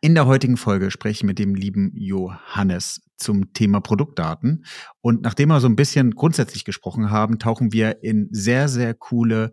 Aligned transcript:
In 0.00 0.14
der 0.14 0.26
heutigen 0.26 0.56
Folge 0.56 0.92
spreche 0.92 1.18
ich 1.18 1.24
mit 1.24 1.40
dem 1.40 1.56
lieben 1.56 1.90
Johannes 1.96 3.02
zum 3.16 3.52
Thema 3.52 3.80
Produktdaten. 3.80 4.64
Und 5.00 5.22
nachdem 5.22 5.48
wir 5.48 5.60
so 5.60 5.66
ein 5.66 5.74
bisschen 5.74 6.12
grundsätzlich 6.12 6.64
gesprochen 6.64 7.10
haben, 7.10 7.40
tauchen 7.40 7.72
wir 7.72 8.04
in 8.04 8.28
sehr, 8.30 8.68
sehr 8.68 8.94
coole 8.94 9.52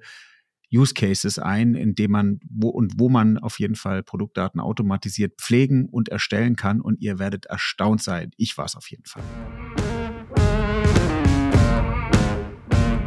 Use 0.72 0.94
Cases 0.94 1.40
ein, 1.40 1.74
in 1.74 1.96
dem 1.96 2.12
man 2.12 2.40
wo 2.48 2.70
und 2.70 3.00
wo 3.00 3.10
man 3.10 3.40
auf 3.40 3.60
jeden 3.60 3.76
Fall 3.76 4.04
Produktdaten 4.04 4.62
automatisiert 4.62 5.34
pflegen 5.42 5.88
und 5.90 6.10
erstellen 6.10 6.56
kann. 6.56 6.80
Und 6.80 7.02
ihr 7.02 7.18
werdet 7.18 7.48
erstaunt 7.48 8.04
sein. 8.04 8.30
Ich 8.38 8.56
war 8.56 8.66
es 8.66 8.76
auf 8.76 8.92
jeden 8.92 9.06
Fall. 9.06 9.24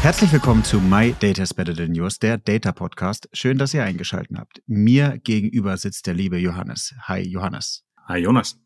Herzlich 0.00 0.32
willkommen 0.32 0.62
zu 0.62 0.80
My 0.80 1.12
Data 1.18 1.42
is 1.42 1.52
Better 1.52 1.74
Than 1.74 1.92
Yours, 1.92 2.20
der 2.20 2.38
Data 2.38 2.70
Podcast. 2.70 3.28
Schön, 3.32 3.58
dass 3.58 3.74
ihr 3.74 3.82
eingeschaltet 3.82 4.38
habt. 4.38 4.62
Mir 4.68 5.18
gegenüber 5.24 5.76
sitzt 5.76 6.06
der 6.06 6.14
liebe 6.14 6.38
Johannes. 6.38 6.94
Hi, 7.02 7.20
Johannes. 7.20 7.84
Hi, 8.06 8.18
Jonas. 8.18 8.60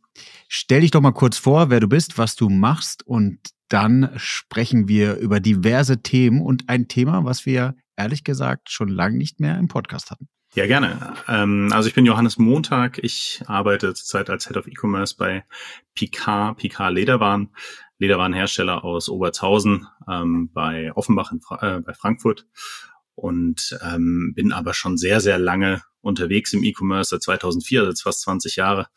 Stell 0.47 0.83
dich 0.83 0.91
doch 0.91 1.01
mal 1.01 1.13
kurz 1.13 1.39
vor, 1.39 1.71
wer 1.71 1.81
du 1.81 1.89
bist, 1.89 2.19
was 2.19 2.37
du 2.37 2.51
machst 2.51 3.07
und 3.07 3.39
dann 3.69 4.11
sprechen 4.17 4.89
wir 4.89 5.17
über 5.17 5.41
diverse 5.41 6.03
Themen 6.03 6.43
und 6.43 6.69
ein 6.69 6.87
Thema, 6.87 7.25
was 7.25 7.47
wir 7.47 7.77
ehrlich 7.97 8.25
gesagt 8.25 8.71
schon 8.71 8.89
lange 8.89 9.17
nicht 9.17 9.41
mehr 9.41 9.59
im 9.59 9.69
Podcast 9.69 10.11
hatten. 10.11 10.29
Ja, 10.55 10.67
gerne. 10.67 11.15
Ähm, 11.29 11.71
also 11.73 11.89
ich 11.89 11.95
bin 11.95 12.05
Johannes 12.05 12.37
Montag. 12.37 12.99
Ich 13.03 13.43
arbeite 13.47 13.95
zurzeit 13.95 14.29
als 14.29 14.47
Head 14.47 14.59
of 14.59 14.67
E-Commerce 14.67 15.15
bei 15.17 15.45
Picard, 15.95 16.59
Picard 16.59 16.93
Lederwaren. 16.93 17.49
Lederwarenhersteller 18.03 18.85
aus 18.85 19.09
Obertshausen 19.09 19.87
ähm, 20.11 20.51
bei 20.53 20.93
Offenbach 20.95 21.33
in 21.33 21.41
Fra 21.41 21.77
äh, 21.77 21.81
bei 21.81 21.95
Frankfurt. 21.95 22.47
Und 23.15 23.79
ähm, 23.83 24.33
bin 24.35 24.53
aber 24.53 24.75
schon 24.75 24.97
sehr, 24.97 25.21
sehr 25.21 25.39
lange 25.39 25.83
unterwegs 26.01 26.53
im 26.53 26.65
E-Commerce, 26.65 27.11
seit 27.11 27.23
2004, 27.23 27.83
also 27.83 28.03
fast 28.03 28.23
20 28.23 28.57
Jahre, 28.57 28.89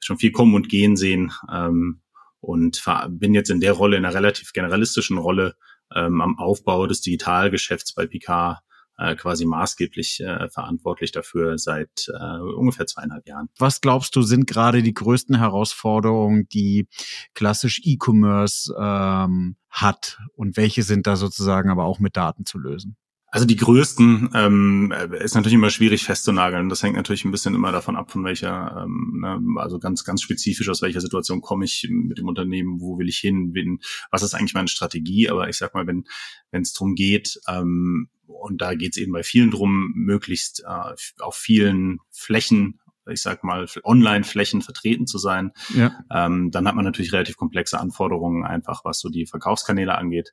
schon 0.00 0.18
viel 0.18 0.32
kommen 0.32 0.54
und 0.54 0.68
gehen 0.68 0.96
sehen 0.96 1.32
ähm, 1.52 2.00
und 2.40 2.84
bin 3.08 3.34
jetzt 3.34 3.50
in 3.50 3.60
der 3.60 3.72
Rolle, 3.72 3.96
in 3.96 4.04
einer 4.04 4.14
relativ 4.14 4.52
generalistischen 4.52 5.18
Rolle 5.18 5.56
ähm, 5.94 6.20
am 6.20 6.38
Aufbau 6.38 6.86
des 6.86 7.00
Digitalgeschäfts 7.00 7.94
bei 7.94 8.06
Picard 8.06 8.60
äh, 8.98 9.14
quasi 9.16 9.44
maßgeblich 9.44 10.20
äh, 10.20 10.48
verantwortlich 10.48 11.12
dafür 11.12 11.58
seit 11.58 12.08
äh, 12.08 12.38
ungefähr 12.38 12.86
zweieinhalb 12.86 13.26
Jahren. 13.26 13.48
Was 13.58 13.80
glaubst 13.80 14.14
du, 14.16 14.22
sind 14.22 14.46
gerade 14.46 14.82
die 14.82 14.94
größten 14.94 15.38
Herausforderungen, 15.38 16.48
die 16.52 16.88
klassisch 17.34 17.80
E-Commerce 17.84 18.74
ähm, 18.78 19.56
hat 19.70 20.18
und 20.34 20.56
welche 20.56 20.82
sind 20.82 21.06
da 21.06 21.16
sozusagen 21.16 21.70
aber 21.70 21.84
auch 21.84 21.98
mit 21.98 22.16
Daten 22.16 22.46
zu 22.46 22.58
lösen? 22.58 22.96
Also 23.34 23.46
die 23.46 23.56
größten 23.56 24.30
ähm, 24.32 24.94
ist 25.18 25.34
natürlich 25.34 25.54
immer 25.54 25.70
schwierig 25.70 26.04
festzunageln. 26.04 26.68
Das 26.68 26.84
hängt 26.84 26.94
natürlich 26.94 27.24
ein 27.24 27.32
bisschen 27.32 27.56
immer 27.56 27.72
davon 27.72 27.96
ab, 27.96 28.12
von 28.12 28.22
welcher, 28.22 28.84
ähm, 28.84 29.18
ne, 29.20 29.60
also 29.60 29.80
ganz, 29.80 30.04
ganz 30.04 30.22
spezifisch 30.22 30.68
aus 30.68 30.82
welcher 30.82 31.00
Situation 31.00 31.40
komme 31.40 31.64
ich 31.64 31.88
mit 31.90 32.18
dem 32.18 32.28
Unternehmen, 32.28 32.80
wo 32.80 32.96
will 32.96 33.08
ich 33.08 33.18
hin, 33.18 33.52
bin, 33.52 33.80
was 34.12 34.22
ist 34.22 34.34
eigentlich 34.34 34.54
meine 34.54 34.68
Strategie. 34.68 35.30
Aber 35.30 35.48
ich 35.48 35.56
sag 35.56 35.74
mal, 35.74 35.84
wenn 35.84 36.04
wenn 36.52 36.62
es 36.62 36.74
darum 36.74 36.94
geht, 36.94 37.40
ähm, 37.48 38.08
und 38.26 38.60
da 38.60 38.74
geht 38.74 38.92
es 38.92 39.02
eben 39.02 39.12
bei 39.12 39.22
vielen 39.22 39.50
drum, 39.50 39.92
möglichst 39.94 40.64
äh, 40.66 40.94
auf 41.20 41.34
vielen 41.34 41.98
Flächen 42.10 42.80
ich 43.10 43.22
sag 43.22 43.44
mal, 43.44 43.66
Online-Flächen 43.82 44.62
vertreten 44.62 45.06
zu 45.06 45.18
sein. 45.18 45.52
Ja. 45.74 45.92
Ähm, 46.10 46.50
dann 46.50 46.66
hat 46.66 46.74
man 46.74 46.84
natürlich 46.84 47.12
relativ 47.12 47.36
komplexe 47.36 47.78
Anforderungen, 47.78 48.44
einfach 48.44 48.84
was 48.84 49.00
so 49.00 49.08
die 49.08 49.26
Verkaufskanäle 49.26 49.96
angeht, 49.96 50.32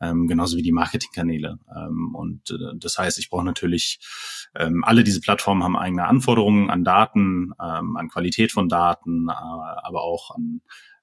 ähm, 0.00 0.26
genauso 0.26 0.56
wie 0.56 0.62
die 0.62 0.72
Marketingkanäle. 0.72 1.58
Ähm, 1.74 2.14
und 2.14 2.50
äh, 2.50 2.76
das 2.76 2.98
heißt, 2.98 3.18
ich 3.18 3.30
brauche 3.30 3.44
natürlich, 3.44 4.00
ähm, 4.56 4.84
alle 4.84 5.04
diese 5.04 5.20
Plattformen 5.20 5.64
haben 5.64 5.76
eigene 5.76 6.06
Anforderungen 6.06 6.70
an 6.70 6.84
Daten, 6.84 7.52
ähm, 7.60 7.96
an 7.96 8.08
Qualität 8.08 8.52
von 8.52 8.68
Daten, 8.68 9.28
äh, 9.28 9.32
aber 9.32 10.02
auch 10.02 10.30
an 10.34 10.60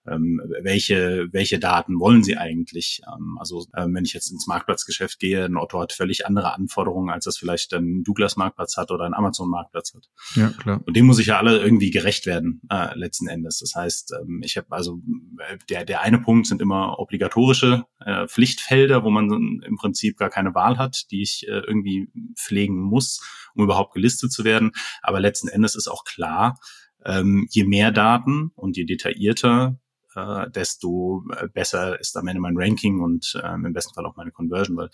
ähm, 0.08 0.42
welche, 0.62 1.28
welche 1.32 1.60
Daten 1.60 2.00
wollen 2.00 2.24
sie 2.24 2.38
eigentlich? 2.38 3.02
Ähm, 3.08 3.38
also 3.40 3.66
ähm, 3.76 3.94
wenn 3.94 4.06
ich 4.06 4.14
jetzt 4.14 4.32
ins 4.32 4.48
Marktplatzgeschäft 4.48 5.20
gehe, 5.20 5.46
ein 5.46 5.58
Otto 5.58 5.80
hat 5.80 5.94
völlig 5.94 6.26
andere 6.26 6.54
Anforderungen, 6.56 7.10
als 7.10 7.26
das 7.26 7.38
vielleicht 7.38 7.74
ein 7.74 8.04
Douglas-Marktplatz 8.04 8.78
hat 8.78 8.92
oder 8.92 9.06
ein 9.06 9.14
Amazon-Marktplatz 9.14 9.94
hat. 9.94 10.10
Ja, 10.36 10.50
klar. 10.50 10.82
Und 10.86 10.96
dem 10.96 11.06
muss 11.06 11.20
ich 11.20 11.28
ja 11.28 11.38
alle 11.38 11.60
irgendwie 11.60 11.92
gerecht 11.92 12.26
werden, 12.26 12.62
äh, 12.70 12.98
letzten 12.98 13.28
Endes. 13.28 13.60
Das 13.60 13.76
heißt, 13.76 14.14
ähm, 14.22 14.42
ich 14.44 14.58
habe 14.58 14.68
also 14.72 15.00
äh, 15.40 15.58
der, 15.70 15.86
der 15.86 16.02
eine 16.02 16.20
Punkt 16.20 16.48
sind 16.48 16.62
immer 16.62 17.00
obligatorische 17.00 17.86
äh, 18.00 18.28
Pflichtfelder, 18.28 19.04
wo 19.04 19.10
man 19.10 19.62
im 19.66 19.76
Prinzip 19.78 20.18
gar 20.18 20.30
keine 20.30 20.56
Wahl 20.56 20.78
hat, 20.78 21.12
die 21.12 21.22
ich 21.22 21.46
äh, 21.48 21.62
irgendwie 21.68 22.10
pflegen 22.36 22.80
muss, 22.80 23.22
um 23.54 23.64
überhaupt 23.64 23.94
gelistet 23.94 24.32
zu 24.32 24.44
werden. 24.44 24.72
Aber 25.02 25.20
letzten 25.20 25.50
Endes 25.50 25.76
ist 25.76 25.88
auch 25.88 26.04
klar, 26.04 26.58
ähm, 27.06 27.48
je 27.50 27.64
mehr 27.64 27.92
Daten 27.92 28.52
und 28.56 28.78
je 28.78 28.86
detaillierter 28.86 29.80
äh, 30.20 30.52
desto 30.52 31.24
äh, 31.36 31.48
besser 31.48 32.00
ist 32.00 32.16
am 32.18 32.28
Ende 32.28 32.42
mein 32.42 32.58
Ranking 32.58 33.00
und 33.00 33.40
ähm, 33.44 33.66
im 33.66 33.74
besten 33.74 33.94
Fall 33.94 34.06
auch 34.06 34.16
meine 34.16 34.32
Conversion, 34.32 34.78
weil 34.78 34.90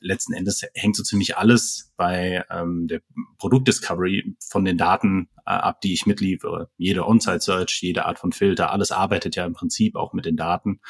letzten 0.00 0.32
Endes 0.32 0.64
hängt 0.74 0.96
so 0.96 1.02
ziemlich 1.02 1.36
alles 1.36 1.92
bei 1.96 2.44
ähm, 2.50 2.86
der 2.88 3.00
Produktdiscovery 3.38 4.36
von 4.40 4.64
den 4.64 4.78
Daten 4.78 5.28
äh, 5.46 5.50
ab, 5.50 5.80
die 5.80 5.92
ich 5.92 6.06
mitliefere. 6.06 6.70
Jede 6.76 7.06
On-Site-Search, 7.06 7.80
jede 7.82 8.06
Art 8.06 8.18
von 8.18 8.32
Filter, 8.32 8.72
alles 8.72 8.92
arbeitet 8.92 9.36
ja 9.36 9.46
im 9.46 9.54
Prinzip 9.54 9.96
auch 9.96 10.12
mit 10.12 10.24
den 10.24 10.36
Daten, 10.36 10.80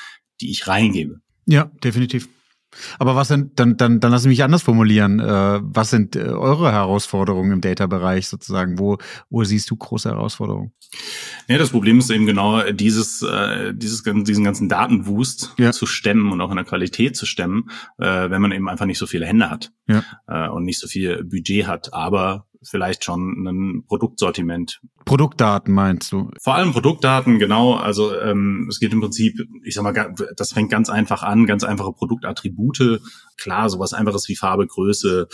die 0.41 0.50
ich 0.50 0.66
reingebe. 0.66 1.20
Ja, 1.46 1.70
definitiv. 1.82 2.28
Aber 2.98 3.16
was 3.16 3.28
sind, 3.28 3.59
dann, 3.59 3.76
dann, 3.76 4.00
dann 4.00 4.10
lass 4.12 4.26
mich 4.26 4.42
anders 4.42 4.62
formulieren. 4.62 5.20
Äh, 5.20 5.60
was 5.62 5.91
sind 5.91 6.16
äh, 6.16 6.20
eure 6.20 6.72
Herausforderungen 6.72 7.53
im 7.53 7.60
Data-Bereich 7.60 8.28
sozusagen? 8.28 8.78
Wo, 8.78 8.98
wo 9.31 9.44
siehst 9.44 9.70
du 9.70 9.76
große 9.76 10.09
Herausforderungen? 10.09 10.72
Ja, 11.48 11.59
das 11.59 11.70
Problem 11.70 11.98
ist 11.98 12.10
eben 12.10 12.26
genau 12.26 12.62
dieses, 12.72 13.22
äh, 13.22 13.75
dieses, 13.75 14.03
diesen 14.03 14.44
ganzen 14.44 14.69
Datenwust 14.69 15.54
ja. 15.59 15.72
zu 15.72 15.87
stemmen 15.87 16.32
und 16.32 16.41
auch 16.41 16.50
in 16.50 16.56
der 16.56 16.64
Qualität 16.64 17.16
zu 17.16 17.26
stemmen, 17.26 17.70
äh, 17.98 18.31
wenn 18.31 18.42
man 18.42 18.53
eben 18.53 18.69
einfach 18.69 18.87
nicht 18.87 18.98
so 18.98 19.06
viele 19.06 19.26
Hände 19.26 19.50
hat 19.50 19.72
ja. 19.88 20.04
äh, 20.26 20.48
und 20.48 20.64
nicht 20.64 20.81
so 20.81 20.88
viel 20.88 21.25
Budget 21.25 21.66
hat. 21.66 21.93
Aber 21.93 22.45
vielleicht 22.62 23.05
schon 23.05 23.47
ein 23.47 23.84
Produktsortiment. 23.87 24.81
Produktdaten 25.05 25.72
meinst 25.72 26.11
du? 26.11 26.31
Vor 26.43 26.56
allem 26.56 26.72
Produktdaten, 26.72 27.39
genau. 27.39 27.75
Also 27.75 28.19
ähm, 28.19 28.67
es 28.69 28.81
geht 28.81 28.93
im 28.93 29.00
Prinzip, 29.00 29.41
ich 29.62 29.75
sag 29.75 29.84
mal, 29.84 30.15
das 30.37 30.53
fängt 30.53 30.69
ganz 30.71 30.91
einfach 30.91 31.22
an, 31.22 31.47
ganz 31.47 31.62
einfache 31.62 31.93
Produktattribute. 31.93 33.00
Klar, 33.37 33.71
sowas 33.71 33.93
einfaches 33.93 34.28
wie 34.28 34.34
Farbe, 34.34 34.67
Größe, 34.67 35.28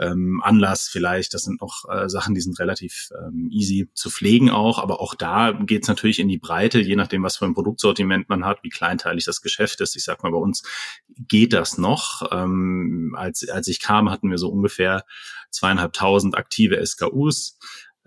ähm, 0.00 0.40
Anlass 0.42 0.88
vielleicht. 0.88 1.34
Das 1.34 1.42
sind 1.42 1.60
noch 1.60 1.84
äh, 1.88 2.08
Sachen, 2.08 2.34
die 2.34 2.40
sind 2.40 2.58
relativ 2.58 3.10
ähm, 3.16 3.48
easy 3.52 3.88
zu 3.94 4.10
pflegen 4.10 4.50
auch. 4.50 4.80
Aber 4.80 5.00
auch 5.00 5.14
da 5.14 5.52
geht 5.52 5.82
es 5.82 5.88
natürlich 5.88 6.18
in 6.18 6.28
die 6.28 6.38
Breite, 6.38 6.80
je 6.80 6.96
nachdem, 6.96 7.22
was 7.22 7.36
für 7.36 7.44
ein 7.44 7.54
Produktsortiment 7.54 8.28
man 8.28 8.44
hat, 8.44 8.64
wie 8.64 8.70
kleinteilig 8.70 9.24
das 9.24 9.40
Geschäft 9.40 9.80
ist. 9.80 9.94
Ich 9.94 10.02
sag 10.02 10.24
mal, 10.24 10.32
bei 10.32 10.38
uns 10.38 10.64
geht 11.28 11.52
das 11.52 11.78
noch. 11.78 12.28
Ähm, 12.32 13.14
als, 13.16 13.48
als 13.48 13.68
ich 13.68 13.80
kam, 13.80 14.10
hatten 14.10 14.30
wir 14.30 14.38
so 14.38 14.48
ungefähr 14.48 15.04
zweieinhalbtausend 15.52 16.36
aktive 16.36 16.84
SKUs. 16.84 17.58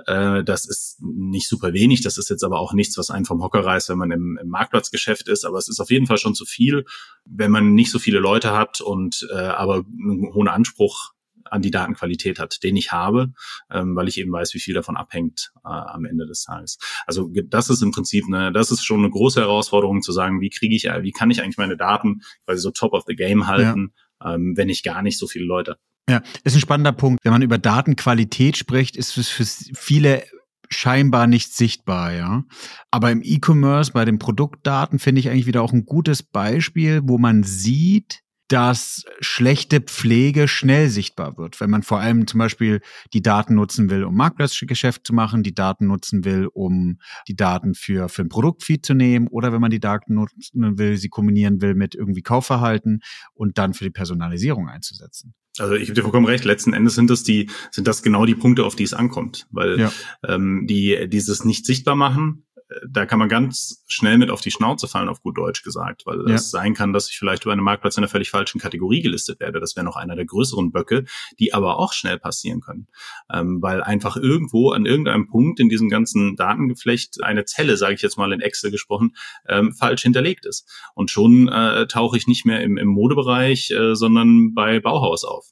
Äh, 0.05 0.43
das 0.43 0.65
ist 0.65 0.97
nicht 1.01 1.47
super 1.47 1.73
wenig. 1.73 2.01
Das 2.01 2.17
ist 2.17 2.29
jetzt 2.29 2.43
aber 2.43 2.59
auch 2.59 2.73
nichts, 2.73 2.97
was 2.97 3.11
einen 3.11 3.25
vom 3.25 3.41
Hocker 3.41 3.63
reißt, 3.63 3.89
wenn 3.89 3.97
man 3.97 4.11
im, 4.11 4.37
im 4.41 4.49
Marktplatzgeschäft 4.49 5.27
ist. 5.27 5.45
Aber 5.45 5.57
es 5.57 5.67
ist 5.67 5.79
auf 5.79 5.91
jeden 5.91 6.07
Fall 6.07 6.17
schon 6.17 6.35
zu 6.35 6.45
viel, 6.45 6.85
wenn 7.25 7.51
man 7.51 7.73
nicht 7.73 7.91
so 7.91 7.99
viele 7.99 8.19
Leute 8.19 8.51
hat 8.51 8.81
und 8.81 9.27
äh, 9.31 9.35
aber 9.35 9.85
einen 9.85 10.33
hohen 10.33 10.47
Anspruch 10.47 11.15
an 11.51 11.61
die 11.61 11.71
Datenqualität 11.71 12.39
hat, 12.39 12.63
den 12.63 12.75
ich 12.75 12.91
habe, 12.91 13.31
ähm, 13.69 13.95
weil 13.95 14.07
ich 14.07 14.19
eben 14.19 14.31
weiß, 14.31 14.53
wie 14.55 14.59
viel 14.59 14.73
davon 14.73 14.97
abhängt 14.97 15.51
äh, 15.63 15.69
am 15.69 16.05
Ende 16.05 16.25
des 16.25 16.43
Tages. 16.43 16.79
Also 17.05 17.31
das 17.45 17.69
ist 17.69 17.83
im 17.83 17.91
Prinzip 17.91 18.25
eine, 18.25 18.51
das 18.51 18.71
ist 18.71 18.83
schon 18.83 18.99
eine 18.99 19.11
große 19.11 19.41
Herausforderung 19.41 20.01
zu 20.01 20.11
sagen, 20.11 20.41
wie 20.41 20.49
kriege 20.49 20.75
ich, 20.75 20.83
wie 20.83 21.11
kann 21.11 21.29
ich 21.29 21.41
eigentlich 21.41 21.57
meine 21.57 21.77
Daten 21.77 22.21
quasi 22.45 22.61
so 22.61 22.71
top 22.71 22.93
of 22.93 23.03
the 23.07 23.15
game 23.15 23.45
halten, 23.45 23.93
ja. 24.21 24.33
ähm, 24.33 24.57
wenn 24.57 24.69
ich 24.69 24.81
gar 24.81 25.03
nicht 25.03 25.19
so 25.19 25.27
viele 25.27 25.45
Leute 25.45 25.77
ja, 26.09 26.21
ist 26.43 26.55
ein 26.55 26.61
spannender 26.61 26.91
Punkt. 26.91 27.23
Wenn 27.23 27.31
man 27.31 27.41
über 27.41 27.57
Datenqualität 27.57 28.57
spricht, 28.57 28.95
ist 28.95 29.17
es 29.17 29.29
für 29.29 29.45
viele 29.75 30.23
scheinbar 30.69 31.27
nicht 31.27 31.53
sichtbar, 31.53 32.13
ja. 32.13 32.43
Aber 32.91 33.11
im 33.11 33.21
E-Commerce, 33.23 33.91
bei 33.91 34.05
den 34.05 34.19
Produktdaten, 34.19 34.99
finde 34.99 35.19
ich 35.19 35.29
eigentlich 35.29 35.47
wieder 35.47 35.61
auch 35.61 35.73
ein 35.73 35.85
gutes 35.85 36.23
Beispiel, 36.23 37.01
wo 37.03 37.17
man 37.17 37.43
sieht, 37.43 38.21
dass 38.47 39.03
schlechte 39.21 39.81
Pflege 39.81 40.47
schnell 40.47 40.89
sichtbar 40.89 41.37
wird. 41.37 41.59
Wenn 41.59 41.71
man 41.71 41.81
vor 41.81 41.99
allem 41.99 42.27
zum 42.27 42.37
Beispiel 42.37 42.81
die 43.11 43.23
Daten 43.23 43.55
nutzen 43.55 43.89
will, 43.89 44.03
um 44.03 44.15
Marktplatzgeschäft 44.15 45.05
zu 45.05 45.13
machen, 45.13 45.41
die 45.41 45.55
Daten 45.55 45.87
nutzen 45.87 46.25
will, 46.25 46.47
um 46.53 46.99
die 47.27 47.35
Daten 47.35 47.73
für, 47.73 48.07
für 48.07 48.21
ein 48.21 48.29
Produktfeed 48.29 48.85
zu 48.85 48.93
nehmen 48.93 49.27
oder 49.27 49.51
wenn 49.51 49.61
man 49.61 49.71
die 49.71 49.79
Daten 49.79 50.13
nutzen 50.13 50.77
will, 50.77 50.97
sie 50.97 51.09
kombinieren 51.09 51.61
will 51.61 51.73
mit 51.73 51.95
irgendwie 51.95 52.21
Kaufverhalten 52.21 52.99
und 53.33 53.57
dann 53.57 53.73
für 53.73 53.83
die 53.83 53.89
Personalisierung 53.89 54.69
einzusetzen. 54.69 55.33
Also 55.59 55.75
ich 55.75 55.85
gebe 55.85 55.93
dir 55.93 56.01
vollkommen 56.01 56.25
recht. 56.25 56.45
Letzten 56.45 56.73
Endes 56.73 56.95
sind 56.95 57.09
das 57.09 57.23
die, 57.23 57.49
sind 57.71 57.87
das 57.87 58.03
genau 58.03 58.25
die 58.25 58.35
Punkte, 58.35 58.65
auf 58.65 58.75
die 58.75 58.83
es 58.83 58.93
ankommt, 58.93 59.47
weil 59.51 59.79
ja. 59.79 59.91
ähm, 60.27 60.65
die 60.67 61.07
dieses 61.09 61.45
nicht 61.45 61.65
sichtbar 61.65 61.95
machen 61.95 62.44
da 62.89 63.05
kann 63.05 63.19
man 63.19 63.29
ganz 63.29 63.83
schnell 63.87 64.17
mit 64.17 64.31
auf 64.31 64.41
die 64.41 64.51
Schnauze 64.51 64.87
fallen, 64.87 65.09
auf 65.09 65.21
gut 65.21 65.37
Deutsch 65.37 65.63
gesagt, 65.63 66.05
weil 66.05 66.23
ja. 66.27 66.35
es 66.35 66.49
sein 66.49 66.73
kann, 66.73 66.93
dass 66.93 67.09
ich 67.09 67.17
vielleicht 67.17 67.43
über 67.43 67.51
einen 67.51 67.63
Marktplatz 67.63 67.97
in 67.97 68.03
einer 68.03 68.09
völlig 68.09 68.31
falschen 68.31 68.59
Kategorie 68.59 69.01
gelistet 69.01 69.39
werde. 69.39 69.59
Das 69.59 69.75
wäre 69.75 69.85
noch 69.85 69.95
einer 69.95 70.15
der 70.15 70.25
größeren 70.25 70.71
Böcke, 70.71 71.05
die 71.39 71.53
aber 71.53 71.77
auch 71.77 71.93
schnell 71.93 72.17
passieren 72.17 72.61
können, 72.61 72.87
ähm, 73.31 73.61
weil 73.61 73.83
einfach 73.83 74.17
irgendwo 74.17 74.71
an 74.71 74.85
irgendeinem 74.85 75.27
Punkt 75.27 75.59
in 75.59 75.69
diesem 75.69 75.89
ganzen 75.89 76.35
Datengeflecht 76.35 77.23
eine 77.23 77.45
Zelle, 77.45 77.77
sage 77.77 77.95
ich 77.95 78.01
jetzt 78.01 78.17
mal 78.17 78.33
in 78.33 78.41
Excel 78.41 78.71
gesprochen, 78.71 79.15
ähm, 79.47 79.71
falsch 79.73 80.01
hinterlegt 80.01 80.45
ist. 80.45 80.67
Und 80.95 81.11
schon 81.11 81.47
äh, 81.47 81.87
tauche 81.87 82.17
ich 82.17 82.27
nicht 82.27 82.45
mehr 82.45 82.61
im, 82.61 82.77
im 82.77 82.87
Modebereich, 82.87 83.69
äh, 83.71 83.95
sondern 83.95 84.53
bei 84.53 84.79
Bauhaus 84.79 85.23
auf. 85.23 85.45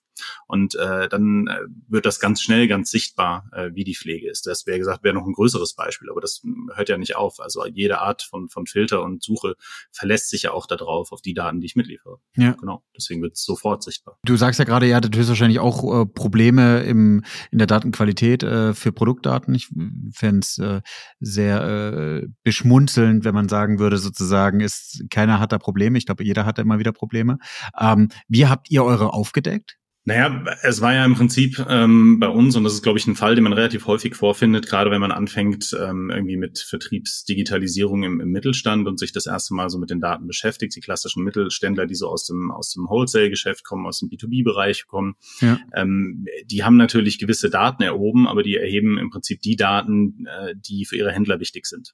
Und 0.48 0.76
äh, 0.76 1.10
dann 1.10 1.48
äh, 1.48 1.60
wird 1.88 2.06
das 2.06 2.20
ganz 2.20 2.42
schnell 2.42 2.68
ganz 2.68 2.92
sichtbar, 2.92 3.50
äh, 3.54 3.72
wie 3.74 3.84
die 3.84 3.96
Pflege 3.96 4.30
ist. 4.30 4.46
Das 4.46 4.66
wäre 4.66 4.80
gesagt, 4.80 5.04
wäre 5.04 5.16
noch 5.16 5.26
ein 5.26 5.34
größeres 5.34 5.74
Beispiel, 5.74 6.10
aber 6.10 6.22
das 6.22 6.42
hört 6.76 6.90
ja 6.90 6.98
nicht 6.98 7.16
auf. 7.16 7.40
Also 7.40 7.66
jede 7.66 8.00
Art 8.00 8.22
von, 8.22 8.50
von 8.50 8.66
Filter 8.66 9.04
und 9.04 9.24
Suche 9.24 9.56
verlässt 9.92 10.30
sich 10.30 10.44
ja 10.44 10.52
auch 10.52 10.68
darauf, 10.68 11.12
auf 11.12 11.22
die 11.22 11.34
Daten, 11.34 11.60
die 11.60 11.66
ich 11.68 11.76
mitliefere. 11.76 12.18
Ja. 12.36 12.52
Genau. 12.52 12.84
Deswegen 12.96 13.22
wird 13.22 13.34
es 13.34 13.44
sofort 13.44 13.84
sichtbar. 13.84 14.18
Du 14.26 14.36
sagst 14.38 14.60
ja 14.60 14.66
gerade, 14.66 14.88
ihr 14.88 14.96
hattet 14.96 15.16
höchstwahrscheinlich 15.16 15.60
auch 15.60 16.02
äh, 16.02 16.06
Probleme 16.06 16.84
im, 16.84 17.24
in 17.52 17.58
der 17.58 17.68
Datenqualität 17.68 18.44
äh, 18.44 18.74
für 18.74 18.92
Produktdaten. 18.92 19.54
Ich 19.56 19.70
fände 20.14 20.40
es 20.40 20.58
äh, 20.58 20.82
sehr 21.20 21.64
äh, 21.64 22.28
beschmunzelnd, 22.44 23.26
wenn 23.26 23.34
man 23.34 23.50
sagen 23.50 23.80
würde, 23.80 23.98
sozusagen, 23.98 24.60
ist 24.60 25.04
keiner 25.10 25.40
hat 25.40 25.52
da 25.52 25.60
Probleme. 25.60 25.98
Ich 25.98 26.06
glaube, 26.06 26.24
jeder 26.24 26.46
hat 26.46 26.58
da 26.58 26.62
immer 26.62 26.80
wieder 26.80 26.92
Probleme. 26.92 27.38
Ähm, 27.80 28.10
wie 28.28 28.48
habt 28.48 28.70
ihr 28.72 28.84
eure 28.84 29.14
aufgedeckt? 29.14 29.78
Naja, 30.06 30.44
es 30.64 30.82
war 30.82 30.94
ja 30.94 31.06
im 31.06 31.16
Prinzip 31.16 31.66
ähm, 31.70 32.20
bei 32.20 32.28
uns, 32.28 32.58
und 32.58 32.66
das 32.66 32.74
ist, 32.74 32.82
glaube 32.82 33.00
ich, 33.00 33.08
ein 33.08 33.16
Fall, 33.16 33.36
den 33.36 33.46
man 33.46 33.54
relativ 33.54 33.88
häufig 33.88 34.16
vorfindet, 34.16 34.68
gerade 34.68 34.92
wenn 34.92 35.00
man 35.00 35.14
anfängt, 35.14 35.74
ähm, 35.80 36.10
irgendwie 36.10 36.36
mit 36.36 36.60
Vertriebsdigitalisierung 36.60 38.04
im, 38.04 38.20
im 38.20 38.30
Mittelstand 38.30 38.86
und 38.86 39.00
sich 39.00 39.14
das 39.14 39.28
erste 39.28 39.54
Mal 39.54 39.70
so 39.70 39.78
mit 39.78 39.90
den 39.90 40.02
Daten 40.02 40.28
beschäftigt, 40.28 40.76
die 40.76 40.82
klassischen 40.82 41.24
Mittelständler, 41.24 41.86
die 41.86 41.96
so 41.96 42.10
aus 42.10 42.26
dem, 42.26 42.52
aus 42.52 42.74
dem 42.74 42.90
Wholesale-Geschäft 42.90 43.64
kommen, 43.64 43.86
aus 43.86 44.00
dem 44.00 44.10
B2B-Bereich 44.10 44.88
kommen, 44.88 45.16
ja. 45.40 45.58
ähm, 45.74 46.26
die 46.48 46.66
haben 46.66 46.76
natürlich 46.76 47.18
gewisse 47.18 47.50
Daten 47.50 47.82
erhoben, 47.82 48.28
aber 48.28 48.44
die 48.44 48.58
erheben 48.58 48.98
im 48.98 49.10
Prinzip 49.10 49.42
die 49.42 49.56
Daten, 49.56 50.26
äh, 50.28 50.54
die 50.54 50.84
für 50.84 50.98
ihre 50.98 51.14
Händler 51.14 51.40
wichtig 51.40 51.66
sind. 51.66 51.94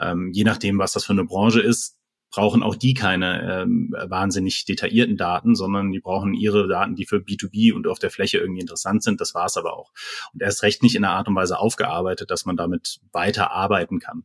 Ähm, 0.00 0.30
je 0.32 0.44
nachdem, 0.44 0.78
was 0.78 0.92
das 0.92 1.04
für 1.04 1.12
eine 1.12 1.24
Branche 1.24 1.60
ist, 1.60 1.98
brauchen 2.36 2.62
auch 2.62 2.76
die 2.76 2.92
keine 2.92 3.62
ähm, 3.62 3.94
wahnsinnig 3.98 4.66
detaillierten 4.66 5.16
Daten, 5.16 5.54
sondern 5.54 5.90
die 5.90 6.00
brauchen 6.00 6.34
ihre 6.34 6.68
Daten, 6.68 6.94
die 6.94 7.06
für 7.06 7.16
B2B 7.16 7.72
und 7.72 7.86
auf 7.86 7.98
der 7.98 8.10
Fläche 8.10 8.36
irgendwie 8.36 8.60
interessant 8.60 9.02
sind. 9.02 9.22
Das 9.22 9.34
war 9.34 9.46
es 9.46 9.56
aber 9.56 9.74
auch. 9.74 9.90
Und 10.34 10.42
erst 10.42 10.62
recht 10.62 10.82
nicht 10.82 10.96
in 10.96 11.04
einer 11.04 11.14
Art 11.14 11.28
und 11.28 11.34
Weise 11.34 11.58
aufgearbeitet, 11.58 12.30
dass 12.30 12.44
man 12.44 12.58
damit 12.58 13.00
weiter 13.10 13.52
arbeiten 13.52 14.00
kann 14.00 14.24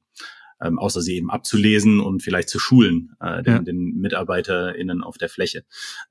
ähm, 0.62 0.80
außer 0.80 1.02
sie 1.02 1.16
eben 1.16 1.32
abzulesen 1.32 2.00
und 2.00 2.22
vielleicht 2.22 2.50
zu 2.50 2.60
schulen, 2.60 3.16
äh, 3.20 3.44
den, 3.44 3.54
ja. 3.54 3.60
den 3.60 3.98
MitarbeiterInnen 4.00 5.04
auf 5.04 5.18
der 5.18 5.30
Fläche. 5.30 5.64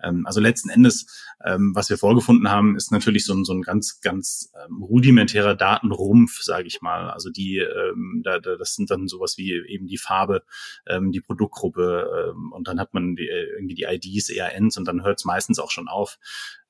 Ähm, 0.02 0.26
also 0.26 0.40
letzten 0.40 0.68
Endes, 0.68 1.24
ähm, 1.44 1.72
was 1.74 1.90
wir 1.90 1.98
vorgefunden 1.98 2.50
haben, 2.50 2.76
ist 2.76 2.92
natürlich 2.92 3.24
so 3.24 3.34
ein, 3.34 3.44
so 3.44 3.52
ein 3.52 3.62
ganz, 3.62 4.00
ganz 4.00 4.52
ähm, 4.66 4.82
rudimentärer 4.82 5.54
Datenrumpf, 5.54 6.42
sage 6.42 6.66
ich 6.66 6.80
mal. 6.80 7.10
Also 7.10 7.30
die, 7.30 7.58
ähm, 7.58 8.22
da, 8.24 8.38
da, 8.38 8.56
das 8.56 8.74
sind 8.74 8.90
dann 8.90 9.08
sowas 9.08 9.38
wie 9.38 9.52
eben 9.68 9.86
die 9.86 9.98
Farbe, 9.98 10.42
ähm, 10.86 11.12
die 11.12 11.20
Produktgruppe 11.20 12.32
ähm, 12.34 12.52
und 12.52 12.68
dann 12.68 12.80
hat 12.80 12.94
man 12.94 13.16
die, 13.16 13.28
äh, 13.28 13.46
irgendwie 13.54 13.74
die 13.74 13.84
IDs, 13.84 14.30
ERNs 14.30 14.76
und 14.76 14.86
dann 14.86 15.04
hört 15.04 15.18
es 15.18 15.24
meistens 15.24 15.58
auch 15.58 15.70
schon 15.70 15.88
auf. 15.88 16.18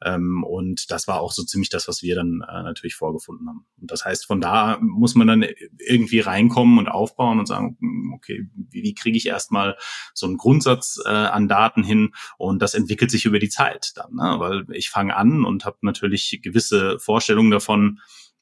Ähm, 0.04 0.44
und 0.44 0.90
das 0.90 1.06
war 1.06 1.20
auch 1.20 1.32
so 1.32 1.42
ziemlich 1.42 1.68
das, 1.68 1.88
was 1.88 2.02
wir 2.02 2.14
dann 2.14 2.42
äh, 2.48 2.62
natürlich 2.62 2.94
vorgefunden 2.94 3.48
haben. 3.48 3.66
Und 3.80 3.90
das 3.90 4.04
heißt, 4.04 4.26
von 4.26 4.40
da 4.40 4.78
muss 4.80 5.14
man 5.14 5.26
dann 5.26 5.46
irgendwie 5.78 6.20
reinkommen 6.20 6.78
und 6.78 6.88
aufbauen 6.88 7.38
und 7.38 7.46
sagen, 7.46 7.76
hm, 7.80 8.12
okay, 8.14 8.46
wie, 8.54 8.82
wie 8.82 8.94
kriege 8.94 9.16
ich 9.16 9.26
erstmal 9.26 9.76
so 10.14 10.26
einen 10.26 10.36
Grundsatz 10.36 11.00
äh, 11.04 11.08
an 11.08 11.48
Daten 11.48 11.82
hin? 11.82 12.14
Und 12.38 12.62
das 12.62 12.74
entwickelt 12.74 13.10
sich 13.10 13.26
über 13.26 13.38
die 13.38 13.50
Zeit 13.50 13.92
dann, 13.96 14.14
ne? 14.14 14.36
weil 14.38 14.64
ich 14.72 14.90
fange 14.90 15.16
an 15.16 15.44
und 15.44 15.64
habe 15.64 15.78
natürlich 15.82 16.40
gewisse 16.42 16.98
Vorstellungen 16.98 17.50
davon, 17.50 18.00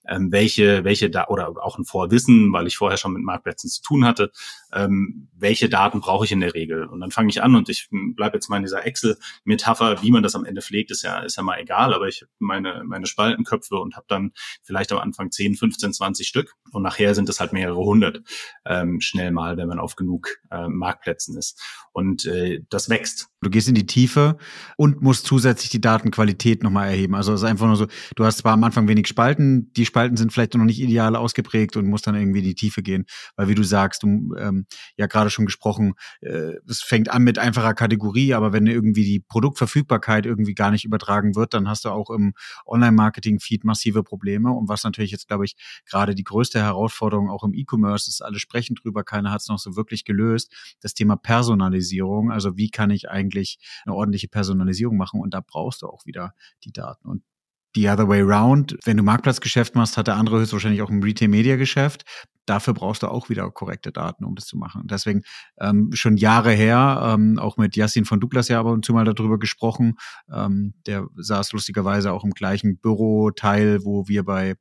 ähm, 0.08 0.32
welche, 0.32 0.84
welche 0.84 1.10
da 1.10 1.26
oder 1.28 1.48
auch 1.62 1.78
ein 1.78 1.84
Vorwissen, 1.84 2.52
weil 2.52 2.66
ich 2.66 2.76
vorher 2.76 2.96
schon 2.98 3.12
mit 3.12 3.22
Marktplätzen 3.22 3.70
zu 3.70 3.82
tun 3.82 4.04
hatte, 4.04 4.30
ähm, 4.72 5.28
welche 5.36 5.68
Daten 5.68 6.00
brauche 6.00 6.24
ich 6.24 6.32
in 6.32 6.40
der 6.40 6.54
Regel. 6.54 6.86
Und 6.86 7.00
dann 7.00 7.10
fange 7.10 7.28
ich 7.28 7.42
an 7.42 7.54
und 7.54 7.68
ich 7.68 7.88
bleibe 7.90 8.36
jetzt 8.36 8.48
mal 8.48 8.56
in 8.56 8.62
dieser 8.62 8.86
Excel-Metapher, 8.86 10.02
wie 10.02 10.10
man 10.10 10.22
das 10.22 10.34
am 10.34 10.44
Ende 10.44 10.62
pflegt, 10.62 10.90
ist 10.90 11.02
ja, 11.02 11.20
ist 11.20 11.36
ja 11.36 11.42
mal 11.42 11.58
egal, 11.58 11.94
aber 11.94 12.08
ich 12.08 12.22
habe 12.22 12.30
meine, 12.38 12.82
meine 12.84 13.06
Spaltenköpfe 13.06 13.76
und 13.76 13.96
habe 13.96 14.06
dann 14.08 14.32
vielleicht 14.62 14.92
am 14.92 14.98
Anfang 14.98 15.30
10, 15.30 15.56
15, 15.56 15.92
20 15.92 16.26
Stück 16.26 16.54
und 16.72 16.82
nachher 16.82 17.14
sind 17.14 17.28
es 17.28 17.40
halt 17.40 17.52
mehrere 17.52 17.78
hundert 17.78 18.22
ähm, 18.64 19.00
schnell 19.00 19.30
mal, 19.30 19.56
wenn 19.56 19.68
man 19.68 19.78
auf 19.78 19.96
genug 19.96 20.38
äh, 20.50 20.68
Marktplätzen 20.68 21.36
ist. 21.36 21.60
Und 21.92 22.26
äh, 22.26 22.62
das 22.68 22.88
wächst. 22.88 23.28
Du 23.40 23.50
gehst 23.50 23.68
in 23.68 23.76
die 23.76 23.86
Tiefe 23.86 24.36
und 24.76 25.00
musst 25.00 25.26
zusätzlich 25.26 25.70
die 25.70 25.80
Datenqualität 25.80 26.64
nochmal 26.64 26.88
erheben. 26.88 27.14
Also 27.14 27.32
es 27.32 27.42
ist 27.42 27.48
einfach 27.48 27.66
nur 27.66 27.76
so, 27.76 27.86
du 28.16 28.24
hast 28.24 28.38
zwar 28.38 28.54
am 28.54 28.64
Anfang 28.64 28.88
wenig 28.88 29.06
Spalten, 29.06 29.72
die 29.74 29.86
Spalten 29.86 30.16
sind 30.16 30.32
vielleicht 30.32 30.54
noch 30.54 30.64
nicht 30.64 30.80
ideal 30.80 31.14
ausgeprägt 31.14 31.76
und 31.76 31.86
musst 31.86 32.08
dann 32.08 32.16
irgendwie 32.16 32.40
in 32.40 32.46
die 32.46 32.56
Tiefe 32.56 32.82
gehen. 32.82 33.06
Weil 33.36 33.48
wie 33.48 33.54
du 33.54 33.62
sagst, 33.62 34.02
du 34.02 34.34
ähm, 34.36 34.66
ja 34.96 35.06
gerade 35.06 35.30
schon 35.30 35.46
gesprochen, 35.46 35.94
äh, 36.20 36.54
es 36.68 36.80
fängt 36.80 37.10
an 37.10 37.22
mit 37.22 37.38
einfacher 37.38 37.74
Kategorie, 37.74 38.34
aber 38.34 38.52
wenn 38.52 38.66
irgendwie 38.66 39.04
die 39.04 39.20
Produktverfügbarkeit 39.20 40.26
irgendwie 40.26 40.54
gar 40.54 40.72
nicht 40.72 40.84
übertragen 40.84 41.36
wird, 41.36 41.54
dann 41.54 41.68
hast 41.68 41.84
du 41.84 41.90
auch 41.90 42.10
im 42.10 42.32
Online-Marketing-Feed 42.66 43.62
massive 43.62 44.02
Probleme. 44.02 44.50
Und 44.50 44.68
was 44.68 44.82
natürlich 44.82 45.12
jetzt, 45.12 45.28
glaube 45.28 45.44
ich, 45.44 45.54
gerade 45.88 46.16
die 46.16 46.24
größte 46.24 46.60
Herausforderung 46.60 47.30
auch 47.30 47.44
im 47.44 47.54
E-Commerce 47.54 48.10
ist, 48.10 48.20
alle 48.20 48.40
sprechen 48.40 48.74
drüber, 48.74 49.04
keiner 49.04 49.30
hat 49.30 49.42
es 49.42 49.48
noch 49.48 49.60
so 49.60 49.76
wirklich 49.76 50.04
gelöst, 50.04 50.52
das 50.80 50.94
Thema 50.94 51.14
Personalisierung. 51.14 52.32
Also 52.32 52.56
wie 52.56 52.70
kann 52.70 52.90
ich 52.90 53.08
eigentlich 53.08 53.27
eine 53.34 53.94
ordentliche 53.94 54.28
Personalisierung 54.28 54.96
machen? 54.96 55.20
Und 55.20 55.34
da 55.34 55.40
brauchst 55.40 55.82
du 55.82 55.86
auch 55.86 56.06
wieder 56.06 56.34
die 56.64 56.72
Daten. 56.72 57.08
Und 57.08 57.22
the 57.74 57.88
other 57.88 58.08
way 58.08 58.20
round. 58.20 58.76
Wenn 58.84 58.96
du 58.96 59.02
Marktplatzgeschäft 59.02 59.74
machst, 59.74 59.96
hat 59.96 60.06
der 60.06 60.16
andere 60.16 60.40
höchstwahrscheinlich 60.40 60.82
auch 60.82 60.90
ein 60.90 61.02
Retail-Media-Geschäft. 61.02 62.04
Dafür 62.46 62.72
brauchst 62.72 63.02
du 63.02 63.08
auch 63.08 63.28
wieder 63.28 63.50
korrekte 63.50 63.92
Daten, 63.92 64.24
um 64.24 64.34
das 64.34 64.46
zu 64.46 64.56
machen. 64.56 64.86
Deswegen 64.86 65.22
ähm, 65.60 65.90
schon 65.92 66.16
Jahre 66.16 66.52
her, 66.52 67.14
ähm, 67.14 67.38
auch 67.38 67.58
mit 67.58 67.76
Yassin 67.76 68.06
von 68.06 68.20
Douglas 68.20 68.48
ja 68.48 68.58
ab 68.58 68.66
und 68.66 68.86
zu 68.86 68.94
mal 68.94 69.04
darüber 69.04 69.38
gesprochen. 69.38 69.96
Ähm, 70.32 70.72
der 70.86 71.06
saß 71.14 71.52
lustigerweise 71.52 72.10
auch 72.10 72.24
im 72.24 72.30
gleichen 72.30 72.78
Büroteil, 72.78 73.84
wo 73.84 74.08
wir 74.08 74.24
bei 74.24 74.54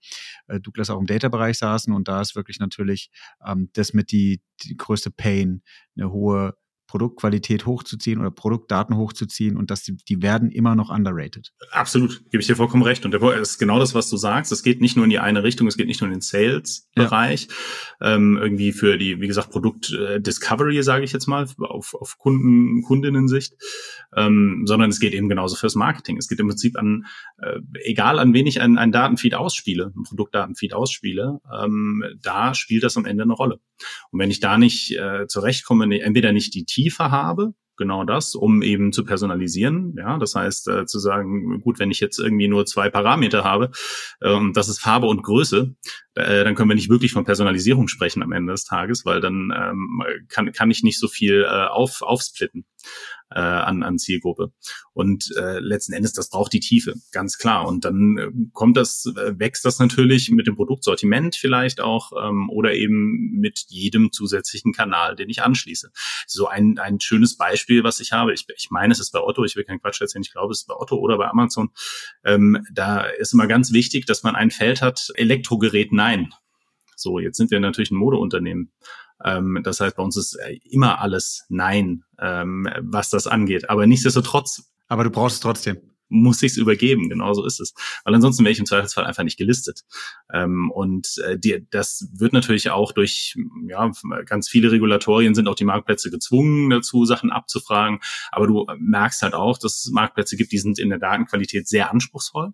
äh, 0.47 0.59
Douglas 0.59 0.89
auch 0.89 0.99
im 0.99 1.07
Data-Bereich 1.07 1.57
saßen. 1.57 1.93
Und 1.93 2.09
da 2.09 2.19
ist 2.19 2.35
wirklich 2.35 2.59
natürlich 2.59 3.09
ähm, 3.45 3.69
das 3.73 3.93
mit 3.93 4.11
die, 4.11 4.41
die 4.63 4.75
größte 4.75 5.09
Pain, 5.09 5.61
eine 5.95 6.11
hohe 6.11 6.55
Produktqualität 6.87 7.65
hochzuziehen 7.65 8.19
oder 8.19 8.31
Produktdaten 8.31 8.95
hochzuziehen 8.95 9.57
und 9.57 9.69
dass 9.69 9.83
die, 9.83 9.97
die 9.97 10.21
werden 10.21 10.49
immer 10.49 10.75
noch 10.75 10.89
underrated. 10.89 11.51
Absolut, 11.71 12.23
gebe 12.31 12.41
ich 12.41 12.47
dir 12.47 12.55
vollkommen 12.55 12.83
recht. 12.83 13.05
Und 13.05 13.11
das 13.11 13.51
ist 13.51 13.57
genau 13.59 13.77
das, 13.77 13.93
was 13.93 14.09
du 14.09 14.17
sagst. 14.17 14.51
Es 14.51 14.63
geht 14.63 14.81
nicht 14.81 14.95
nur 14.95 15.03
in 15.03 15.09
die 15.09 15.19
eine 15.19 15.43
Richtung, 15.43 15.67
es 15.67 15.77
geht 15.77 15.87
nicht 15.87 16.01
nur 16.01 16.07
in 16.07 16.15
den 16.15 16.21
Sales-Bereich, 16.21 17.47
ja. 17.99 18.15
ähm, 18.15 18.37
irgendwie 18.37 18.71
für 18.71 18.97
die, 18.97 19.19
wie 19.19 19.27
gesagt, 19.27 19.51
Produkt-Discovery, 19.51 20.81
sage 20.81 21.03
ich 21.03 21.11
jetzt 21.11 21.27
mal, 21.27 21.47
auf, 21.59 21.93
auf 21.93 22.17
Kunden, 22.17 22.81
Kundinnen-Sicht, 22.83 23.53
ähm, 24.15 24.63
sondern 24.65 24.89
es 24.89 24.99
geht 24.99 25.13
eben 25.13 25.29
genauso 25.29 25.55
fürs 25.57 25.75
Marketing. 25.75 26.17
Es 26.17 26.29
geht 26.29 26.39
im 26.39 26.47
Prinzip 26.47 26.77
an, 26.77 27.05
äh, 27.41 27.59
egal 27.83 28.17
an 28.19 28.33
wen 28.33 28.47
ich 28.47 28.61
ein, 28.61 28.77
ein 28.77 28.91
Datenfeed 28.91 29.35
ausspiele, 29.35 29.91
ein 29.95 30.03
Produktdatenfeed 30.03 30.73
ausspiele, 30.73 31.39
ähm, 31.61 32.03
da 32.21 32.53
spielt 32.53 32.83
das 32.83 32.95
am 32.95 33.05
Ende 33.05 33.23
eine 33.23 33.33
Rolle. 33.33 33.59
Und 34.11 34.19
wenn 34.19 34.31
ich 34.31 34.39
da 34.39 34.57
nicht 34.57 34.97
äh, 34.97 35.27
zurechtkomme, 35.27 35.99
entweder 36.01 36.31
nicht 36.31 36.53
die 36.53 36.65
Tiefe 36.77 37.09
habe, 37.09 37.53
genau 37.75 38.03
das, 38.03 38.35
um 38.35 38.61
eben 38.61 38.93
zu 38.93 39.03
personalisieren. 39.03 39.95
Ja, 39.97 40.19
das 40.19 40.35
heißt 40.35 40.67
äh, 40.67 40.85
zu 40.85 40.99
sagen, 40.99 41.59
gut, 41.61 41.79
wenn 41.79 41.89
ich 41.89 41.99
jetzt 41.99 42.19
irgendwie 42.19 42.47
nur 42.47 42.67
zwei 42.67 42.91
Parameter 42.91 43.43
habe, 43.43 43.71
ähm, 44.21 44.51
das 44.53 44.69
ist 44.69 44.79
Farbe 44.79 45.07
und 45.07 45.23
Größe, 45.23 45.75
äh, 46.17 46.43
dann 46.43 46.55
können 46.55 46.69
wir 46.69 46.75
nicht 46.75 46.89
wirklich 46.89 47.11
von 47.11 47.25
Personalisierung 47.25 47.87
sprechen 47.87 48.23
am 48.23 48.31
Ende 48.31 48.53
des 48.53 48.65
Tages, 48.65 49.05
weil 49.05 49.21
dann 49.21 49.53
ähm, 49.55 50.03
kann, 50.27 50.51
kann 50.51 50.71
ich 50.71 50.83
nicht 50.83 50.99
so 50.99 51.07
viel 51.07 51.43
äh, 51.43 51.67
auf, 51.67 52.01
aufsplitten 52.01 52.65
äh, 53.29 53.39
an, 53.39 53.83
an 53.83 53.97
Zielgruppe. 53.97 54.51
Und 54.93 55.31
äh, 55.37 55.59
letzten 55.59 55.93
Endes, 55.93 56.13
das 56.13 56.29
braucht 56.29 56.53
die 56.53 56.59
Tiefe, 56.59 56.95
ganz 57.11 57.37
klar. 57.37 57.67
Und 57.67 57.85
dann 57.85 58.17
äh, 58.17 58.31
kommt 58.53 58.77
das, 58.77 59.05
äh, 59.05 59.37
wächst 59.37 59.65
das 59.65 59.79
natürlich 59.79 60.31
mit 60.31 60.47
dem 60.47 60.55
Produktsortiment 60.55 61.35
vielleicht 61.35 61.81
auch 61.81 62.11
ähm, 62.21 62.49
oder 62.49 62.73
eben 62.73 63.31
mit 63.39 63.65
jedem 63.67 64.11
zusätzlichen 64.11 64.73
Kanal, 64.73 65.15
den 65.15 65.29
ich 65.29 65.41
anschließe. 65.41 65.91
So 66.25 66.47
ein, 66.47 66.79
ein 66.79 66.99
schönes 66.99 67.37
Beispiel, 67.37 67.83
was 67.83 67.99
ich 67.99 68.11
habe, 68.11 68.33
ich, 68.33 68.45
ich 68.55 68.69
meine, 68.71 68.93
es 68.93 68.99
ist 68.99 69.11
bei 69.11 69.19
Otto, 69.19 69.43
ich 69.43 69.55
will 69.55 69.65
keinen 69.65 69.81
Quatsch 69.81 70.01
erzählen, 70.01 70.23
ich 70.23 70.31
glaube, 70.31 70.53
es 70.53 70.61
ist 70.61 70.67
bei 70.67 70.75
Otto 70.75 70.95
oder 70.95 71.17
bei 71.17 71.27
Amazon. 71.27 71.69
Ähm, 72.23 72.65
da 72.73 73.01
ist 73.01 73.33
immer 73.33 73.47
ganz 73.47 73.73
wichtig, 73.73 74.05
dass 74.05 74.23
man 74.23 74.35
ein 74.35 74.51
Feld 74.51 74.81
hat, 74.81 75.11
Elektrogerät 75.15 75.91
nein. 76.07 76.33
So, 76.95 77.19
jetzt 77.19 77.37
sind 77.37 77.51
wir 77.51 77.59
natürlich 77.59 77.91
ein 77.91 77.97
Modeunternehmen. 77.97 78.71
Ähm, 79.23 79.59
das 79.63 79.79
heißt, 79.79 79.95
bei 79.95 80.03
uns 80.03 80.17
ist 80.17 80.35
äh, 80.35 80.59
immer 80.69 80.99
alles 80.99 81.45
Nein, 81.49 82.03
ähm, 82.19 82.67
was 82.81 83.09
das 83.09 83.27
angeht. 83.27 83.69
Aber 83.69 83.85
nichtsdestotrotz. 83.85 84.71
Aber 84.87 85.03
du 85.03 85.09
brauchst 85.09 85.35
es 85.35 85.41
trotzdem 85.41 85.77
muss 86.09 86.41
ich 86.41 86.53
es 86.53 86.57
übergeben, 86.57 87.09
genau 87.09 87.33
so 87.33 87.45
ist 87.45 87.59
es. 87.59 87.73
Weil 88.05 88.15
ansonsten 88.15 88.45
wäre 88.45 88.53
ich 88.53 88.59
im 88.59 88.65
Zweifelsfall 88.65 89.03
einfach 89.03 89.23
nicht 89.23 89.37
gelistet. 89.37 89.81
Ähm, 90.31 90.71
und 90.71 91.17
äh, 91.25 91.37
die, 91.37 91.67
das 91.69 92.07
wird 92.13 92.31
natürlich 92.31 92.69
auch 92.69 92.93
durch 92.93 93.35
ja, 93.67 93.91
ganz 94.25 94.47
viele 94.47 94.71
Regulatorien 94.71 95.35
sind 95.35 95.49
auch 95.49 95.55
die 95.55 95.65
Marktplätze 95.65 96.09
gezwungen 96.09 96.69
dazu, 96.69 97.03
Sachen 97.03 97.29
abzufragen. 97.29 97.99
Aber 98.31 98.47
du 98.47 98.65
merkst 98.77 99.21
halt 99.21 99.33
auch, 99.33 99.57
dass 99.57 99.79
es 99.79 99.91
Marktplätze 99.91 100.37
gibt, 100.37 100.53
die 100.53 100.59
sind 100.59 100.79
in 100.79 100.87
der 100.89 100.99
Datenqualität 100.99 101.67
sehr 101.67 101.91
anspruchsvoll. 101.91 102.53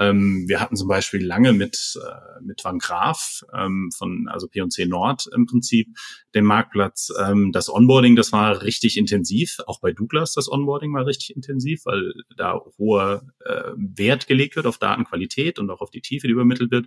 Ähm, 0.00 0.48
wir 0.48 0.60
hatten 0.60 0.76
zum 0.76 0.88
Beispiel 0.88 1.24
lange 1.24 1.52
mit, 1.52 1.98
äh, 2.02 2.42
mit 2.42 2.64
Van 2.64 2.78
Graaf 2.78 3.44
ähm, 3.54 3.90
von, 3.96 4.28
also 4.28 4.48
P&C 4.48 4.86
Nord 4.86 5.28
im 5.34 5.44
Prinzip, 5.46 5.88
den 6.34 6.44
Marktplatz. 6.44 7.12
Ähm, 7.20 7.52
das 7.52 7.68
Onboarding, 7.68 8.16
das 8.16 8.32
war 8.32 8.62
richtig 8.62 8.96
intensiv. 8.96 9.58
Auch 9.66 9.78
bei 9.80 9.92
Douglas 9.92 10.32
das 10.32 10.50
Onboarding 10.50 10.94
war 10.94 11.06
richtig 11.06 11.36
intensiv, 11.36 11.84
weil 11.84 12.14
da 12.34 12.58
hoher 12.78 13.22
äh, 13.44 13.72
Wert 13.76 14.26
gelegt 14.26 14.56
wird 14.56 14.66
auf 14.66 14.78
Datenqualität 14.78 15.58
und 15.58 15.68
auch 15.70 15.82
auf 15.82 15.90
die 15.90 16.00
Tiefe, 16.00 16.26
die 16.26 16.32
übermittelt 16.32 16.70
wird. 16.70 16.86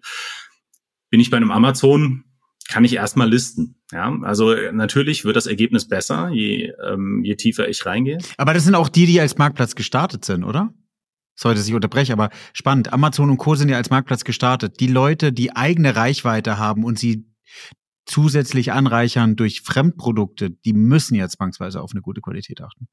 Bin 1.12 1.20
ich 1.20 1.30
bei 1.30 1.38
einem 1.38 1.52
Amazon, 1.52 2.24
kann 2.68 2.84
ich 2.84 2.96
erstmal 2.96 3.30
listen. 3.30 3.76
Ja, 3.92 4.18
also 4.24 4.56
natürlich 4.72 5.24
wird 5.24 5.36
das 5.36 5.46
Ergebnis 5.46 5.88
besser, 5.88 6.30
je, 6.30 6.74
ähm, 6.84 7.22
je 7.24 7.36
tiefer 7.36 7.70
ich 7.70 7.86
reingehe. 7.86 8.18
Aber 8.38 8.56
das 8.56 8.64
sind 8.64 8.74
auch 8.74 8.90
die, 8.90 9.06
die 9.06 9.20
als 9.20 9.38
Marktplatz 9.38 9.76
gestartet 9.76 10.26
sind, 10.26 10.44
oder? 10.44 10.74
Sorry, 11.36 11.56
dass 11.56 11.68
ich 11.68 11.74
unterbreche, 11.74 12.14
aber 12.14 12.30
spannend. 12.54 12.94
Amazon 12.94 13.30
und 13.30 13.38
Co. 13.38 13.56
sind 13.56 13.70
ja 13.70 13.78
als 13.78 13.90
Marktplatz 13.90 14.24
gestartet. 14.24 14.80
Die 14.80 14.88
Leute, 14.88 15.34
die 15.34 15.56
eigene 15.56 15.96
Reichweite 15.96 16.58
haben 16.58 16.84
und 16.84 17.00
sie 17.00 17.26
zusätzlich 18.06 18.72
anreichern 18.72 19.36
durch 19.36 19.62
Fremdprodukte, 19.62 20.50
die 20.50 20.74
müssen 20.74 21.16
ja 21.16 21.28
zwangsweise 21.30 21.82
auf 21.82 21.92
eine 21.92 22.02
gute 22.02 22.22
Qualität 22.22 22.62
achten. 22.62 22.88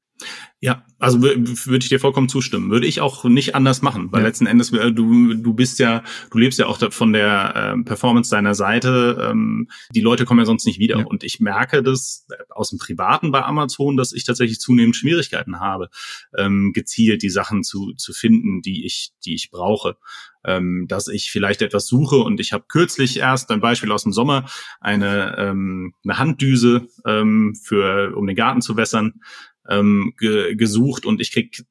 Ja, 0.59 0.85
also 0.99 1.21
würde 1.21 1.77
ich 1.79 1.89
dir 1.89 1.99
vollkommen 1.99 2.29
zustimmen. 2.29 2.69
Würde 2.69 2.85
ich 2.85 3.01
auch 3.01 3.23
nicht 3.23 3.55
anders 3.55 3.81
machen, 3.81 4.11
weil 4.11 4.21
ja. 4.21 4.27
letzten 4.27 4.45
Endes 4.45 4.71
äh, 4.71 4.91
du 4.91 5.33
du 5.33 5.53
bist 5.53 5.79
ja, 5.79 6.03
du 6.29 6.37
lebst 6.37 6.59
ja 6.59 6.67
auch 6.67 6.79
von 6.91 7.13
der 7.13 7.55
äh, 7.55 7.83
Performance 7.83 8.29
deiner 8.29 8.53
Seite. 8.53 9.29
Ähm, 9.31 9.69
die 9.93 10.01
Leute 10.01 10.25
kommen 10.25 10.39
ja 10.39 10.45
sonst 10.45 10.65
nicht 10.65 10.79
wieder. 10.79 10.99
Ja. 10.99 11.05
Und 11.05 11.23
ich 11.23 11.39
merke 11.39 11.81
das 11.81 12.27
aus 12.49 12.69
dem 12.69 12.79
Privaten 12.79 13.31
bei 13.31 13.43
Amazon, 13.43 13.97
dass 13.97 14.13
ich 14.13 14.23
tatsächlich 14.23 14.59
zunehmend 14.59 14.95
Schwierigkeiten 14.95 15.59
habe, 15.59 15.89
ähm, 16.37 16.71
gezielt 16.73 17.23
die 17.23 17.29
Sachen 17.29 17.63
zu 17.63 17.93
zu 17.97 18.13
finden, 18.13 18.61
die 18.61 18.85
ich 18.85 19.11
die 19.25 19.33
ich 19.33 19.49
brauche 19.49 19.97
ähm, 20.45 20.85
dass 20.87 21.07
ich 21.07 21.31
vielleicht 21.31 21.61
etwas 21.61 21.87
suche 21.87 22.17
und 22.17 22.39
ich 22.39 22.53
habe 22.53 22.65
kürzlich 22.67 23.17
erst 23.17 23.51
ein 23.51 23.61
Beispiel 23.61 23.91
aus 23.91 24.03
dem 24.03 24.13
Sommer 24.13 24.45
eine 24.79 25.35
ähm, 25.37 25.93
eine 26.03 26.17
Handdüse 26.17 26.87
ähm, 27.05 27.55
für 27.55 28.15
um 28.15 28.27
den 28.27 28.35
Garten 28.35 28.61
zu 28.61 28.77
wässern 28.77 29.21
ähm, 29.69 30.13
ge 30.17 30.55
gesucht 30.55 31.05
und 31.05 31.21
ich 31.21 31.31
krieg 31.31 31.63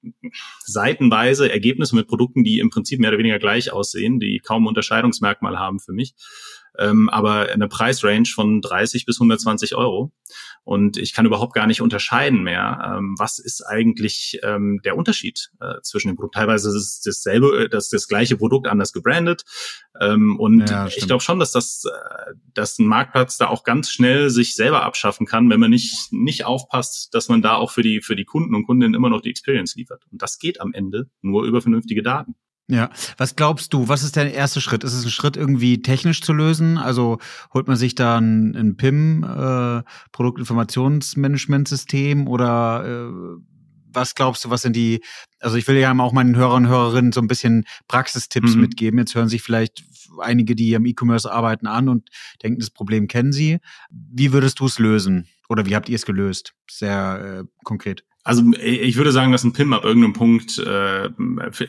seitenweise 0.65 1.50
Ergebnisse 1.50 1.97
mit 1.97 2.07
Produkten, 2.07 2.45
die 2.45 2.61
im 2.61 2.71
Prinzip 2.71 3.00
mehr 3.00 3.11
oder 3.11 3.19
weniger 3.19 3.39
gleich 3.39 3.73
aussehen, 3.73 4.21
die 4.21 4.39
kaum 4.39 4.67
Unterscheidungsmerkmal 4.67 5.59
haben 5.59 5.81
für 5.81 5.93
mich 5.93 6.15
ähm, 6.79 7.09
aber 7.09 7.49
eine 7.50 7.69
Preisrange 7.69 8.27
von 8.27 8.61
30 8.61 9.07
bis 9.07 9.19
120 9.19 9.75
Euro. 9.75 10.12
Und 10.62 10.97
ich 10.97 11.15
kann 11.15 11.27
überhaupt 11.27 11.55
gar 11.55 11.67
nicht 11.67 11.81
unterscheiden 11.81 12.43
mehr, 12.43 12.97
ähm, 12.97 13.15
was 13.19 13.39
ist 13.39 13.62
eigentlich 13.62 14.39
ähm, 14.43 14.81
der 14.85 14.97
Unterschied 14.97 15.50
äh, 15.61 15.81
zwischen 15.83 16.09
den 16.09 16.17
Produkten. 16.17 16.39
Teilweise 16.39 16.69
ist 16.69 16.75
es 16.75 17.00
dasselbe, 17.00 17.65
äh, 17.65 17.69
das, 17.69 17.89
das 17.89 18.07
gleiche 18.07 18.37
Produkt 18.37 18.69
anders 18.69 18.93
gebrandet. 18.93 19.45
Ähm, 20.00 20.39
und 20.39 20.69
ja, 20.71 20.87
ich 20.87 21.07
glaube 21.07 21.23
schon, 21.23 21.39
dass 21.39 21.53
das, 21.53 21.85
äh, 21.85 22.35
dass 22.55 22.79
ein 22.79 22.87
Marktplatz 22.87 23.39
da 23.39 23.49
auch 23.49 23.65
ganz 23.65 23.91
schnell 23.91 24.31
sich 24.31 24.55
selber 24.55 24.83
abschaffen 24.83 25.27
kann, 25.27 25.50
wenn 25.50 25.61
man 25.61 25.71
nicht, 25.71 26.12
nicht 26.12 26.45
aufpasst, 26.45 27.15
dass 27.15 27.29
man 27.29 27.43
da 27.43 27.57
auch 27.57 27.71
für 27.71 27.83
die, 27.83 28.00
für 28.00 28.15
die 28.15 28.25
Kunden 28.25 28.55
und 28.55 28.67
Kundinnen 28.67 28.95
immer 28.95 29.11
noch 29.11 29.23
die 29.23 29.31
Experience 29.31 29.75
liefert. 29.77 30.05
Und 30.12 30.23
das 30.23 30.39
geht 30.39 30.61
am 30.61 30.73
Ende 30.73 31.11
nur 31.23 31.45
über 31.45 31.61
vernünftige 31.62 32.03
Daten. 32.03 32.35
Ja, 32.71 32.89
was 33.17 33.35
glaubst 33.35 33.75
du, 33.75 33.89
was 33.89 34.05
ist 34.05 34.15
der 34.15 34.33
erste 34.33 34.61
Schritt? 34.61 34.85
Ist 34.85 34.95
es 34.95 35.05
ein 35.05 35.11
Schritt 35.11 35.37
irgendwie 35.37 35.83
technisch 35.83 36.23
zu 36.23 36.33
lösen? 36.33 36.79
Also 36.79 37.19
holt 37.53 37.67
man 37.67 37.77
sich 37.77 37.97
da 37.97 38.19
ein, 38.19 38.55
ein 38.55 38.77
PIM, 38.77 39.25
äh, 39.25 39.83
Produktinformationsmanagementsystem 40.12 42.29
oder 42.29 42.85
äh, 42.87 43.09
was 43.93 44.15
glaubst 44.15 44.45
du, 44.45 44.50
was 44.50 44.62
sind 44.62 44.77
die, 44.77 45.03
also 45.41 45.57
ich 45.57 45.67
will 45.67 45.77
ja 45.77 45.93
auch 45.99 46.12
meinen 46.12 46.37
Hörern 46.37 46.67
und 46.67 46.71
Hörerinnen 46.71 47.11
so 47.11 47.21
ein 47.21 47.27
bisschen 47.27 47.65
Praxistipps 47.89 48.55
mhm. 48.55 48.61
mitgeben. 48.61 49.00
Jetzt 49.00 49.17
hören 49.17 49.29
sich 49.29 49.43
vielleicht 49.43 49.83
einige, 50.21 50.55
die 50.55 50.77
am 50.77 50.87
E-Commerce 50.87 51.29
arbeiten, 51.31 51.67
an 51.67 51.89
und 51.89 52.09
denken, 52.43 52.61
das 52.61 52.71
Problem 52.71 53.09
kennen 53.09 53.33
sie. 53.33 53.59
Wie 53.91 54.33
würdest 54.33 54.61
du 54.61 54.67
es 54.67 54.79
lösen? 54.79 55.27
Oder 55.49 55.67
wie 55.67 55.75
habt 55.75 55.89
ihr 55.89 55.97
es 55.97 56.07
gelöst? 56.07 56.55
Sehr 56.71 57.41
äh, 57.41 57.45
konkret. 57.65 58.05
Also 58.23 58.43
ich 58.62 58.97
würde 58.97 59.12
sagen, 59.12 59.33
dass 59.33 59.45
ein 59.45 59.55
PIM 59.55 59.73
ab 59.73 59.85
irgendeinem 59.85 60.12
Punkt 60.12 60.59
äh, 60.59 61.09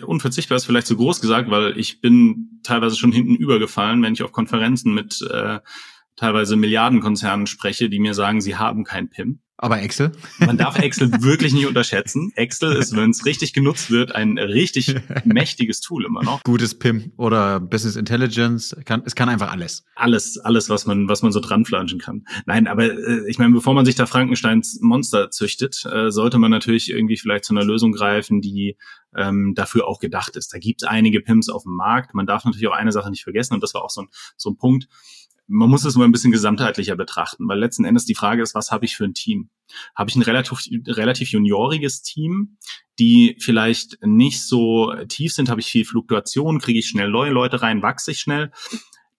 unverzichtbar 0.05 0.57
ist, 0.57 0.65
vielleicht 0.65 0.87
zu 0.87 0.97
groß 0.97 1.21
gesagt, 1.21 1.49
weil 1.49 1.77
ich 1.77 2.01
bin 2.01 2.59
teilweise 2.63 2.97
schon 2.97 3.13
hinten 3.13 3.35
übergefallen, 3.35 4.03
wenn 4.03 4.13
ich 4.13 4.23
auf 4.23 4.33
Konferenzen 4.33 4.93
mit 4.93 5.21
äh, 5.31 5.59
teilweise 6.17 6.57
Milliardenkonzernen 6.57 7.47
spreche, 7.47 7.89
die 7.89 7.99
mir 7.99 8.13
sagen, 8.13 8.41
sie 8.41 8.57
haben 8.57 8.83
kein 8.83 9.09
PIM. 9.09 9.39
Aber 9.61 9.79
Excel? 9.79 10.11
Man 10.39 10.57
darf 10.57 10.79
Excel 10.79 11.21
wirklich 11.21 11.53
nicht 11.53 11.67
unterschätzen. 11.67 12.31
Excel 12.35 12.73
ist, 12.73 12.95
wenn 12.95 13.11
es 13.11 13.27
richtig 13.27 13.53
genutzt 13.53 13.91
wird, 13.91 14.15
ein 14.15 14.39
richtig 14.39 14.95
mächtiges 15.23 15.81
Tool 15.81 16.03
immer 16.03 16.23
noch. 16.23 16.41
Gutes 16.43 16.79
PIM 16.79 17.13
oder 17.15 17.59
Business 17.59 17.95
Intelligence. 17.95 18.75
Kann, 18.85 19.03
es 19.05 19.13
kann 19.13 19.29
einfach 19.29 19.51
alles. 19.51 19.85
Alles, 19.93 20.39
alles, 20.39 20.69
was 20.69 20.87
man, 20.87 21.07
was 21.07 21.21
man 21.21 21.31
so 21.31 21.39
dranflanschen 21.39 21.99
kann. 21.99 22.25
Nein, 22.47 22.65
aber 22.65 22.85
äh, 22.85 23.29
ich 23.29 23.37
meine, 23.37 23.53
bevor 23.53 23.75
man 23.75 23.85
sich 23.85 23.93
da 23.93 24.07
Frankensteins 24.07 24.79
Monster 24.81 25.29
züchtet, 25.29 25.85
äh, 25.85 26.09
sollte 26.09 26.39
man 26.39 26.49
natürlich 26.49 26.89
irgendwie 26.89 27.17
vielleicht 27.17 27.45
zu 27.45 27.53
einer 27.53 27.63
Lösung 27.63 27.91
greifen, 27.91 28.41
die 28.41 28.77
ähm, 29.15 29.53
dafür 29.55 29.87
auch 29.87 29.99
gedacht 29.99 30.35
ist. 30.37 30.55
Da 30.55 30.57
gibt 30.57 30.81
es 30.81 30.87
einige 30.87 31.21
PIMs 31.21 31.49
auf 31.49 31.63
dem 31.63 31.75
Markt. 31.75 32.15
Man 32.15 32.25
darf 32.25 32.45
natürlich 32.45 32.67
auch 32.67 32.75
eine 32.75 32.91
Sache 32.91 33.11
nicht 33.11 33.23
vergessen, 33.23 33.53
und 33.53 33.61
das 33.61 33.75
war 33.75 33.83
auch 33.83 33.91
so 33.91 34.01
ein, 34.01 34.07
so 34.37 34.49
ein 34.49 34.57
Punkt 34.57 34.87
man 35.51 35.69
muss 35.69 35.83
es 35.83 35.95
mal 35.95 36.05
ein 36.05 36.11
bisschen 36.13 36.31
gesamtheitlicher 36.31 36.95
betrachten, 36.95 37.47
weil 37.47 37.59
letzten 37.59 37.83
Endes 37.83 38.05
die 38.05 38.15
Frage 38.15 38.41
ist, 38.41 38.55
was 38.55 38.71
habe 38.71 38.85
ich 38.85 38.95
für 38.95 39.03
ein 39.03 39.13
Team? 39.13 39.49
Habe 39.95 40.09
ich 40.09 40.15
ein 40.15 40.21
relativ, 40.21 40.59
relativ 40.87 41.29
junioriges 41.29 42.01
Team, 42.01 42.57
die 42.99 43.35
vielleicht 43.39 43.97
nicht 44.01 44.43
so 44.43 44.93
tief 45.09 45.33
sind, 45.33 45.49
habe 45.49 45.59
ich 45.59 45.67
viel 45.67 45.85
Fluktuation, 45.85 46.59
kriege 46.59 46.79
ich 46.79 46.87
schnell 46.87 47.09
neue 47.09 47.31
Leute 47.31 47.61
rein, 47.61 47.81
wachse 47.81 48.11
ich 48.11 48.19
schnell, 48.19 48.51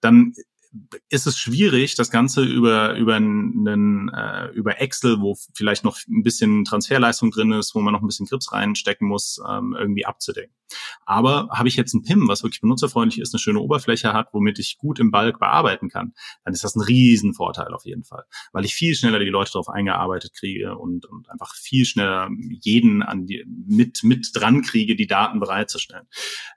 dann 0.01 0.33
ist 1.11 1.27
es 1.27 1.39
schwierig, 1.39 1.95
das 1.97 2.11
Ganze 2.11 2.43
über 2.43 2.97
über 2.97 3.17
einen 3.17 4.09
äh, 4.09 4.49
über 4.49 4.81
Excel, 4.81 5.21
wo 5.21 5.37
vielleicht 5.55 5.85
noch 5.85 5.99
ein 6.09 6.23
bisschen 6.23 6.65
Transferleistung 6.65 7.31
drin 7.31 7.53
ist, 7.53 7.75
wo 7.75 7.81
man 7.81 7.93
noch 7.93 8.01
ein 8.01 8.07
bisschen 8.07 8.27
Grips 8.27 8.53
reinstecken 8.53 9.07
muss, 9.07 9.39
ähm, 9.49 9.77
irgendwie 9.79 10.07
abzudecken. 10.07 10.55
Aber 11.05 11.49
habe 11.51 11.69
ich 11.69 11.77
jetzt 11.77 11.93
ein 11.93 12.03
PIM, 12.03 12.29
was 12.29 12.43
wirklich 12.43 12.63
benutzerfreundlich 12.63 13.21
ist, 13.21 13.35
eine 13.35 13.41
schöne 13.41 13.61
Oberfläche 13.61 14.15
hat, 14.15 14.29
womit 14.33 14.59
ich 14.59 14.79
gut 14.79 14.99
im 14.99 15.11
Bulk 15.11 15.39
bearbeiten 15.39 15.91
kann, 15.91 16.15
dann 16.45 16.55
ist 16.55 16.65
das 16.65 16.75
ein 16.75 16.83
Riesenvorteil 16.83 17.75
auf 17.75 17.85
jeden 17.85 18.05
Fall, 18.05 18.25
weil 18.53 18.65
ich 18.65 18.75
viel 18.75 18.95
schneller 18.95 19.19
die 19.19 19.27
Leute 19.27 19.53
darauf 19.53 19.69
eingearbeitet 19.69 20.33
kriege 20.35 20.79
und, 20.79 21.05
und 21.07 21.29
einfach 21.29 21.55
viel 21.55 21.85
schneller 21.85 22.31
jeden 22.49 23.03
an 23.03 23.27
die, 23.27 23.45
mit 23.47 24.03
mit 24.05 24.31
dran 24.35 24.63
kriege, 24.63 24.97
die 24.97 25.07
Daten 25.07 25.41
bereitzustellen. 25.41 26.07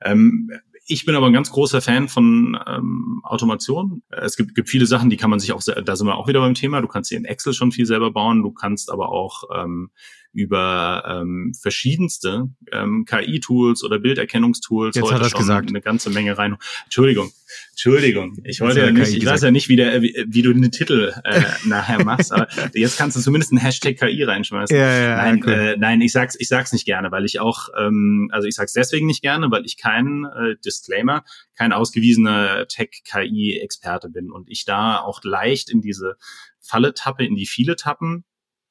Ähm, 0.02 0.50
ich 0.88 1.06
bin 1.06 1.16
aber 1.16 1.28
ein 1.28 1.34
ganz 1.34 1.52
großer 1.52 1.82
Fan 1.82 2.08
von 2.08 2.58
ähm, 2.68 3.22
Automation. 3.24 4.04
Es 4.10 4.36
gibt, 4.38 4.54
gibt 4.54 4.70
viele 4.70 4.86
Sachen, 4.86 5.10
die 5.10 5.18
kann 5.18 5.30
man 5.30 5.40
sich 5.40 5.52
auch, 5.52 5.62
da 5.64 5.96
sind 5.96 6.08
wir 6.08 6.16
auch 6.16 6.28
wieder 6.28 6.42
beim 6.42 6.54
Thema. 6.54 6.82
Du 6.82 6.88
kannst 6.88 7.10
dir 7.10 7.18
in 7.18 7.26
Excel 7.26 7.54
schon 7.54 7.72
viel 7.72 7.86
selber 7.86 8.12
bauen. 8.12 8.44
Du 8.44 8.52
kannst 8.52 8.92
aber 8.92 9.10
auch 9.10 9.44
ähm, 9.56 9.90
über 10.36 11.04
ähm, 11.08 11.54
verschiedenste 11.60 12.50
ähm, 12.74 13.06
KI-Tools 13.06 13.84
oder 13.84 14.00
Bilderkennungstools 14.00 14.96
Jetzt 14.96 15.06
heute 15.06 15.24
hat 15.24 15.32
schon 15.32 15.40
gesagt. 15.40 15.70
eine 15.70 15.80
ganze 15.80 16.10
Menge 16.10 16.38
rein. 16.38 16.58
Entschuldigung, 16.84 17.32
Entschuldigung. 17.72 18.38
Ich 18.44 18.60
wollte 18.60 18.82
ja 18.82 18.92
nicht, 18.92 19.16
ich 19.16 19.26
weiß 19.26 19.44
ja 19.44 19.52
nicht, 19.52 19.70
wie, 19.70 19.78
der, 19.78 20.02
wie, 20.02 20.26
wie 20.28 20.42
du 20.42 20.52
den 20.54 20.72
Titel 20.72 21.14
äh, 21.24 21.42
nachher 21.66 22.04
machst, 22.04 22.34
aber 22.34 22.48
jetzt 22.74 22.98
kannst 22.98 23.16
du 23.16 23.22
zumindest 23.22 23.54
einen 23.54 23.62
Hashtag 23.62 23.98
KI 23.98 24.24
reinschmeißen. 24.24 24.76
Ja, 24.76 25.00
ja, 25.00 25.16
nein, 25.16 25.42
cool. 25.46 25.54
äh, 25.54 25.78
nein, 25.78 26.02
ich 26.02 26.12
sag's, 26.12 26.36
ich 26.38 26.50
sag's 26.50 26.74
nicht 26.74 26.86
gerne, 26.86 27.12
weil 27.12 27.24
ich 27.24 27.40
auch, 27.40 27.70
ähm, 27.80 28.30
also 28.34 28.46
ich 28.46 28.56
sag's 28.56 28.74
deswegen 28.74 29.08
nicht 29.08 29.22
gerne, 29.22 29.50
weil 29.52 29.66
ich 29.66 29.78
kein 29.78 30.26
äh, 30.26 30.56
Disclaimer, 30.66 31.24
kein 31.56 31.72
ausgewiesener 31.72 32.68
Tech-KI-Experte 32.68 34.10
bin 34.10 34.32
und 34.32 34.50
ich 34.50 34.66
da 34.66 35.00
auch 35.00 35.24
leicht 35.24 35.70
in 35.70 35.80
diese 35.80 36.18
Falle 36.60 36.94
tappe, 36.94 37.26
in 37.26 37.36
die 37.36 37.46
viele 37.46 37.76
tappen. 37.78 38.26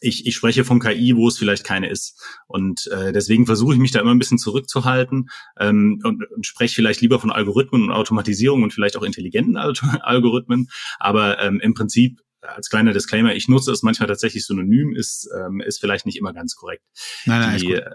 Ich, 0.04 0.26
ich 0.26 0.34
spreche 0.34 0.64
von 0.64 0.80
KI, 0.80 1.16
wo 1.16 1.28
es 1.28 1.38
vielleicht 1.38 1.64
keine 1.64 1.88
ist. 1.88 2.20
Und 2.46 2.86
äh, 2.88 3.12
deswegen 3.12 3.46
versuche 3.46 3.74
ich 3.74 3.80
mich 3.80 3.90
da 3.90 4.00
immer 4.00 4.14
ein 4.14 4.18
bisschen 4.18 4.38
zurückzuhalten 4.38 5.30
ähm, 5.58 6.00
und, 6.04 6.24
und 6.30 6.46
spreche 6.46 6.74
vielleicht 6.74 7.00
lieber 7.00 7.18
von 7.18 7.32
Algorithmen 7.32 7.84
und 7.84 7.90
Automatisierung 7.90 8.62
und 8.62 8.72
vielleicht 8.72 8.96
auch 8.96 9.02
intelligenten 9.02 9.56
Al 9.56 9.72
Algorithmen. 10.02 10.68
Aber 10.98 11.40
ähm, 11.40 11.60
im 11.60 11.74
Prinzip 11.74 12.20
als 12.44 12.68
kleiner 12.68 12.92
Disclaimer, 12.92 13.34
ich 13.34 13.48
nutze 13.48 13.72
es 13.72 13.82
manchmal 13.82 14.08
tatsächlich 14.08 14.44
synonym, 14.44 14.94
ist, 14.94 15.28
ähm, 15.36 15.60
ist 15.60 15.80
vielleicht 15.80 16.06
nicht 16.06 16.18
immer 16.18 16.32
ganz 16.32 16.54
korrekt. 16.54 16.82
Nein, 17.24 17.40
nein, 17.40 17.58
Die, 17.58 17.72
äh, 17.72 17.90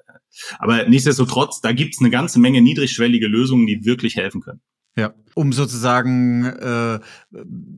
aber 0.57 0.87
nichtsdestotrotz, 0.87 1.61
da 1.61 1.71
gibt's 1.71 1.99
eine 1.99 2.09
ganze 2.09 2.39
Menge 2.39 2.61
niedrigschwellige 2.61 3.27
Lösungen, 3.27 3.67
die 3.67 3.85
wirklich 3.85 4.15
helfen 4.15 4.41
können. 4.41 4.61
Ja, 4.99 5.13
um 5.33 5.53
sozusagen 5.53 6.43
äh, 6.43 6.99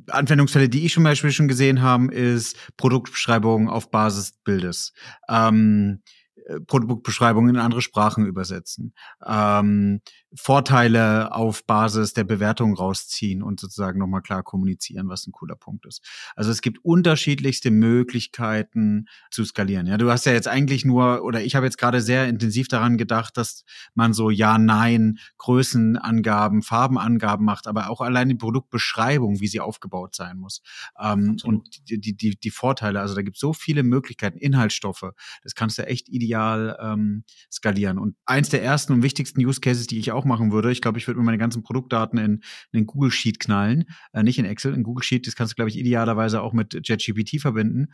Anwendungsfälle, 0.07 0.69
die 0.69 0.85
ich 0.87 0.93
zum 0.93 1.03
Beispiel 1.03 1.31
schon 1.31 1.47
gesehen 1.47 1.83
habe, 1.83 2.11
ist 2.11 2.57
Produktbeschreibung 2.77 3.69
auf 3.69 3.91
Basis 3.91 4.33
Bildes. 4.43 4.93
Ähm, 5.29 6.01
äh, 6.47 6.59
Produktbeschreibung 6.61 7.47
in 7.49 7.57
andere 7.57 7.81
Sprachen 7.81 8.25
übersetzen, 8.25 8.95
ähm, 9.23 10.01
Vorteile 10.33 11.33
auf 11.33 11.65
Basis 11.65 12.13
der 12.13 12.23
Bewertung 12.23 12.73
rausziehen 12.73 13.43
und 13.43 13.59
sozusagen 13.59 13.99
nochmal 13.99 14.21
klar 14.21 14.43
kommunizieren, 14.43 15.09
was 15.09 15.27
ein 15.27 15.31
cooler 15.31 15.55
Punkt 15.55 15.85
ist. 15.85 16.01
Also 16.35 16.51
es 16.51 16.61
gibt 16.61 16.83
unterschiedlichste 16.83 17.69
Möglichkeiten 17.69 19.07
zu 19.29 19.43
skalieren. 19.43 19.87
Ja, 19.87 19.97
du 19.97 20.09
hast 20.09 20.25
ja 20.25 20.31
jetzt 20.31 20.47
eigentlich 20.47 20.85
nur, 20.85 21.23
oder 21.23 21.41
ich 21.41 21.55
habe 21.55 21.65
jetzt 21.65 21.77
gerade 21.77 22.01
sehr 22.01 22.29
intensiv 22.29 22.69
daran 22.69 22.97
gedacht, 22.97 23.35
dass 23.35 23.65
man 23.93 24.13
so 24.13 24.29
Ja, 24.29 24.57
Nein, 24.57 25.19
Größenangaben, 25.37 26.61
Farbenangaben 26.61 27.45
macht, 27.45 27.67
aber 27.67 27.89
auch 27.89 27.99
allein 28.01 28.29
die 28.29 28.35
Produktbeschreibung, 28.35 29.41
wie 29.41 29.47
sie 29.47 29.59
aufgebaut 29.59 30.15
sein 30.15 30.37
muss. 30.37 30.61
Ähm, 30.99 31.37
und 31.43 31.89
die, 31.89 31.99
die, 31.99 32.15
die, 32.15 32.37
die 32.37 32.51
Vorteile, 32.51 33.01
also 33.01 33.15
da 33.15 33.21
gibt 33.21 33.35
es 33.35 33.41
so 33.41 33.53
viele 33.53 33.83
Möglichkeiten, 33.83 34.37
Inhaltsstoffe, 34.37 35.11
das 35.43 35.55
kannst 35.55 35.77
du 35.77 35.85
echt 35.85 36.07
ideal 36.09 36.77
ähm, 36.81 37.23
skalieren. 37.51 37.97
Und 37.97 38.15
eins 38.25 38.49
der 38.49 38.63
ersten 38.63 38.93
und 38.93 39.03
wichtigsten 39.03 39.45
Use 39.45 39.59
Cases, 39.59 39.87
die 39.87 39.99
ich 39.99 40.11
auch 40.11 40.20
machen 40.25 40.51
würde, 40.51 40.71
ich 40.71 40.81
glaube, 40.81 40.99
ich 40.99 41.07
würde 41.07 41.19
mir 41.19 41.25
meine 41.25 41.37
ganzen 41.37 41.63
Produktdaten 41.63 42.19
in, 42.19 42.33
in 42.35 42.41
den 42.73 42.85
Google 42.85 43.11
Sheet 43.11 43.39
knallen, 43.39 43.85
äh, 44.13 44.23
nicht 44.23 44.39
in 44.39 44.45
Excel, 44.45 44.73
in 44.73 44.83
Google 44.83 45.03
Sheet, 45.03 45.27
das 45.27 45.35
kannst 45.35 45.53
du, 45.53 45.55
glaube 45.55 45.69
ich, 45.69 45.77
idealerweise 45.77 46.41
auch 46.41 46.53
mit 46.53 46.87
JetGPT 46.87 47.41
verbinden. 47.41 47.87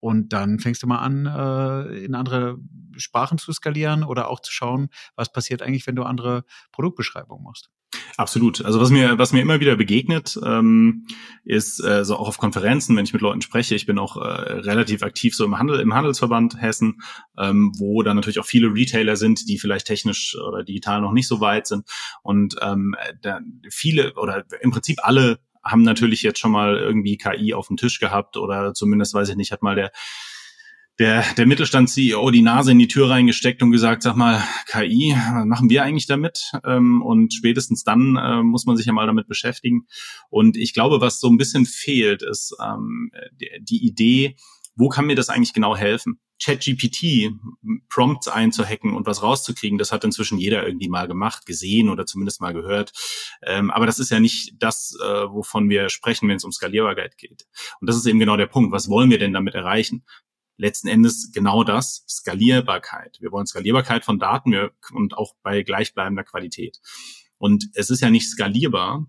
Und 0.00 0.32
dann 0.32 0.58
fängst 0.58 0.82
du 0.82 0.88
mal 0.88 0.98
an, 0.98 1.26
äh, 1.26 2.04
in 2.04 2.16
andere 2.16 2.58
Sprachen 2.96 3.38
zu 3.38 3.52
skalieren 3.52 4.02
oder 4.02 4.28
auch 4.28 4.40
zu 4.40 4.50
schauen, 4.50 4.88
was 5.14 5.32
passiert 5.32 5.62
eigentlich, 5.62 5.86
wenn 5.86 5.94
du 5.94 6.02
andere 6.02 6.44
Produktbeschreibungen 6.72 7.44
machst. 7.44 7.70
Absolut. 8.16 8.64
Also 8.64 8.80
was 8.80 8.90
mir, 8.90 9.18
was 9.18 9.32
mir 9.32 9.40
immer 9.40 9.60
wieder 9.60 9.76
begegnet, 9.76 10.38
ähm, 10.44 11.06
ist 11.44 11.82
äh, 11.84 12.04
so 12.04 12.16
auch 12.16 12.28
auf 12.28 12.38
Konferenzen, 12.38 12.96
wenn 12.96 13.04
ich 13.04 13.12
mit 13.12 13.22
Leuten 13.22 13.42
spreche. 13.42 13.74
Ich 13.74 13.86
bin 13.86 13.98
auch 13.98 14.16
äh, 14.16 14.20
relativ 14.20 15.02
aktiv 15.02 15.34
so 15.34 15.44
im 15.44 15.58
Handel, 15.58 15.80
im 15.80 15.94
Handelsverband 15.94 16.60
Hessen, 16.60 17.02
ähm, 17.38 17.72
wo 17.78 18.02
da 18.02 18.14
natürlich 18.14 18.38
auch 18.38 18.46
viele 18.46 18.74
Retailer 18.74 19.16
sind, 19.16 19.48
die 19.48 19.58
vielleicht 19.58 19.86
technisch 19.86 20.36
oder 20.36 20.62
digital 20.62 21.00
noch 21.00 21.12
nicht 21.12 21.28
so 21.28 21.40
weit 21.40 21.66
sind. 21.66 21.86
Und 22.22 22.56
ähm, 22.60 22.94
da 23.20 23.40
viele 23.70 24.14
oder 24.14 24.44
im 24.60 24.70
Prinzip 24.70 24.98
alle 25.02 25.38
haben 25.64 25.82
natürlich 25.82 26.22
jetzt 26.22 26.38
schon 26.38 26.50
mal 26.50 26.76
irgendwie 26.76 27.16
KI 27.16 27.54
auf 27.54 27.68
dem 27.68 27.76
Tisch 27.76 28.00
gehabt 28.00 28.36
oder 28.36 28.74
zumindest 28.74 29.14
weiß 29.14 29.28
ich 29.28 29.36
nicht, 29.36 29.52
hat 29.52 29.62
mal 29.62 29.76
der 29.76 29.92
der, 31.02 31.24
der 31.36 31.46
Mittelstand-CEO 31.46 32.30
die 32.30 32.42
Nase 32.42 32.70
in 32.70 32.78
die 32.78 32.86
Tür 32.86 33.10
reingesteckt 33.10 33.60
und 33.60 33.72
gesagt, 33.72 34.04
sag 34.04 34.14
mal, 34.14 34.40
KI, 34.66 35.16
was 35.34 35.46
machen 35.46 35.68
wir 35.68 35.82
eigentlich 35.82 36.06
damit? 36.06 36.52
Ähm, 36.64 37.02
und 37.02 37.34
spätestens 37.34 37.82
dann 37.82 38.14
äh, 38.16 38.44
muss 38.44 38.66
man 38.66 38.76
sich 38.76 38.86
ja 38.86 38.92
mal 38.92 39.08
damit 39.08 39.26
beschäftigen. 39.26 39.88
Und 40.30 40.56
ich 40.56 40.74
glaube, 40.74 41.00
was 41.00 41.18
so 41.18 41.28
ein 41.28 41.38
bisschen 41.38 41.66
fehlt, 41.66 42.22
ist 42.22 42.54
ähm, 42.64 43.10
die, 43.62 43.84
Idee, 43.84 44.36
wo 44.76 44.88
kann 44.88 45.06
mir 45.06 45.16
das 45.16 45.28
eigentlich 45.28 45.52
genau 45.52 45.76
helfen? 45.76 46.20
ChatGPT, 46.40 47.32
Prompts 47.88 48.28
einzuhacken 48.28 48.94
und 48.94 49.04
was 49.04 49.24
rauszukriegen, 49.24 49.78
das 49.78 49.90
hat 49.90 50.04
inzwischen 50.04 50.38
jeder 50.38 50.64
irgendwie 50.64 50.88
mal 50.88 51.08
gemacht, 51.08 51.46
gesehen 51.46 51.88
oder 51.88 52.06
zumindest 52.06 52.40
mal 52.40 52.54
gehört. 52.54 52.92
Ähm, 53.42 53.72
aber 53.72 53.86
das 53.86 53.98
ist 53.98 54.10
ja 54.10 54.20
nicht 54.20 54.54
das, 54.60 54.96
äh, 55.02 55.28
wovon 55.28 55.68
wir 55.68 55.88
sprechen, 55.88 56.28
wenn 56.28 56.36
es 56.36 56.44
um 56.44 56.52
Skalierbarkeit 56.52 57.18
geht. 57.18 57.44
Und 57.80 57.88
das 57.88 57.96
ist 57.96 58.06
eben 58.06 58.20
genau 58.20 58.36
der 58.36 58.46
Punkt. 58.46 58.70
Was 58.70 58.88
wollen 58.88 59.10
wir 59.10 59.18
denn 59.18 59.32
damit 59.32 59.54
erreichen? 59.56 60.04
Letzten 60.62 60.88
Endes 60.88 61.30
genau 61.32 61.64
das, 61.64 62.04
Skalierbarkeit. 62.08 63.18
Wir 63.20 63.32
wollen 63.32 63.46
Skalierbarkeit 63.46 64.04
von 64.04 64.18
Daten 64.18 64.54
und 64.92 65.14
auch 65.18 65.34
bei 65.42 65.62
gleichbleibender 65.62 66.24
Qualität. 66.24 66.78
Und 67.36 67.66
es 67.74 67.90
ist 67.90 68.00
ja 68.00 68.10
nicht 68.10 68.28
skalierbar, 68.30 69.06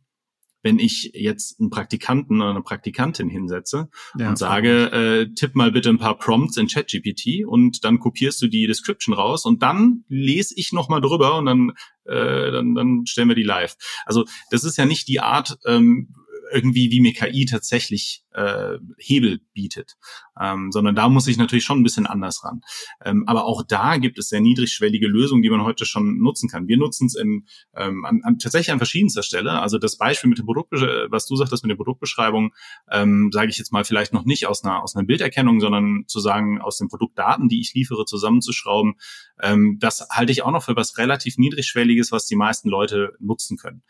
wenn 0.64 0.80
ich 0.80 1.12
jetzt 1.14 1.60
einen 1.60 1.70
Praktikanten 1.70 2.42
oder 2.42 2.50
eine 2.52 2.62
Praktikantin 2.62 3.30
hinsetze 3.30 3.90
Ja. 4.18 4.30
und 4.30 4.38
sage, 4.38 4.92
äh, 4.92 5.34
tipp 5.36 5.56
mal 5.56 5.72
bitte 5.72 5.90
ein 5.90 6.00
paar 6.00 6.18
Prompts 6.18 6.58
in 6.58 6.68
ChatGPT 6.68 7.46
und 7.46 7.84
dann 7.84 8.00
kopierst 8.00 8.42
du 8.42 8.48
die 8.48 8.66
Description 8.66 9.14
raus 9.14 9.46
und 9.46 9.62
dann 9.62 10.06
lese 10.08 10.54
ich 10.58 10.72
noch 10.72 10.88
mal 10.90 11.02
drüber 11.02 11.38
und 11.38 11.46
dann, 11.46 11.74
äh, 12.06 12.52
dann, 12.52 12.76
dann 12.76 13.06
stellen 13.06 13.28
wir 13.28 13.36
die 13.36 13.44
live. 13.44 13.76
Also 14.06 14.26
das 14.52 14.64
ist 14.64 14.78
ja 14.78 14.86
nicht 14.86 15.08
die 15.10 15.20
Art, 15.20 15.58
ähm, 15.66 16.16
irgendwie 16.54 16.92
wie 16.92 17.02
mir 17.02 17.14
KI 17.14 17.46
tatsächlich 17.46 18.24
äh, 18.34 18.78
Hebel 18.98 19.40
bietet, 19.54 19.96
ähm, 20.40 20.72
sondern 20.72 20.96
da 20.96 21.10
muss 21.10 21.28
ich 21.28 21.38
natürlich 21.38 21.64
schon 21.66 21.80
ein 21.80 21.84
bisschen 21.84 22.06
anders 22.06 22.44
ran. 22.44 22.62
Ähm, 23.04 23.24
aber 23.28 23.46
auch 23.46 23.64
da 23.64 23.98
gibt 23.98 24.18
es 24.20 24.30
sehr 24.30 24.42
niedrigschwellige 24.42 25.08
Lösungen, 25.08 25.42
die 25.42 25.50
man 25.50 25.64
heute 25.64 25.86
schon 25.86 26.18
nutzen 26.20 26.50
kann. 26.50 26.68
Wir 26.68 26.78
nutzen 26.78 27.08
es 27.08 27.16
ähm, 27.16 27.46
an, 27.74 28.22
an, 28.24 28.38
tatsächlich 28.40 28.72
an 28.72 28.78
verschiedenster 28.80 29.24
Stelle. 29.24 29.60
Also 29.60 29.78
das 29.78 29.98
Beispiel 29.98 30.30
mit 30.30 30.40
dem 30.40 30.46
Produkt, 30.46 30.72
was 30.72 31.26
du 31.26 31.36
sagtest 31.36 31.64
mit 31.64 31.72
der 31.72 31.78
Produktbeschreibung, 31.78 32.54
ähm, 32.92 33.30
sage 33.32 33.50
ich 33.50 33.58
jetzt 33.58 33.72
mal 33.72 33.84
vielleicht 33.84 34.14
noch 34.14 34.26
nicht 34.26 34.48
aus 34.48 34.64
einer 34.64 34.84
aus 34.84 34.96
einer 34.96 35.06
Bilderkennung, 35.06 35.60
sondern 35.60 36.06
zu 36.08 36.20
sagen 36.20 36.62
aus 36.62 36.78
den 36.78 36.88
Produktdaten, 36.88 37.50
die 37.50 37.62
ich 37.62 37.74
liefere, 37.74 38.06
zusammenzuschrauben. 38.06 38.96
Ähm, 39.42 39.78
das 39.80 40.08
halte 40.12 40.32
ich 40.32 40.44
auch 40.44 40.52
noch 40.52 40.64
für 40.64 40.76
was 40.76 40.98
relativ 40.98 41.38
niedrigschwelliges, 41.38 42.12
was 42.12 42.26
die 42.26 42.36
meisten 42.36 42.70
Leute 42.70 43.14
nutzen 43.20 43.58
können 43.58 43.84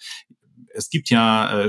es 0.74 0.90
gibt 0.90 1.10
ja 1.10 1.64
äh, 1.64 1.68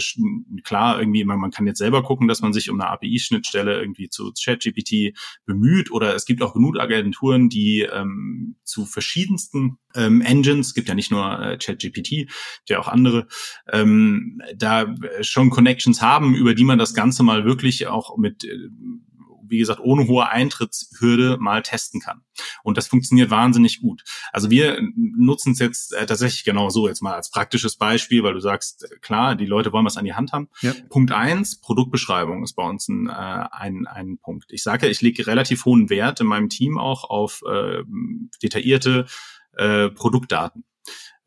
klar 0.65 0.99
irgendwie, 0.99 1.25
man, 1.25 1.39
man 1.39 1.51
kann 1.51 1.67
jetzt 1.67 1.79
selber 1.79 2.03
gucken, 2.03 2.29
dass 2.29 2.41
man 2.41 2.53
sich 2.53 2.71
um 2.71 2.81
eine 2.81 2.91
API-Schnittstelle 2.91 3.79
irgendwie 3.79 4.09
zu 4.09 4.33
ChatGPT 4.33 5.17
bemüht 5.45 5.91
oder 5.91 6.15
es 6.15 6.25
gibt 6.25 6.43
auch 6.43 6.55
genug 6.55 6.79
Agenturen, 6.79 7.49
die 7.49 7.83
ähm, 7.83 8.57
zu 8.65 8.87
verschiedensten 8.87 9.79
ähm, 9.95 10.21
Engines, 10.21 10.75
gibt 10.75 10.89
ja 10.89 10.95
nicht 10.95 11.11
nur 11.11 11.39
äh, 11.41 11.59
ChatGPT, 11.59 12.31
ja 12.69 12.79
auch 12.79 12.89
andere, 12.89 13.29
ähm, 13.73 14.41
da 14.57 14.95
schon 15.21 15.51
Connections 15.51 16.03
haben, 16.03 16.35
über 16.35 16.55
die 16.55 16.65
man 16.65 16.79
das 16.79 16.95
Ganze 16.95 17.23
mal 17.23 17.45
wirklich 17.45 17.87
auch 17.87 18.17
mit 18.17 18.45
äh, 18.45 18.57
wie 19.55 19.59
gesagt, 19.59 19.81
ohne 19.81 20.07
hohe 20.07 20.29
Eintrittshürde 20.29 21.37
mal 21.39 21.63
testen 21.63 22.01
kann. 22.01 22.23
Und 22.63 22.77
das 22.77 22.89
funktioniert 22.89 23.31
wahnsinnig 23.31 23.81
gut. 23.81 24.03
Also 24.33 24.51
wir 24.51 24.81
nutzen 24.95 25.53
es 25.53 25.59
jetzt 25.59 25.95
äh, 25.95 26.07
tatsächlich 26.07 26.45
genau 26.45 26.69
so, 26.71 26.89
jetzt 26.89 27.03
mal 27.03 27.15
als 27.15 27.31
praktisches 27.31 27.77
Beispiel, 27.77 28.23
weil 28.23 28.35
du 28.35 28.41
sagst, 28.41 28.85
äh, 28.85 28.99
klar, 29.01 29.37
die 29.37 29.47
Leute 29.47 29.73
wollen 29.73 29.87
was 29.87 29.97
an 29.97 30.05
die 30.05 30.15
Hand 30.15 30.33
haben. 30.33 30.49
Ja. 30.61 30.75
Punkt 30.89 31.13
eins, 31.13 31.61
Produktbeschreibung 31.61 32.43
ist 32.43 32.55
bei 32.55 32.65
uns 32.65 32.89
ein, 32.89 33.09
äh, 33.09 33.13
ein, 33.13 33.87
ein 33.87 34.19
Punkt. 34.19 34.47
Ich 34.51 34.63
sage, 34.63 34.89
ich 34.89 35.01
lege 35.01 35.27
relativ 35.27 35.65
hohen 35.65 35.91
Wert 35.91 36.21
in 36.21 36.27
meinem 36.27 36.49
Team 36.49 36.79
auch 36.79 37.05
auf 37.09 37.43
äh, 37.49 37.83
detaillierte 38.43 39.07
äh, 39.57 39.89
Produktdaten 39.91 40.65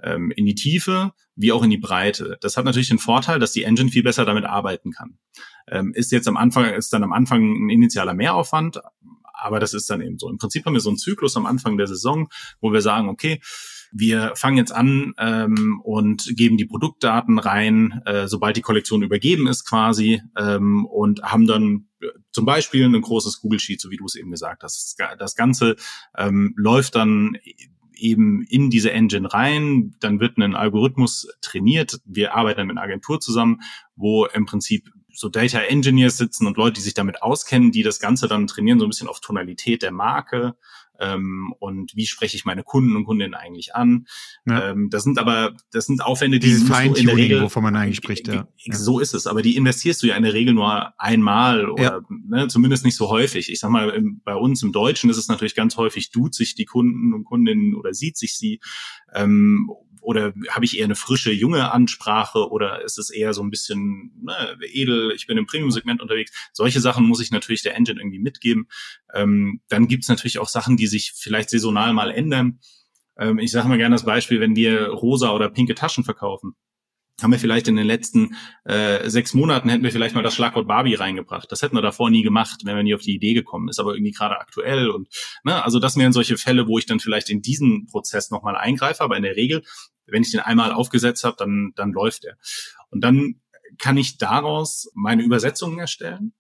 ähm, 0.02 0.32
in 0.36 0.46
die 0.46 0.56
Tiefe 0.56 1.14
wie 1.36 1.52
auch 1.52 1.64
in 1.64 1.70
die 1.70 1.78
Breite. 1.78 2.38
Das 2.42 2.58
hat 2.58 2.66
natürlich 2.66 2.90
den 2.90 3.00
Vorteil, 3.00 3.40
dass 3.40 3.52
die 3.52 3.64
Engine 3.64 3.90
viel 3.90 4.04
besser 4.04 4.26
damit 4.26 4.46
arbeiten 4.46 4.92
kann. 4.92 5.20
Ähm, 5.68 5.94
ist 5.94 6.12
jetzt 6.12 6.28
am 6.28 6.38
Anfang, 6.38 6.66
ist 6.74 6.92
dann 6.94 7.04
am 7.04 7.14
Anfang 7.14 7.68
ein 7.68 7.70
initialer 7.70 8.14
Mehraufwand, 8.14 8.82
aber 9.34 9.60
das 9.60 9.74
ist 9.74 9.90
dann 9.90 10.02
eben 10.02 10.18
so. 10.18 10.30
Im 10.30 10.38
Prinzip 10.38 10.66
haben 10.66 10.74
wir 10.74 10.80
so 10.80 10.90
einen 10.90 10.98
Zyklus 10.98 11.38
am 11.38 11.46
Anfang 11.46 11.78
der 11.78 11.88
Saison, 11.88 12.30
wo 12.60 12.74
wir 12.74 12.82
sagen, 12.82 13.08
okay, 13.10 13.40
wir 13.92 14.34
fangen 14.36 14.58
jetzt 14.58 14.72
an 14.72 15.14
ähm, 15.18 15.80
und 15.84 16.36
geben 16.36 16.58
die 16.58 16.66
Produktdaten 16.66 17.40
rein, 17.40 18.02
äh, 18.06 18.28
sobald 18.28 18.58
die 18.58 18.62
Kollektion 18.62 19.02
übergeben 19.02 19.48
ist 19.48 19.66
quasi 19.66 20.22
ähm, 20.38 20.86
und 20.86 21.22
haben 21.24 21.48
dann 21.48 21.88
äh, 22.02 22.08
zum 22.32 22.46
Beispiel 22.46 22.86
ein 22.86 23.00
großes 23.00 23.40
Google 23.40 23.60
Sheet, 23.60 23.80
so 23.80 23.90
wie 23.90 23.98
du 23.98 24.06
es 24.06 24.16
eben 24.16 24.32
gesagt 24.32 24.64
hast. 24.64 24.98
Das 25.20 25.36
Ganze 25.36 25.76
ähm, 26.18 26.54
läuft 26.58 26.96
dann 26.96 27.38
eben 28.00 28.44
in 28.44 28.70
diese 28.70 28.92
Engine 28.92 29.32
rein, 29.34 29.96
dann 30.00 30.20
wird 30.20 30.38
ein 30.38 30.56
Algorithmus 30.56 31.28
trainiert. 31.42 32.00
Wir 32.06 32.36
arbeiten 32.36 32.68
mit 32.68 32.78
einer 32.78 32.86
Agentur 32.86 33.20
zusammen, 33.20 33.62
wo 33.96 34.26
im 34.26 34.46
Prinzip 34.46 34.90
so 35.18 35.30
Data 35.30 35.60
Engineers 35.60 36.18
sitzen 36.18 36.46
und 36.46 36.58
Leute, 36.58 36.74
die 36.74 36.82
sich 36.82 36.94
damit 36.94 37.24
auskennen, 37.24 37.72
die 37.72 37.82
das 37.82 38.00
Ganze 38.00 38.28
dann 38.28 38.46
trainieren, 38.46 38.80
so 38.80 38.86
ein 38.86 38.90
bisschen 38.90 39.08
auf 39.08 39.20
Tonalität 39.20 39.82
der 39.82 39.92
Marke, 39.92 40.56
ähm, 41.00 41.54
und 41.60 41.96
wie 41.96 42.06
spreche 42.06 42.36
ich 42.36 42.46
meine 42.46 42.64
Kunden 42.64 42.96
und 42.96 43.06
Kundinnen 43.06 43.34
eigentlich 43.34 43.76
an. 43.76 44.08
Ja. 44.46 44.72
Ähm, 44.72 44.90
das 44.90 45.04
sind 45.04 45.20
aber, 45.20 45.54
das 45.72 45.86
sind 45.86 46.04
Aufwände, 46.04 46.40
die 46.40 46.48
Dieses 46.48 46.70
in 46.70 47.08
der 47.08 47.16
Regel, 47.16 47.42
wovon 47.42 47.64
man 47.64 47.76
eigentlich 47.76 47.98
spricht. 47.98 48.28
Ja. 48.28 48.48
So 48.72 49.00
ist 49.00 49.14
es, 49.14 49.28
aber 49.28 49.42
die 49.42 49.56
investierst 49.56 50.04
du 50.04 50.08
ja 50.08 50.16
in 50.16 50.24
der 50.24 50.34
Regel 50.34 50.54
nur 50.54 50.94
einmal 51.00 51.70
oder 51.70 51.84
ja. 51.84 52.02
ne, 52.10 52.48
zumindest 52.48 52.86
nicht 52.86 52.96
so 52.96 53.10
häufig. 53.10 53.52
Ich 53.52 53.60
sag 53.60 53.70
mal, 53.70 53.90
im, 53.90 54.22
bei 54.24 54.36
uns 54.36 54.62
im 54.64 54.72
Deutschen 54.72 55.10
ist 55.10 55.18
es 55.18 55.28
natürlich 55.28 55.56
ganz 55.56 55.78
häufig, 55.78 56.12
tut 56.12 56.36
sich 56.36 56.56
die 56.56 56.66
Kunden 56.66 57.14
und 57.14 57.26
Kundinnen 57.26 57.76
oder 57.76 57.94
sieht 57.94 58.18
sich 58.18 58.38
sie. 58.38 58.60
Ähm, 59.14 59.70
oder 60.08 60.32
habe 60.52 60.64
ich 60.64 60.78
eher 60.78 60.86
eine 60.86 60.96
frische, 60.96 61.34
junge 61.34 61.70
Ansprache 61.70 62.50
oder 62.50 62.82
ist 62.82 62.98
es 62.98 63.10
eher 63.10 63.34
so 63.34 63.44
ein 63.44 63.50
bisschen 63.50 64.14
ne, 64.24 64.58
edel, 64.72 65.12
ich 65.14 65.28
bin 65.28 65.38
im 65.38 65.46
Premium-Segment 65.46 66.02
unterwegs. 66.02 66.32
Solche 66.54 66.80
Sachen 66.80 67.06
muss 67.06 67.20
ich 67.20 67.30
natürlich 67.30 67.62
der 67.62 67.76
Engine 67.76 68.00
irgendwie 68.00 68.20
mitgeben. 68.20 68.70
Ähm, 69.14 69.60
dann 69.68 69.90
gibt's 69.90 70.08
natürlich 70.08 70.40
auch 70.40 70.48
Sachen, 70.48 70.78
die 70.78 70.88
sich 70.88 71.12
vielleicht 71.14 71.50
saisonal 71.50 71.92
mal 71.92 72.10
ändern. 72.10 72.62
Ähm, 73.20 73.38
ich 73.38 73.52
sage 73.52 73.68
mal 73.68 73.78
gerne 73.78 73.96
das 73.96 74.06
Beispiel, 74.06 74.40
wenn 74.40 74.56
wir 74.56 74.88
rosa 74.88 75.32
oder 75.32 75.50
pinke 75.50 75.76
Taschen 75.76 76.06
verkaufen 76.06 76.56
haben 77.22 77.32
wir 77.32 77.40
vielleicht 77.40 77.68
in 77.68 77.76
den 77.76 77.88
letzten 77.88 78.36
äh, 78.66 79.10
sechs 79.10 79.34
Monaten 79.34 79.70
hätten 79.70 79.84
wir 79.84 79.92
vielleicht 79.92 80.14
mal 80.14 80.22
das 80.22 80.36
Schlagwort 80.36 80.68
Barbie 80.68 80.94
reingebracht. 80.94 81.52
Das 81.52 81.62
hätten 81.62 81.76
wir 81.76 81.82
davor 81.82 82.10
nie 82.10 82.22
gemacht, 82.22 82.62
wenn 82.64 82.76
wir 82.76 82.84
nie 82.84 82.94
auf 82.94 83.02
die 83.02 83.16
Idee 83.16 83.34
gekommen 83.34 83.70
ist, 83.70 83.80
aber 83.80 83.94
irgendwie 83.96 84.12
gerade 84.12 84.40
aktuell 84.40 84.90
und 84.90 85.08
ne, 85.44 85.64
also 85.64 85.80
das 85.80 85.98
wären 85.98 86.14
solche 86.14 86.38
Fälle, 86.38 86.68
wo 86.68 86.78
ich 86.78 86.86
dann 86.86 87.00
vielleicht 87.00 87.30
in 87.30 87.42
diesen 87.42 87.88
Prozess 87.88 88.30
nochmal 88.30 88.56
eingreife, 88.56 89.04
aber 89.04 89.18
in 89.18 89.24
der 89.24 89.36
Regel, 89.36 89.64
wenn 90.08 90.24
ich 90.24 90.32
den 90.32 90.40
einmal 90.40 90.72
aufgesetzt 90.72 91.24
habe, 91.24 91.36
dann 91.38 91.74
dann 91.76 91.92
läuft 91.92 92.26
er. 92.26 92.38
Und 92.90 93.02
dann 93.02 93.42
kann 93.80 93.98
ich 93.98 94.18
daraus 94.18 94.90
meine 94.94 95.24
Übersetzungen 95.24 95.80
erstellen 95.80 96.34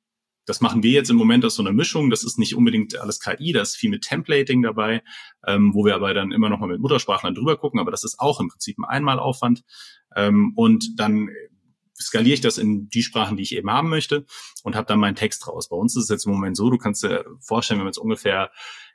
das 0.47 0.61
machen 0.61 0.81
wir 0.81 0.91
jetzt 0.91 1.09
im 1.09 1.17
Moment 1.17 1.43
aus 1.45 1.55
so 1.55 1.61
einer 1.61 1.73
Mischung. 1.73 2.09
Das 2.09 2.23
ist 2.23 2.39
nicht 2.39 2.55
unbedingt 2.55 2.97
alles 2.97 3.19
KI, 3.19 3.51
da 3.51 3.61
ist 3.61 3.75
viel 3.75 3.89
mit 3.89 4.03
Templating 4.03 4.63
dabei, 4.63 5.03
ähm, 5.45 5.73
wo 5.73 5.85
wir 5.85 5.93
aber 5.93 6.13
dann 6.13 6.31
immer 6.31 6.49
noch 6.49 6.59
mal 6.59 6.67
mit 6.67 6.79
Muttersprachlern 6.79 7.35
drüber 7.35 7.57
gucken. 7.57 7.81
Aber 7.81 7.91
das 7.91 8.05
ist 8.05 8.19
auch 8.19 8.39
im 8.39 8.47
Prinzip 8.47 8.79
ein 8.79 8.85
Einmalaufwand. 8.85 9.63
Ähm, 10.15 10.53
und 10.55 10.97
dann 10.97 11.29
skaliere 11.99 12.35
ich 12.35 12.41
das 12.41 12.57
in 12.57 12.87
die 12.89 13.03
Sprachen, 13.03 13.35
die 13.35 13.43
ich 13.43 13.55
eben 13.55 13.69
haben 13.69 13.89
möchte 13.89 14.25
und 14.63 14.75
habe 14.75 14.87
dann 14.87 14.99
meinen 14.99 15.15
Text 15.15 15.47
raus. 15.47 15.67
Bei 15.67 15.75
uns 15.75 15.97
ist 15.97 16.03
es 16.03 16.09
jetzt 16.09 16.25
im 16.25 16.31
Moment 16.31 16.55
so, 16.55 16.69
du 16.69 16.77
kannst 16.77 17.03
dir 17.03 17.25
vorstellen, 17.41 17.81
wenn 17.81 17.85
wir 17.85 17.89
jetzt 17.89 17.97
ungefähr, 17.97 18.49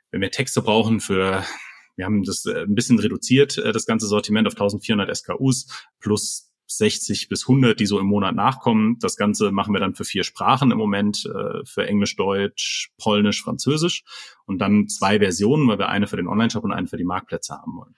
wenn 0.09 0.21
wir 0.21 0.31
Texte 0.31 0.63
brauchen 0.63 1.01
für 1.01 1.45
wir 1.95 2.05
haben 2.05 2.23
das 2.23 2.45
äh, 2.45 2.63
ein 2.63 2.75
bisschen 2.75 2.99
reduziert, 2.99 3.57
äh, 3.57 3.71
das 3.71 3.85
ganze 3.85 4.07
Sortiment 4.07 4.47
auf 4.47 4.53
1400 4.53 5.15
SKUs 5.15 5.67
plus 5.99 6.49
60 6.67 7.29
bis 7.29 7.47
100, 7.47 7.79
die 7.79 7.85
so 7.85 7.99
im 7.99 8.07
Monat 8.07 8.35
nachkommen. 8.35 8.97
Das 8.99 9.15
Ganze 9.15 9.51
machen 9.51 9.73
wir 9.73 9.79
dann 9.79 9.95
für 9.95 10.05
vier 10.05 10.23
Sprachen 10.23 10.71
im 10.71 10.77
Moment, 10.77 11.25
äh, 11.25 11.65
für 11.65 11.85
Englisch, 11.85 12.15
Deutsch, 12.15 12.91
Polnisch, 12.97 13.43
Französisch 13.43 14.03
und 14.45 14.59
dann 14.59 14.87
zwei 14.87 15.19
Versionen, 15.19 15.67
weil 15.67 15.79
wir 15.79 15.89
eine 15.89 16.07
für 16.07 16.17
den 16.17 16.27
Online-Shop 16.27 16.63
und 16.63 16.71
eine 16.71 16.87
für 16.87 16.97
die 16.97 17.03
Marktplätze 17.03 17.53
haben 17.53 17.75
wollen. 17.75 17.95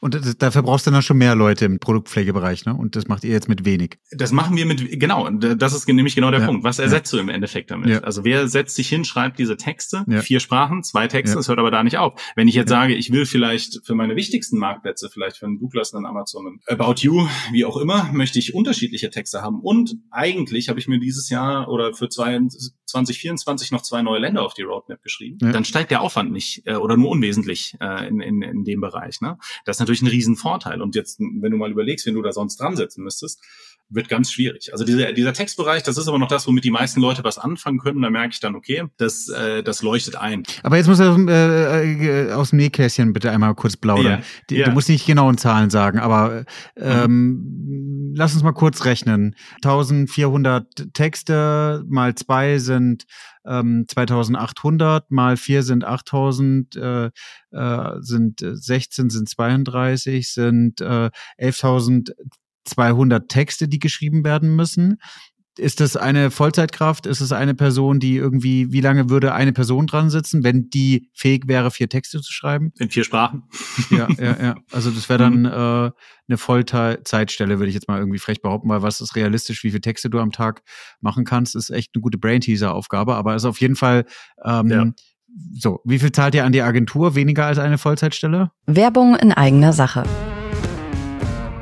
Und 0.00 0.42
dafür 0.42 0.62
brauchst 0.62 0.86
du 0.86 0.90
dann 0.90 1.02
schon 1.02 1.18
mehr 1.18 1.34
Leute 1.34 1.64
im 1.64 1.78
Produktpflegebereich, 1.78 2.64
ne? 2.64 2.74
Und 2.74 2.96
das 2.96 3.08
macht 3.08 3.24
ihr 3.24 3.30
jetzt 3.30 3.48
mit 3.48 3.64
wenig. 3.64 3.98
Das 4.12 4.32
machen 4.32 4.56
wir 4.56 4.66
mit, 4.66 5.00
genau, 5.00 5.28
das 5.30 5.74
ist 5.74 5.88
nämlich 5.88 6.14
genau 6.14 6.30
der 6.30 6.40
ja. 6.40 6.46
Punkt. 6.46 6.64
Was 6.64 6.78
ersetzt 6.78 7.12
ja. 7.12 7.18
du 7.18 7.22
im 7.22 7.28
Endeffekt 7.28 7.70
damit? 7.70 7.88
Ja. 7.88 7.98
Also 8.00 8.24
wer 8.24 8.48
setzt 8.48 8.76
sich 8.76 8.88
hin, 8.88 9.04
schreibt 9.04 9.38
diese 9.38 9.56
Texte, 9.56 10.04
vier 10.22 10.40
Sprachen, 10.40 10.82
zwei 10.82 11.08
Texte, 11.08 11.36
das 11.36 11.48
hört 11.48 11.58
aber 11.58 11.70
da 11.70 11.82
nicht 11.82 11.98
auf. 11.98 12.20
Wenn 12.36 12.48
ich 12.48 12.54
jetzt 12.54 12.68
sage, 12.68 12.94
ich 12.94 13.12
will 13.12 13.26
vielleicht 13.26 13.80
für 13.84 13.94
meine 13.94 14.16
wichtigsten 14.16 14.58
Marktplätze, 14.58 15.08
vielleicht 15.12 15.36
für 15.38 15.46
einen 15.46 15.58
Douglas, 15.58 15.94
einen 15.94 16.06
Amazon, 16.06 16.46
einen 16.46 16.60
About 16.80 17.00
You, 17.00 17.26
wie 17.52 17.64
auch 17.64 17.76
immer, 17.76 18.10
möchte 18.12 18.38
ich 18.38 18.54
unterschiedliche 18.54 19.10
Texte 19.10 19.42
haben. 19.42 19.60
Und 19.60 19.96
eigentlich 20.10 20.68
habe 20.68 20.78
ich 20.78 20.88
mir 20.88 20.98
dieses 20.98 21.28
Jahr 21.28 21.68
oder 21.68 21.94
für 21.94 22.08
zwei, 22.08 22.40
2024 22.96 23.72
noch 23.72 23.82
zwei 23.82 24.02
neue 24.02 24.20
Länder 24.20 24.42
auf 24.42 24.54
die 24.54 24.62
Roadmap 24.62 25.02
geschrieben. 25.02 25.38
Dann 25.52 25.64
steigt 25.64 25.90
der 25.90 26.00
Aufwand 26.00 26.32
nicht 26.32 26.62
äh, 26.66 26.74
oder 26.74 26.96
nur 26.96 27.10
unwesentlich 27.10 27.76
äh, 27.80 28.08
in, 28.08 28.20
in, 28.20 28.42
in 28.42 28.64
dem 28.64 28.80
Bereich. 28.80 29.20
Ne? 29.20 29.38
Das 29.64 29.76
ist 29.76 29.80
natürlich 29.80 30.02
ein 30.02 30.08
Riesenvorteil. 30.08 30.80
Und 30.80 30.94
jetzt, 30.94 31.20
wenn 31.20 31.50
du 31.50 31.56
mal 31.56 31.70
überlegst, 31.70 32.06
wenn 32.06 32.14
du 32.14 32.22
da 32.22 32.32
sonst 32.32 32.56
dran 32.60 32.76
setzen 32.76 33.04
müsstest, 33.04 33.42
wird 33.88 34.08
ganz 34.08 34.32
schwierig. 34.32 34.72
Also 34.72 34.84
dieser, 34.84 35.12
dieser 35.12 35.32
Textbereich, 35.32 35.82
das 35.82 35.96
ist 35.96 36.08
aber 36.08 36.18
noch 36.18 36.28
das, 36.28 36.46
womit 36.46 36.64
die 36.64 36.70
meisten 36.70 37.00
Leute 37.00 37.22
was 37.24 37.38
anfangen 37.38 37.78
können. 37.78 38.02
Da 38.02 38.10
merke 38.10 38.32
ich 38.32 38.40
dann, 38.40 38.54
okay, 38.54 38.84
das, 38.96 39.28
äh, 39.28 39.62
das 39.62 39.82
leuchtet 39.82 40.16
ein. 40.16 40.42
Aber 40.62 40.76
jetzt 40.76 40.88
muss 40.88 40.98
er 40.98 41.16
äh, 41.16 42.32
aus 42.32 42.50
dem 42.50 42.58
Nähkästchen 42.58 43.12
bitte 43.12 43.30
einmal 43.30 43.54
kurz 43.54 43.76
plaudern. 43.76 44.22
Ja, 44.50 44.56
ja. 44.56 44.64
Du 44.66 44.72
musst 44.72 44.88
nicht 44.88 45.06
genauen 45.06 45.38
Zahlen 45.38 45.70
sagen, 45.70 45.98
aber 45.98 46.44
ähm, 46.76 48.10
mhm. 48.10 48.14
lass 48.16 48.34
uns 48.34 48.42
mal 48.42 48.52
kurz 48.52 48.84
rechnen. 48.84 49.36
1400 49.56 50.92
Texte 50.92 51.84
mal 51.86 52.14
zwei 52.14 52.58
sind 52.58 53.04
ähm, 53.46 53.84
2800, 53.88 55.10
mal 55.10 55.36
vier 55.36 55.62
sind 55.62 55.84
8000, 55.84 56.76
äh, 56.76 57.10
äh, 57.52 57.92
sind 58.00 58.40
16, 58.40 59.10
sind 59.10 59.28
32, 59.28 60.32
sind 60.32 60.80
äh, 60.80 61.10
11.000 61.38 62.10
200 62.66 63.28
Texte, 63.28 63.68
die 63.68 63.78
geschrieben 63.78 64.24
werden 64.24 64.54
müssen. 64.54 64.98
Ist 65.58 65.80
das 65.80 65.96
eine 65.96 66.30
Vollzeitkraft? 66.30 67.06
Ist 67.06 67.22
es 67.22 67.32
eine 67.32 67.54
Person, 67.54 67.98
die 67.98 68.16
irgendwie, 68.16 68.72
wie 68.72 68.82
lange 68.82 69.08
würde 69.08 69.32
eine 69.32 69.54
Person 69.54 69.86
dran 69.86 70.10
sitzen, 70.10 70.44
wenn 70.44 70.68
die 70.68 71.08
fähig 71.14 71.44
wäre, 71.46 71.70
vier 71.70 71.88
Texte 71.88 72.20
zu 72.20 72.30
schreiben? 72.30 72.72
In 72.78 72.90
vier 72.90 73.04
Sprachen. 73.04 73.44
Ja, 73.90 74.08
ja, 74.18 74.36
ja. 74.42 74.54
Also 74.72 74.90
das 74.90 75.08
wäre 75.08 75.18
dann 75.18 75.40
mhm. 75.40 75.46
äh, 75.46 75.90
eine 76.28 76.36
Vollzeitstelle, 76.36 77.58
würde 77.58 77.68
ich 77.68 77.74
jetzt 77.74 77.88
mal 77.88 77.98
irgendwie 77.98 78.18
frech 78.18 78.42
behaupten, 78.42 78.68
weil 78.68 78.82
was 78.82 79.00
ist 79.00 79.16
realistisch, 79.16 79.64
wie 79.64 79.70
viele 79.70 79.80
Texte 79.80 80.10
du 80.10 80.18
am 80.18 80.32
Tag 80.32 80.62
machen 81.00 81.24
kannst, 81.24 81.56
ist 81.56 81.70
echt 81.70 81.92
eine 81.94 82.02
gute 82.02 82.18
Brain-Teaser-Aufgabe, 82.18 83.14
aber 83.14 83.34
ist 83.34 83.46
auf 83.46 83.60
jeden 83.60 83.76
Fall 83.76 84.04
ähm, 84.44 84.68
ja. 84.68 84.84
so. 85.54 85.80
Wie 85.84 85.98
viel 85.98 86.12
zahlt 86.12 86.34
ihr 86.34 86.44
an 86.44 86.52
die 86.52 86.62
Agentur? 86.62 87.14
Weniger 87.14 87.46
als 87.46 87.58
eine 87.58 87.78
Vollzeitstelle? 87.78 88.50
Werbung 88.66 89.16
in 89.16 89.32
eigener 89.32 89.72
Sache. 89.72 90.02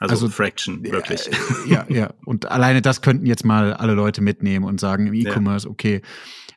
Also, 0.00 0.14
also 0.14 0.28
Fraction, 0.30 0.82
wirklich. 0.82 1.30
Ja, 1.66 1.84
ja. 1.88 2.14
Und 2.24 2.50
alleine 2.50 2.80
das 2.80 3.02
könnten 3.02 3.26
jetzt 3.26 3.44
mal 3.44 3.74
alle 3.74 3.92
Leute 3.92 4.22
mitnehmen 4.22 4.64
und 4.64 4.80
sagen 4.80 5.06
im 5.06 5.14
E-Commerce, 5.14 5.66
ja. 5.66 5.70
okay, 5.70 6.00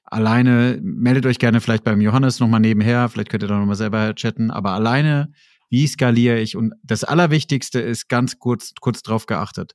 alleine, 0.05 0.79
meldet 0.81 1.25
euch 1.25 1.39
gerne 1.39 1.59
vielleicht 1.59 1.83
beim 1.83 1.99
Johannes 1.99 2.39
nochmal 2.39 2.61
nebenher, 2.61 3.09
vielleicht 3.09 3.29
könnt 3.29 3.43
ihr 3.43 3.49
da 3.49 3.59
nochmal 3.59 3.75
selber 3.75 4.15
chatten, 4.15 4.49
aber 4.49 4.71
alleine, 4.71 5.33
wie 5.69 5.85
skaliere 5.85 6.39
ich? 6.39 6.55
Und 6.55 6.73
das 6.83 7.03
Allerwichtigste 7.03 7.81
ist 7.81 8.07
ganz 8.07 8.39
kurz, 8.39 8.73
kurz 8.79 9.01
drauf 9.01 9.25
geachtet. 9.25 9.73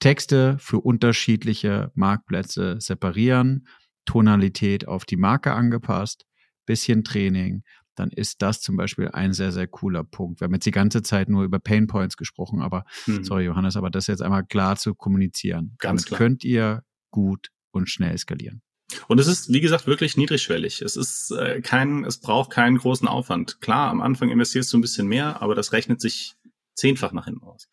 Texte 0.00 0.56
für 0.60 0.80
unterschiedliche 0.80 1.90
Marktplätze 1.94 2.76
separieren, 2.78 3.66
Tonalität 4.04 4.86
auf 4.86 5.06
die 5.06 5.16
Marke 5.16 5.52
angepasst, 5.52 6.26
bisschen 6.66 7.04
Training, 7.04 7.62
dann 7.98 8.10
ist 8.10 8.42
das 8.42 8.60
zum 8.60 8.76
Beispiel 8.76 9.08
ein 9.12 9.32
sehr, 9.32 9.52
sehr 9.52 9.66
cooler 9.66 10.04
Punkt. 10.04 10.40
Wir 10.40 10.46
haben 10.46 10.54
jetzt 10.54 10.66
die 10.66 10.70
ganze 10.70 11.02
Zeit 11.02 11.28
nur 11.28 11.44
über 11.44 11.58
Pain 11.58 11.86
Points 11.86 12.16
gesprochen, 12.16 12.62
aber 12.62 12.84
mhm. 13.06 13.24
sorry, 13.24 13.44
Johannes, 13.44 13.76
aber 13.76 13.90
das 13.90 14.06
jetzt 14.06 14.22
einmal 14.22 14.44
klar 14.44 14.76
zu 14.76 14.94
kommunizieren. 14.94 15.76
Ganz 15.78 16.02
Damit 16.02 16.06
klar. 16.06 16.18
könnt 16.18 16.44
ihr 16.44 16.82
gut 17.10 17.50
und 17.70 17.88
schnell 17.88 18.16
skalieren. 18.18 18.62
Und 19.06 19.18
es 19.20 19.26
ist, 19.26 19.52
wie 19.52 19.60
gesagt, 19.60 19.86
wirklich 19.86 20.16
niedrigschwellig. 20.16 20.80
Es 20.80 20.96
ist 20.96 21.30
äh, 21.32 21.60
kein, 21.60 22.04
es 22.04 22.20
braucht 22.20 22.50
keinen 22.50 22.78
großen 22.78 23.06
Aufwand. 23.06 23.60
Klar, 23.60 23.90
am 23.90 24.00
Anfang 24.00 24.30
investierst 24.30 24.72
du 24.72 24.78
ein 24.78 24.80
bisschen 24.80 25.06
mehr, 25.06 25.42
aber 25.42 25.54
das 25.54 25.72
rechnet 25.72 26.00
sich 26.00 26.36
zehnfach 26.74 27.12
nach 27.12 27.26
hinten 27.26 27.44
raus. 27.44 27.68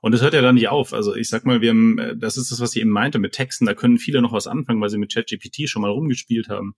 Und 0.00 0.14
es 0.14 0.22
hört 0.22 0.32
ja 0.32 0.40
dann 0.40 0.54
nicht 0.54 0.68
auf. 0.68 0.92
Also 0.92 1.14
ich 1.14 1.28
sag 1.28 1.44
mal, 1.44 1.60
wir 1.60 1.70
haben, 1.70 1.98
äh, 1.98 2.16
das 2.16 2.36
ist 2.36 2.50
das, 2.50 2.60
was 2.60 2.74
ich 2.74 2.80
eben 2.80 2.90
meinte 2.90 3.18
mit 3.18 3.32
Texten, 3.32 3.66
da 3.66 3.74
können 3.74 3.98
viele 3.98 4.22
noch 4.22 4.32
was 4.32 4.46
anfangen, 4.46 4.80
weil 4.80 4.88
sie 4.88 4.98
mit 4.98 5.12
ChatGPT 5.12 5.68
schon 5.68 5.82
mal 5.82 5.90
rumgespielt 5.90 6.48
haben. 6.48 6.74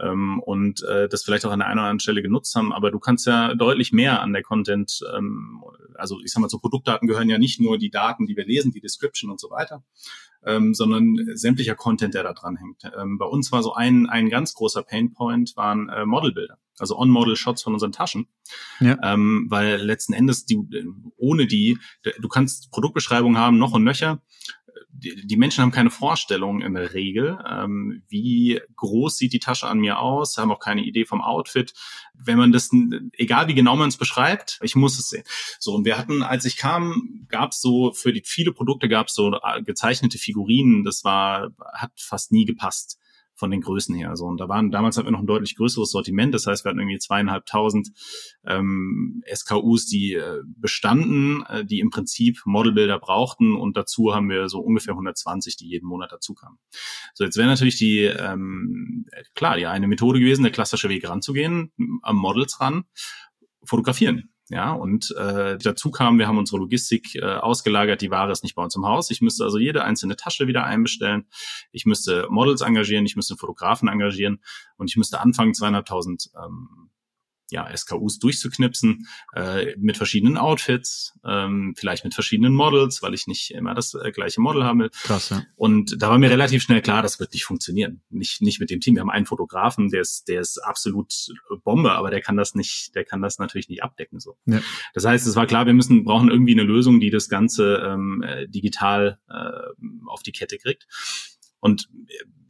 Ähm, 0.00 0.40
und 0.40 0.82
äh, 0.82 1.08
das 1.08 1.22
vielleicht 1.22 1.44
auch 1.46 1.52
an 1.52 1.60
der 1.60 1.68
einen 1.68 1.78
oder 1.78 1.86
anderen 1.86 2.00
Stelle 2.00 2.22
genutzt 2.22 2.54
haben, 2.54 2.72
aber 2.72 2.90
du 2.90 2.98
kannst 2.98 3.26
ja 3.26 3.54
deutlich 3.54 3.92
mehr 3.92 4.22
an 4.22 4.32
der 4.32 4.42
Content, 4.42 5.00
ähm, 5.16 5.62
also 5.94 6.20
ich 6.20 6.32
sag 6.32 6.40
mal, 6.40 6.48
zu 6.48 6.58
Produktdaten 6.58 7.06
gehören 7.06 7.28
ja 7.28 7.38
nicht 7.38 7.60
nur 7.60 7.78
die 7.78 7.90
Daten, 7.90 8.26
die 8.26 8.36
wir 8.36 8.44
lesen, 8.44 8.72
die 8.72 8.80
Description 8.80 9.30
und 9.30 9.40
so 9.40 9.50
weiter, 9.50 9.84
ähm, 10.44 10.74
sondern 10.74 11.16
sämtlicher 11.34 11.74
Content, 11.74 12.14
der 12.14 12.24
da 12.24 12.32
dran 12.32 12.56
hängt. 12.56 12.82
Ähm, 12.98 13.18
bei 13.18 13.26
uns 13.26 13.52
war 13.52 13.62
so 13.62 13.74
ein, 13.74 14.08
ein 14.08 14.30
ganz 14.30 14.54
großer 14.54 14.82
Painpoint, 14.82 15.56
waren 15.56 15.88
äh, 15.88 16.04
Modelbilder, 16.04 16.58
also 16.78 16.98
On-Model-Shots 16.98 17.62
von 17.62 17.74
unseren 17.74 17.92
Taschen, 17.92 18.26
ja. 18.80 18.98
ähm, 19.02 19.46
weil 19.48 19.76
letzten 19.76 20.12
Endes 20.12 20.44
die, 20.44 20.58
ohne 21.16 21.46
die, 21.46 21.78
du 22.20 22.28
kannst 22.28 22.70
Produktbeschreibungen 22.72 23.38
haben, 23.38 23.58
noch 23.58 23.72
und 23.72 23.84
nöcher, 23.84 24.22
die, 25.04 25.36
Menschen 25.36 25.62
haben 25.62 25.70
keine 25.70 25.90
Vorstellung 25.90 26.60
in 26.60 26.74
der 26.74 26.94
Regel, 26.94 27.38
ähm, 27.48 28.02
wie 28.08 28.60
groß 28.76 29.16
sieht 29.16 29.32
die 29.32 29.38
Tasche 29.38 29.66
an 29.66 29.78
mir 29.78 29.98
aus, 29.98 30.38
haben 30.38 30.50
auch 30.50 30.60
keine 30.60 30.82
Idee 30.82 31.04
vom 31.04 31.20
Outfit. 31.20 31.74
Wenn 32.14 32.38
man 32.38 32.52
das, 32.52 32.70
egal 33.12 33.48
wie 33.48 33.54
genau 33.54 33.76
man 33.76 33.88
es 33.88 33.96
beschreibt, 33.96 34.58
ich 34.62 34.74
muss 34.76 34.98
es 34.98 35.08
sehen. 35.08 35.24
So, 35.58 35.74
und 35.74 35.84
wir 35.84 35.98
hatten, 35.98 36.22
als 36.22 36.44
ich 36.44 36.56
kam, 36.56 37.26
gab 37.28 37.52
es 37.52 37.60
so, 37.60 37.92
für 37.92 38.12
die 38.12 38.22
viele 38.24 38.52
Produkte 38.52 38.88
gab 38.88 39.08
es 39.08 39.14
so 39.14 39.32
äh, 39.32 39.62
gezeichnete 39.62 40.18
Figurinen, 40.18 40.84
das 40.84 41.04
war, 41.04 41.50
hat 41.74 41.92
fast 41.96 42.32
nie 42.32 42.44
gepasst 42.44 42.98
von 43.44 43.50
den 43.50 43.60
Größen 43.60 43.94
her. 43.94 44.16
So, 44.16 44.24
und 44.24 44.40
da 44.40 44.48
waren, 44.48 44.70
damals 44.70 44.96
hatten 44.96 45.06
wir 45.06 45.12
noch 45.12 45.20
ein 45.20 45.26
deutlich 45.26 45.54
größeres 45.54 45.90
Sortiment. 45.90 46.32
Das 46.32 46.46
heißt, 46.46 46.64
wir 46.64 46.70
hatten 46.70 46.78
irgendwie 46.78 46.96
zweieinhalbtausend 46.96 47.90
ähm, 48.46 49.22
SKUs, 49.30 49.84
die 49.84 50.14
äh, 50.14 50.40
bestanden, 50.46 51.44
äh, 51.46 51.62
die 51.62 51.80
im 51.80 51.90
Prinzip 51.90 52.40
Modelbilder 52.46 52.98
brauchten 52.98 53.54
und 53.54 53.76
dazu 53.76 54.14
haben 54.14 54.30
wir 54.30 54.48
so 54.48 54.60
ungefähr 54.60 54.94
120, 54.94 55.58
die 55.58 55.68
jeden 55.68 55.86
Monat 55.86 56.10
dazu 56.10 56.32
kamen. 56.32 56.56
So, 57.12 57.24
jetzt 57.24 57.36
wäre 57.36 57.48
natürlich 57.48 57.76
die, 57.76 58.04
ähm, 58.04 59.04
klar, 59.34 59.58
die 59.58 59.66
eine 59.66 59.88
Methode 59.88 60.20
gewesen, 60.20 60.42
der 60.42 60.52
klassische 60.52 60.88
Weg 60.88 61.06
ranzugehen, 61.06 61.70
am 62.00 62.16
Models 62.16 62.62
ran, 62.62 62.84
fotografieren. 63.62 64.33
Ja, 64.50 64.72
und 64.72 65.10
äh, 65.16 65.56
dazu 65.56 65.90
kam, 65.90 66.18
wir 66.18 66.28
haben 66.28 66.36
unsere 66.36 66.58
Logistik 66.58 67.14
äh, 67.14 67.24
ausgelagert, 67.24 68.02
die 68.02 68.10
Ware 68.10 68.30
ist 68.30 68.42
nicht 68.42 68.54
bei 68.54 68.62
uns 68.62 68.76
im 68.76 68.84
Haus. 68.84 69.10
Ich 69.10 69.22
müsste 69.22 69.44
also 69.44 69.58
jede 69.58 69.84
einzelne 69.84 70.16
Tasche 70.16 70.46
wieder 70.46 70.64
einbestellen. 70.64 71.26
Ich 71.72 71.86
müsste 71.86 72.26
Models 72.28 72.60
engagieren, 72.60 73.06
ich 73.06 73.16
müsste 73.16 73.36
Fotografen 73.36 73.88
engagieren 73.88 74.42
und 74.76 74.90
ich 74.90 74.96
müsste 74.96 75.20
anfangen, 75.20 75.52
200.000 75.52 76.34
ähm, 76.36 76.90
ja, 77.50 77.68
SKUs 77.76 78.18
durchzuknipsen 78.18 79.06
äh, 79.34 79.74
mit 79.76 79.96
verschiedenen 79.96 80.36
Outfits, 80.36 81.12
ähm, 81.24 81.74
vielleicht 81.76 82.04
mit 82.04 82.14
verschiedenen 82.14 82.54
Models, 82.54 83.02
weil 83.02 83.14
ich 83.14 83.26
nicht 83.26 83.50
immer 83.52 83.74
das 83.74 83.94
äh, 83.94 84.10
gleiche 84.12 84.40
Model 84.40 84.64
habe. 84.64 84.90
Krass, 85.02 85.30
ja. 85.30 85.42
Und 85.56 86.02
da 86.02 86.10
war 86.10 86.18
mir 86.18 86.30
relativ 86.30 86.62
schnell 86.62 86.82
klar, 86.82 87.02
das 87.02 87.20
wird 87.20 87.32
nicht 87.32 87.44
funktionieren. 87.44 88.02
Nicht, 88.10 88.40
nicht 88.42 88.60
mit 88.60 88.70
dem 88.70 88.80
Team. 88.80 88.94
Wir 88.94 89.02
haben 89.02 89.10
einen 89.10 89.26
Fotografen, 89.26 89.90
der 89.90 90.00
ist, 90.00 90.28
der 90.28 90.40
ist 90.40 90.58
absolut 90.58 91.12
Bombe, 91.64 91.92
aber 91.92 92.10
der 92.10 92.20
kann 92.20 92.36
das 92.36 92.54
nicht, 92.54 92.94
der 92.94 93.04
kann 93.04 93.22
das 93.22 93.38
natürlich 93.38 93.68
nicht 93.68 93.82
abdecken. 93.82 94.20
So. 94.20 94.36
Ja. 94.46 94.60
Das 94.94 95.04
heißt, 95.04 95.26
es 95.26 95.36
war 95.36 95.46
klar, 95.46 95.66
wir 95.66 95.74
müssen, 95.74 96.04
brauchen 96.04 96.30
irgendwie 96.30 96.52
eine 96.52 96.62
Lösung, 96.62 97.00
die 97.00 97.10
das 97.10 97.28
Ganze 97.28 97.82
ähm, 97.84 98.22
äh, 98.22 98.48
digital 98.48 99.18
äh, 99.28 100.08
auf 100.08 100.22
die 100.22 100.32
Kette 100.32 100.58
kriegt. 100.58 100.86
Und 101.64 101.88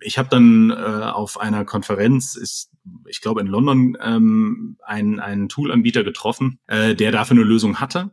ich 0.01 0.19
habe 0.19 0.29
dann 0.29 0.71
äh, 0.71 0.75
auf 0.75 1.41
einer 1.41 1.65
Konferenz, 1.65 2.35
ist, 2.35 2.73
ich 3.07 3.21
glaube 3.21 3.41
in 3.41 3.47
London, 3.47 3.97
ähm, 4.03 4.77
einen, 4.85 5.21
einen 5.21 5.49
Toolanbieter 5.49 6.03
getroffen, 6.03 6.59
äh, 6.67 6.97
der 6.97 7.13
dafür 7.13 7.37
eine 7.37 7.45
Lösung 7.45 7.79
hatte, 7.79 8.11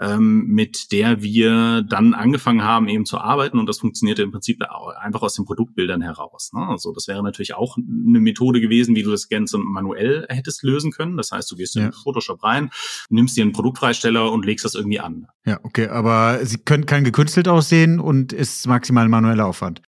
ähm, 0.00 0.46
mit 0.46 0.92
der 0.92 1.20
wir 1.20 1.82
dann 1.82 2.14
angefangen 2.14 2.62
haben, 2.62 2.86
eben 2.86 3.06
zu 3.06 3.18
arbeiten. 3.18 3.58
Und 3.58 3.66
das 3.66 3.80
funktionierte 3.80 4.22
im 4.22 4.30
Prinzip 4.30 4.62
einfach 5.00 5.22
aus 5.22 5.34
den 5.34 5.46
Produktbildern 5.46 6.00
heraus. 6.00 6.52
Ne? 6.54 6.64
Also 6.64 6.92
das 6.92 7.08
wäre 7.08 7.24
natürlich 7.24 7.54
auch 7.54 7.76
eine 7.76 8.20
Methode 8.20 8.60
gewesen, 8.60 8.94
wie 8.94 9.02
du 9.02 9.10
das 9.10 9.28
Ganze 9.28 9.58
manuell 9.58 10.26
hättest 10.28 10.62
lösen 10.62 10.92
können. 10.92 11.16
Das 11.16 11.32
heißt, 11.32 11.50
du 11.50 11.56
gehst 11.56 11.74
ja. 11.74 11.86
in 11.86 11.92
Photoshop 11.92 12.44
rein, 12.44 12.70
nimmst 13.08 13.36
dir 13.36 13.42
einen 13.42 13.52
Produktfreisteller 13.52 14.30
und 14.30 14.46
legst 14.46 14.64
das 14.64 14.76
irgendwie 14.76 15.00
an. 15.00 15.26
Ja, 15.44 15.58
okay, 15.64 15.88
aber 15.88 16.46
sie 16.46 16.58
können 16.58 16.86
kein 16.86 17.02
gekünstelt 17.02 17.48
aussehen 17.48 17.98
und 17.98 18.32
ist 18.32 18.68
maximal 18.68 19.08
manueller 19.08 19.46
Aufwand. 19.46 19.82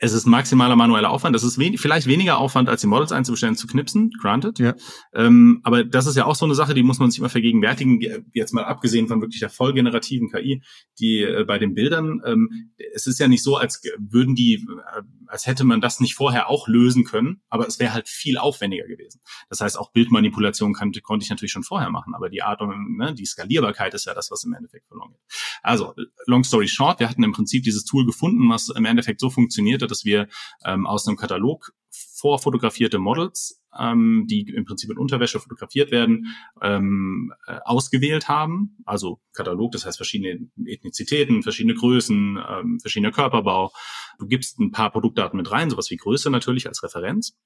Es 0.00 0.12
ist 0.12 0.26
maximaler 0.26 0.76
manueller 0.76 1.10
Aufwand. 1.10 1.34
Das 1.34 1.42
ist 1.42 1.58
wen 1.58 1.76
vielleicht 1.78 2.06
weniger 2.06 2.38
Aufwand, 2.38 2.68
als 2.68 2.80
die 2.80 2.86
Models 2.86 3.12
einzubestellen, 3.12 3.56
zu 3.56 3.66
knipsen, 3.66 4.10
granted. 4.20 4.58
Ja. 4.58 4.74
Ähm, 5.14 5.60
aber 5.64 5.84
das 5.84 6.06
ist 6.06 6.16
ja 6.16 6.24
auch 6.24 6.34
so 6.34 6.44
eine 6.44 6.54
Sache, 6.54 6.74
die 6.74 6.82
muss 6.82 6.98
man 6.98 7.10
sich 7.10 7.18
immer 7.18 7.28
vergegenwärtigen. 7.28 8.00
Jetzt 8.32 8.52
mal 8.52 8.64
abgesehen 8.64 9.08
von 9.08 9.20
wirklich 9.20 9.40
der 9.40 9.50
vollgenerativen 9.50 10.30
KI, 10.30 10.62
die 10.98 11.22
äh, 11.22 11.44
bei 11.44 11.58
den 11.58 11.74
Bildern, 11.74 12.20
ähm, 12.24 12.72
es 12.94 13.06
ist 13.06 13.18
ja 13.18 13.28
nicht 13.28 13.42
so, 13.42 13.56
als 13.56 13.82
würden 13.98 14.34
die, 14.34 14.54
äh, 14.54 15.02
als 15.26 15.46
hätte 15.46 15.64
man 15.64 15.80
das 15.80 16.00
nicht 16.00 16.14
vorher 16.14 16.48
auch 16.48 16.68
lösen 16.68 17.04
können, 17.04 17.42
aber 17.48 17.66
es 17.66 17.78
wäre 17.78 17.92
halt 17.92 18.08
viel 18.08 18.38
aufwendiger 18.38 18.86
gewesen. 18.86 19.20
Das 19.48 19.60
heißt, 19.60 19.78
auch 19.78 19.92
Bildmanipulation 19.92 20.74
kann, 20.74 20.92
konnte 21.02 21.24
ich 21.24 21.30
natürlich 21.30 21.52
schon 21.52 21.64
vorher 21.64 21.90
machen, 21.90 22.14
aber 22.14 22.28
die 22.28 22.42
Art 22.42 22.60
und 22.60 22.96
ne, 22.96 23.14
die 23.14 23.26
Skalierbarkeit 23.26 23.94
ist 23.94 24.06
ja 24.06 24.14
das, 24.14 24.30
was 24.30 24.44
im 24.44 24.52
Endeffekt 24.52 24.86
verloren 24.86 25.10
geht. 25.10 25.20
Also, 25.62 25.94
long 26.26 26.44
story 26.44 26.68
short, 26.68 27.00
wir 27.00 27.08
hatten 27.08 27.22
im 27.22 27.32
Prinzip 27.32 27.64
dieses 27.64 27.84
Tool 27.84 28.06
gefunden, 28.06 28.48
was 28.48 28.68
im 28.68 28.84
Endeffekt 28.84 29.20
so 29.20 29.30
funktionierte, 29.30 29.87
dass 29.90 30.04
wir 30.04 30.28
ähm, 30.64 30.86
aus 30.86 31.06
einem 31.06 31.16
Katalog 31.16 31.72
vorfotografierte 31.90 32.98
Models, 32.98 33.62
ähm, 33.78 34.26
die 34.28 34.42
im 34.54 34.64
Prinzip 34.64 34.90
in 34.90 34.98
Unterwäsche 34.98 35.40
fotografiert 35.40 35.90
werden, 35.90 36.34
ähm, 36.62 37.32
äh, 37.46 37.58
ausgewählt 37.64 38.28
haben. 38.28 38.76
Also 38.84 39.20
Katalog, 39.32 39.72
das 39.72 39.86
heißt 39.86 39.98
verschiedene 39.98 40.48
Ethnizitäten, 40.66 41.42
verschiedene 41.42 41.74
Größen, 41.74 42.38
ähm, 42.48 42.80
verschiedener 42.80 43.12
Körperbau. 43.12 43.72
Du 44.18 44.26
gibst 44.26 44.58
ein 44.58 44.70
paar 44.70 44.90
Produktdaten 44.90 45.36
mit 45.36 45.50
rein, 45.50 45.70
sowas 45.70 45.90
wie 45.90 45.96
Größe 45.96 46.30
natürlich 46.30 46.66
als 46.66 46.82
Referenz. 46.82 47.36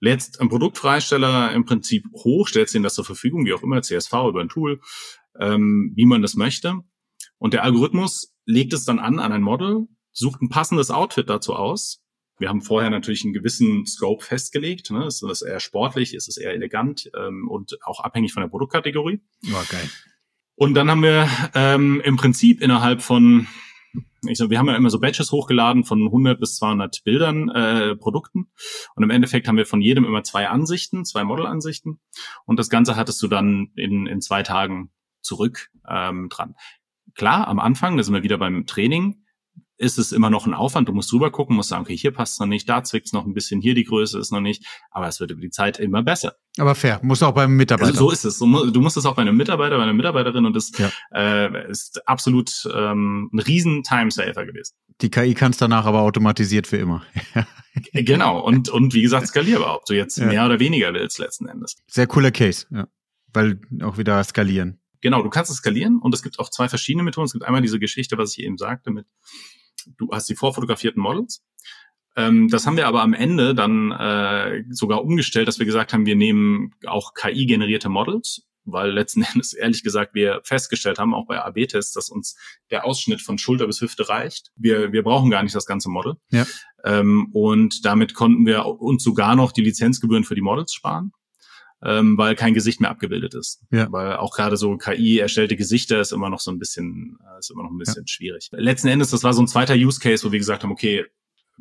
Lädst 0.00 0.40
ein 0.40 0.48
Produktfreisteller 0.48 1.52
im 1.52 1.64
Prinzip 1.64 2.04
hoch, 2.12 2.46
stellst 2.46 2.74
ihnen 2.74 2.84
das 2.84 2.94
zur 2.94 3.04
Verfügung, 3.04 3.44
wie 3.44 3.52
auch 3.52 3.62
immer, 3.62 3.82
CSV 3.82 4.12
über 4.28 4.40
ein 4.40 4.48
Tool, 4.48 4.80
ähm, 5.40 5.92
wie 5.96 6.06
man 6.06 6.22
das 6.22 6.36
möchte. 6.36 6.80
Und 7.38 7.52
der 7.52 7.64
Algorithmus 7.64 8.34
legt 8.46 8.72
es 8.72 8.84
dann 8.84 8.98
an 8.98 9.18
an 9.18 9.32
ein 9.32 9.42
Model, 9.42 9.88
sucht 10.18 10.42
ein 10.42 10.48
passendes 10.48 10.90
Outfit 10.90 11.28
dazu 11.28 11.54
aus. 11.54 12.02
Wir 12.38 12.48
haben 12.48 12.62
vorher 12.62 12.90
natürlich 12.90 13.24
einen 13.24 13.32
gewissen 13.32 13.84
Scope 13.86 14.24
festgelegt. 14.24 14.90
Ne? 14.90 15.06
Ist 15.06 15.22
das 15.22 15.42
eher 15.42 15.60
sportlich, 15.60 16.14
ist 16.14 16.28
es 16.28 16.36
eher 16.36 16.52
elegant 16.52 17.10
ähm, 17.16 17.48
und 17.48 17.78
auch 17.84 18.00
abhängig 18.00 18.32
von 18.32 18.42
der 18.42 18.48
Produktkategorie. 18.48 19.20
Ja, 19.42 19.62
geil. 19.68 19.90
Und 20.54 20.74
dann 20.74 20.90
haben 20.90 21.02
wir 21.02 21.28
ähm, 21.54 22.00
im 22.04 22.16
Prinzip 22.16 22.60
innerhalb 22.60 23.02
von, 23.02 23.46
ich 24.26 24.38
sag, 24.38 24.50
wir 24.50 24.58
haben 24.58 24.68
ja 24.68 24.76
immer 24.76 24.90
so 24.90 25.00
Batches 25.00 25.30
hochgeladen 25.32 25.84
von 25.84 26.02
100 26.04 26.38
bis 26.38 26.56
200 26.56 27.02
Bildern, 27.04 27.48
äh, 27.48 27.96
Produkten. 27.96 28.50
Und 28.94 29.02
im 29.02 29.10
Endeffekt 29.10 29.46
haben 29.46 29.56
wir 29.56 29.66
von 29.66 29.80
jedem 29.80 30.04
immer 30.04 30.22
zwei 30.22 30.48
Ansichten, 30.48 31.04
zwei 31.04 31.24
Modelansichten. 31.24 32.00
Und 32.44 32.58
das 32.58 32.70
Ganze 32.70 32.96
hattest 32.96 33.22
du 33.22 33.28
dann 33.28 33.70
in, 33.76 34.06
in 34.06 34.20
zwei 34.20 34.42
Tagen 34.42 34.90
zurück 35.20 35.70
ähm, 35.88 36.28
dran. 36.28 36.54
Klar, 37.14 37.48
am 37.48 37.58
Anfang, 37.58 37.96
da 37.96 38.02
sind 38.02 38.14
wir 38.14 38.22
wieder 38.22 38.38
beim 38.38 38.66
Training, 38.66 39.24
ist 39.78 39.98
es 39.98 40.12
immer 40.12 40.28
noch 40.28 40.46
ein 40.46 40.54
Aufwand. 40.54 40.88
Du 40.88 40.92
musst 40.92 41.10
drüber 41.10 41.30
gucken, 41.30 41.56
musst 41.56 41.70
sagen, 41.70 41.82
okay, 41.82 41.96
hier 41.96 42.10
passt 42.10 42.34
es 42.34 42.40
noch 42.40 42.46
nicht, 42.46 42.68
da 42.68 42.82
zwickt 42.82 43.06
es 43.06 43.12
noch 43.12 43.24
ein 43.24 43.32
bisschen, 43.32 43.60
hier 43.60 43.74
die 43.74 43.84
Größe 43.84 44.18
ist 44.18 44.32
noch 44.32 44.40
nicht. 44.40 44.66
Aber 44.90 45.08
es 45.08 45.20
wird 45.20 45.30
über 45.30 45.40
die 45.40 45.50
Zeit 45.50 45.78
immer 45.78 46.02
besser. 46.02 46.34
Aber 46.58 46.74
fair, 46.74 47.00
muss 47.02 47.22
auch 47.22 47.32
beim 47.32 47.56
Mitarbeiter. 47.56 47.90
Also 47.90 48.06
so 48.06 48.10
ist 48.10 48.24
es. 48.24 48.38
Du 48.38 48.46
musst 48.46 48.96
es 48.96 49.06
auch 49.06 49.14
bei 49.14 49.22
einem 49.22 49.36
Mitarbeiter, 49.36 49.76
bei 49.76 49.84
einer 49.84 49.92
Mitarbeiterin 49.92 50.44
und 50.44 50.54
das 50.54 50.72
ja. 50.76 50.90
äh, 51.14 51.70
ist 51.70 52.06
absolut 52.08 52.68
ähm, 52.74 53.30
ein 53.32 53.38
riesen 53.38 53.82
Timesaver 53.84 54.44
gewesen. 54.44 54.74
Die 55.00 55.10
KI 55.10 55.34
kann 55.34 55.52
es 55.52 55.58
danach 55.58 55.86
aber 55.86 56.00
automatisiert 56.00 56.66
für 56.66 56.78
immer. 56.78 57.04
genau. 57.92 58.40
Und, 58.40 58.68
und 58.68 58.94
wie 58.94 59.02
gesagt, 59.02 59.28
skalierbar, 59.28 59.76
ob 59.76 59.84
du 59.84 59.94
jetzt 59.94 60.18
ja. 60.18 60.26
mehr 60.26 60.44
oder 60.44 60.58
weniger 60.58 60.92
willst 60.92 61.18
letzten 61.18 61.46
Endes. 61.46 61.76
Sehr 61.86 62.08
cooler 62.08 62.32
Case, 62.32 62.66
ja. 62.70 62.88
Weil 63.32 63.60
auch 63.82 63.98
wieder 63.98 64.22
skalieren. 64.24 64.80
Genau, 65.00 65.22
du 65.22 65.30
kannst 65.30 65.50
es 65.50 65.58
skalieren 65.58 66.00
und 66.00 66.12
es 66.14 66.22
gibt 66.22 66.38
auch 66.40 66.50
zwei 66.50 66.68
verschiedene 66.68 67.04
Methoden. 67.04 67.26
Es 67.26 67.32
gibt 67.32 67.44
einmal 67.44 67.62
diese 67.62 67.78
Geschichte, 67.78 68.18
was 68.18 68.36
ich 68.36 68.44
eben 68.44 68.58
sagte, 68.58 68.90
mit 68.90 69.06
du 69.96 70.10
hast 70.12 70.28
die 70.28 70.36
vorfotografierten 70.36 71.02
Models. 71.02 71.42
Ähm, 72.16 72.48
das 72.48 72.66
haben 72.66 72.76
wir 72.76 72.86
aber 72.86 73.02
am 73.02 73.14
Ende 73.14 73.54
dann 73.54 73.92
äh, 73.92 74.64
sogar 74.70 75.04
umgestellt, 75.04 75.48
dass 75.48 75.58
wir 75.58 75.66
gesagt 75.66 75.92
haben, 75.92 76.06
wir 76.06 76.16
nehmen 76.16 76.72
auch 76.86 77.14
KI-generierte 77.14 77.88
Models, 77.88 78.42
weil 78.64 78.90
letzten 78.90 79.22
Endes 79.32 79.52
ehrlich 79.52 79.82
gesagt 79.82 80.14
wir 80.14 80.40
festgestellt 80.44 80.98
haben, 80.98 81.14
auch 81.14 81.26
bei 81.26 81.40
AB-Tests, 81.40 81.92
dass 81.92 82.10
uns 82.10 82.36
der 82.70 82.84
Ausschnitt 82.84 83.22
von 83.22 83.38
Schulter 83.38 83.66
bis 83.66 83.80
Hüfte 83.80 84.08
reicht. 84.08 84.50
Wir, 84.56 84.92
wir 84.92 85.02
brauchen 85.02 85.30
gar 85.30 85.42
nicht 85.42 85.54
das 85.54 85.66
ganze 85.66 85.90
Model. 85.90 86.14
Ja. 86.30 86.46
Ähm, 86.84 87.28
und 87.32 87.84
damit 87.84 88.14
konnten 88.14 88.46
wir 88.46 88.66
uns 88.66 89.04
sogar 89.04 89.36
noch 89.36 89.52
die 89.52 89.62
Lizenzgebühren 89.62 90.24
für 90.24 90.34
die 90.34 90.42
Models 90.42 90.72
sparen 90.72 91.12
ähm, 91.84 92.18
weil 92.18 92.34
kein 92.34 92.54
Gesicht 92.54 92.80
mehr 92.80 92.90
abgebildet 92.90 93.34
ist. 93.34 93.62
Ja. 93.70 93.90
Weil 93.90 94.16
auch 94.16 94.34
gerade 94.34 94.56
so 94.56 94.76
KI 94.76 95.18
erstellte 95.18 95.56
Gesichter 95.56 96.00
ist 96.00 96.12
immer 96.12 96.30
noch 96.30 96.40
so 96.40 96.50
ein 96.50 96.58
bisschen, 96.58 97.18
äh, 97.24 97.38
ist 97.38 97.50
immer 97.50 97.62
noch 97.62 97.70
ein 97.70 97.78
bisschen 97.78 98.04
ja. 98.04 98.08
schwierig. 98.08 98.48
Letzten 98.52 98.88
Endes, 98.88 99.10
das 99.10 99.24
war 99.24 99.32
so 99.32 99.42
ein 99.42 99.48
zweiter 99.48 99.74
Use 99.74 100.00
Case, 100.00 100.26
wo 100.26 100.32
wir 100.32 100.38
gesagt 100.38 100.62
haben, 100.62 100.72
okay, 100.72 101.04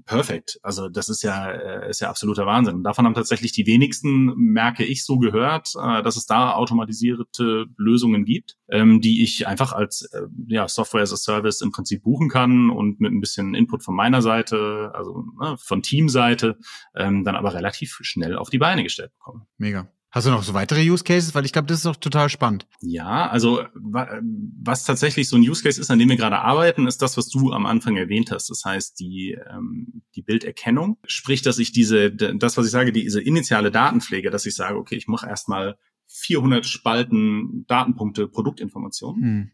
perfekt. 0.06 0.60
Also 0.62 0.90
das 0.90 1.10
ist 1.10 1.24
ja, 1.24 1.50
äh, 1.50 1.90
ist 1.90 2.02
ja 2.02 2.10
absoluter 2.10 2.46
Wahnsinn. 2.46 2.76
Und 2.76 2.84
davon 2.84 3.06
haben 3.06 3.14
tatsächlich 3.14 3.52
die 3.52 3.66
wenigsten, 3.66 4.36
merke 4.36 4.84
ich, 4.84 5.04
so 5.04 5.18
gehört, 5.18 5.70
äh, 5.76 6.04
dass 6.04 6.18
es 6.18 6.26
da 6.26 6.54
automatisierte 6.54 7.66
Lösungen 7.78 8.26
gibt, 8.26 8.58
ähm, 8.70 9.02
die 9.02 9.24
ich 9.24 9.48
einfach 9.48 9.74
als 9.74 10.10
ja, 10.48 10.68
Software 10.68 11.02
as 11.02 11.14
a 11.14 11.18
Service 11.18 11.62
im 11.62 11.72
Prinzip 11.72 12.04
buchen 12.04 12.30
kann 12.30 12.70
und 12.70 13.00
mit 13.00 13.12
ein 13.12 13.22
bisschen 13.22 13.56
Input 13.56 13.84
von 13.84 13.96
meiner 13.96 14.22
Seite, 14.22 14.92
also 14.94 15.24
ne, 15.40 15.56
von 15.60 15.82
Teamseite, 15.82 16.58
ähm, 16.96 17.24
dann 17.24 17.36
aber 17.36 17.54
relativ 17.54 17.98
schnell 18.02 18.38
auf 18.38 18.50
die 18.50 18.60
Beine 18.60 18.84
gestellt 18.84 19.12
bekomme. 19.18 19.48
Mega. 19.58 19.90
Hast 20.18 20.26
du 20.26 20.32
noch 20.32 20.42
so 20.42 20.56
weitere 20.56 20.82
Use 20.82 21.04
Cases? 21.04 21.36
Weil 21.36 21.46
ich 21.46 21.54
glaube, 21.54 21.68
das 21.68 21.78
ist 21.78 21.86
doch 21.86 21.96
total 21.96 22.28
spannend. 22.28 22.66
Ja, 22.82 23.30
also 23.30 23.62
was 23.76 24.84
tatsächlich 24.84 25.30
so 25.30 25.36
ein 25.36 25.44
Use 25.44 25.62
Case 25.62 25.80
ist, 25.80 25.92
an 25.92 26.00
dem 26.00 26.10
wir 26.10 26.16
gerade 26.16 26.40
arbeiten, 26.40 26.88
ist 26.88 27.04
das, 27.04 27.18
was 27.18 27.30
du 27.30 27.52
am 27.52 27.68
Anfang 27.68 27.98
erwähnt 27.98 28.32
hast. 28.32 28.50
Das 28.50 28.66
heißt, 28.66 29.00
die, 29.00 29.38
ähm, 29.48 30.02
die 30.16 30.24
Bilderkennung. 30.24 30.98
Sprich, 31.06 31.44
dass 31.44 31.60
ich 31.60 31.72
diese, 31.72 32.12
das, 32.12 32.58
was 32.58 32.66
ich 32.66 32.72
sage, 32.72 32.92
diese 32.92 33.22
initiale 33.22 33.70
Datenpflege, 33.70 34.32
dass 34.32 34.48
ich 34.48 34.56
sage, 34.56 34.80
okay, 34.80 34.96
ich 34.96 35.08
mache 35.08 35.28
erstmal 35.28 35.78
400 36.08 36.66
Spalten 36.66 37.66
Datenpunkte 37.68 38.28
Produktinformation. 38.28 39.22
Hm. 39.22 39.52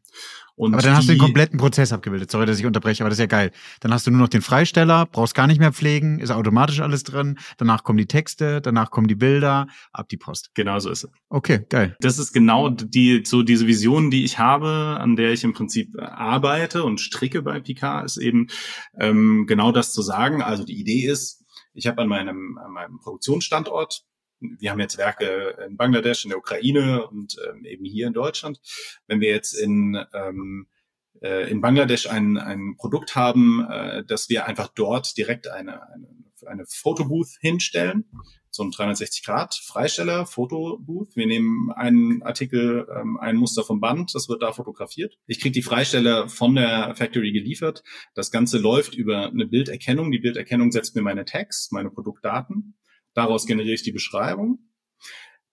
Und 0.55 0.75
aber 0.75 0.83
dann 0.83 0.95
hast 0.95 1.09
du 1.09 1.13
den 1.13 1.19
kompletten 1.19 1.57
Prozess 1.57 1.91
abgebildet. 1.91 2.29
Sorry, 2.29 2.45
dass 2.45 2.59
ich 2.59 2.65
unterbreche, 2.65 3.03
aber 3.03 3.09
das 3.09 3.17
ist 3.17 3.21
ja 3.23 3.25
geil. 3.25 3.51
Dann 3.79 3.91
hast 3.91 4.05
du 4.05 4.11
nur 4.11 4.19
noch 4.19 4.29
den 4.29 4.43
Freisteller, 4.43 5.07
brauchst 5.07 5.33
gar 5.33 5.47
nicht 5.47 5.59
mehr 5.59 5.73
pflegen, 5.73 6.19
ist 6.19 6.29
automatisch 6.29 6.79
alles 6.79 7.03
drin. 7.03 7.39
Danach 7.57 7.83
kommen 7.83 7.97
die 7.97 8.05
Texte, 8.05 8.61
danach 8.61 8.91
kommen 8.91 9.07
die 9.07 9.15
Bilder, 9.15 9.67
ab 9.91 10.09
die 10.09 10.17
Post. 10.17 10.51
Genau 10.53 10.77
so 10.77 10.91
ist 10.91 11.05
es. 11.05 11.11
Okay, 11.29 11.65
geil. 11.69 11.97
Das 12.01 12.19
ist 12.19 12.33
genau 12.33 12.69
die, 12.69 13.23
so 13.25 13.41
diese 13.41 13.65
Vision, 13.65 14.11
die 14.11 14.23
ich 14.23 14.37
habe, 14.37 14.97
an 14.99 15.15
der 15.15 15.31
ich 15.31 15.43
im 15.43 15.53
Prinzip 15.53 15.89
arbeite 15.99 16.83
und 16.83 17.01
stricke 17.01 17.41
bei 17.41 17.59
Picard, 17.59 18.05
ist 18.05 18.17
eben 18.17 18.47
ähm, 18.99 19.45
genau 19.47 19.71
das 19.71 19.91
zu 19.91 20.03
sagen. 20.03 20.43
Also 20.43 20.63
die 20.63 20.79
Idee 20.79 21.07
ist, 21.07 21.43
ich 21.73 21.87
habe 21.87 22.03
an 22.03 22.07
meinem, 22.07 22.59
an 22.63 22.71
meinem 22.71 22.99
Produktionsstandort 22.99 24.03
wir 24.59 24.71
haben 24.71 24.79
jetzt 24.79 24.97
Werke 24.97 25.57
in 25.67 25.77
Bangladesch, 25.77 26.25
in 26.25 26.29
der 26.29 26.37
Ukraine 26.37 27.07
und 27.07 27.37
ähm, 27.49 27.65
eben 27.65 27.85
hier 27.85 28.07
in 28.07 28.13
Deutschland. 28.13 28.59
Wenn 29.07 29.19
wir 29.19 29.29
jetzt 29.29 29.53
in, 29.53 29.99
ähm, 30.13 30.67
äh, 31.21 31.49
in 31.49 31.61
Bangladesch 31.61 32.07
ein, 32.07 32.37
ein 32.37 32.75
Produkt 32.77 33.15
haben, 33.15 33.65
äh, 33.69 34.03
dass 34.05 34.29
wir 34.29 34.45
einfach 34.45 34.69
dort 34.69 35.17
direkt 35.17 35.47
eine, 35.47 35.81
eine, 35.91 36.07
eine 36.45 36.65
Fotobooth 36.67 37.37
hinstellen, 37.39 38.05
so 38.53 38.63
ein 38.63 38.69
360-Grad-Freisteller, 38.69 40.27
Fotobooth. 40.27 41.15
Wir 41.15 41.25
nehmen 41.25 41.71
einen 41.71 42.21
Artikel, 42.21 42.87
ähm, 42.95 43.17
ein 43.17 43.35
Muster 43.35 43.63
vom 43.63 43.79
Band, 43.79 44.13
das 44.13 44.29
wird 44.29 44.43
da 44.43 44.53
fotografiert. 44.53 45.17
Ich 45.25 45.39
kriege 45.39 45.53
die 45.53 45.63
Freisteller 45.63 46.29
von 46.29 46.53
der 46.53 46.95
Factory 46.95 47.31
geliefert. 47.31 47.83
Das 48.13 48.29
Ganze 48.29 48.59
läuft 48.59 48.93
über 48.93 49.27
eine 49.27 49.47
Bilderkennung. 49.47 50.11
Die 50.11 50.19
Bilderkennung 50.19 50.71
setzt 50.71 50.95
mir 50.95 51.01
meine 51.01 51.25
Tags, 51.25 51.69
meine 51.71 51.89
Produktdaten. 51.89 52.75
Daraus 53.13 53.45
generiere 53.45 53.75
ich 53.75 53.83
die 53.83 53.91
Beschreibung. 53.91 54.59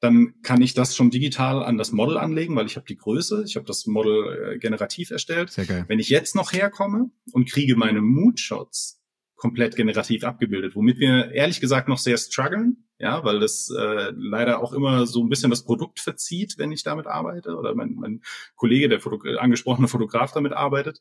Dann 0.00 0.40
kann 0.42 0.62
ich 0.62 0.72
das 0.72 0.96
schon 0.96 1.10
digital 1.10 1.62
an 1.62 1.76
das 1.76 1.92
Model 1.92 2.16
anlegen, 2.16 2.56
weil 2.56 2.66
ich 2.66 2.76
habe 2.76 2.86
die 2.86 2.96
Größe, 2.96 3.44
ich 3.46 3.56
habe 3.56 3.66
das 3.66 3.86
Model 3.86 4.54
äh, 4.54 4.58
generativ 4.58 5.10
erstellt. 5.10 5.50
Sehr 5.50 5.66
geil. 5.66 5.84
Wenn 5.88 5.98
ich 5.98 6.08
jetzt 6.08 6.34
noch 6.34 6.52
herkomme 6.52 7.10
und 7.32 7.50
kriege 7.50 7.76
meine 7.76 8.00
Moodshots 8.00 9.02
komplett 9.36 9.76
generativ 9.76 10.24
abgebildet, 10.24 10.74
womit 10.74 10.98
wir 10.98 11.32
ehrlich 11.32 11.60
gesagt 11.60 11.88
noch 11.88 11.98
sehr 11.98 12.16
strugglen, 12.16 12.86
ja, 12.98 13.24
weil 13.24 13.40
das 13.40 13.70
äh, 13.70 14.12
leider 14.14 14.62
auch 14.62 14.74
immer 14.74 15.06
so 15.06 15.22
ein 15.22 15.30
bisschen 15.30 15.50
das 15.50 15.64
Produkt 15.64 16.00
verzieht, 16.00 16.56
wenn 16.58 16.72
ich 16.72 16.82
damit 16.82 17.06
arbeite 17.06 17.56
oder 17.56 17.74
mein, 17.74 17.94
mein 17.94 18.22
Kollege, 18.56 18.90
der 18.90 19.00
Foto 19.00 19.18
angesprochene 19.38 19.88
Fotograf 19.88 20.32
damit 20.32 20.52
arbeitet. 20.52 21.00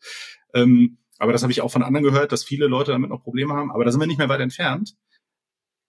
Ähm, 0.53 0.99
aber 1.17 1.33
das 1.33 1.43
habe 1.43 1.51
ich 1.51 1.61
auch 1.61 1.71
von 1.71 1.83
anderen 1.83 2.05
gehört, 2.05 2.31
dass 2.31 2.45
viele 2.45 2.67
Leute 2.67 2.93
damit 2.93 3.09
noch 3.09 3.21
Probleme 3.21 3.53
haben. 3.53 3.71
Aber 3.71 3.83
da 3.83 3.91
sind 3.91 3.99
wir 3.99 4.07
nicht 4.07 4.17
mehr 4.17 4.29
weit 4.29 4.39
entfernt. 4.39 4.95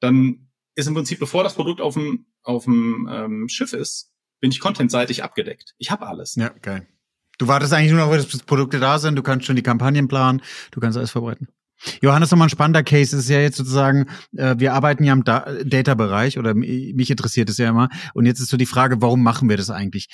Dann 0.01 0.50
ist 0.75 0.87
im 0.87 0.95
Prinzip, 0.95 1.19
bevor 1.19 1.45
das 1.45 1.55
Produkt 1.55 1.81
auf 1.81 1.95
dem, 1.95 2.27
auf 2.43 2.65
dem 2.65 3.09
ähm, 3.11 3.49
Schiff 3.49 3.73
ist, 3.73 4.13
bin 4.41 4.51
ich 4.51 4.61
contentseitig 4.61 5.23
abgedeckt. 5.23 5.75
Ich 5.79 5.91
habe 5.91 6.07
alles. 6.07 6.35
Ja, 6.37 6.49
geil. 6.63 6.87
Du 7.39 7.49
wartest 7.49 7.73
eigentlich 7.73 7.93
nur 7.93 8.01
noch, 8.01 8.13
dass 8.13 8.27
Produkte 8.43 8.81
da 8.81 8.99
sind, 8.99 9.17
du 9.17 9.23
kannst 9.23 9.47
schon 9.47 9.57
die 9.57 9.63
Kampagnen 9.63 10.09
planen, 10.09 10.43
du 10.73 10.81
kannst 10.81 10.99
alles 10.99 11.11
vorbereiten. 11.11 11.49
Johannes, 12.03 12.31
nochmal 12.31 12.49
ein 12.49 12.51
spannender 12.51 12.83
Case 12.83 13.17
ist 13.17 13.29
ja 13.31 13.41
jetzt 13.41 13.57
sozusagen, 13.57 14.07
äh, 14.37 14.57
wir 14.59 14.75
arbeiten 14.75 15.05
ja 15.05 15.15
im 15.15 15.25
da 15.25 15.47
Data-Bereich 15.65 16.39
oder 16.39 16.55
mich 16.55 17.11
interessiert 17.11 17.49
es 17.49 17.57
ja 17.57 17.71
immer. 17.71 17.89
Und 18.13 18.27
jetzt 18.27 18.41
ist 18.41 18.51
so 18.51 18.59
die 18.59 18.67
Frage, 18.67 19.01
warum 19.01 19.23
machen 19.23 19.49
wir 19.49 19.57
das 19.57 19.71
eigentlich? 19.71 20.09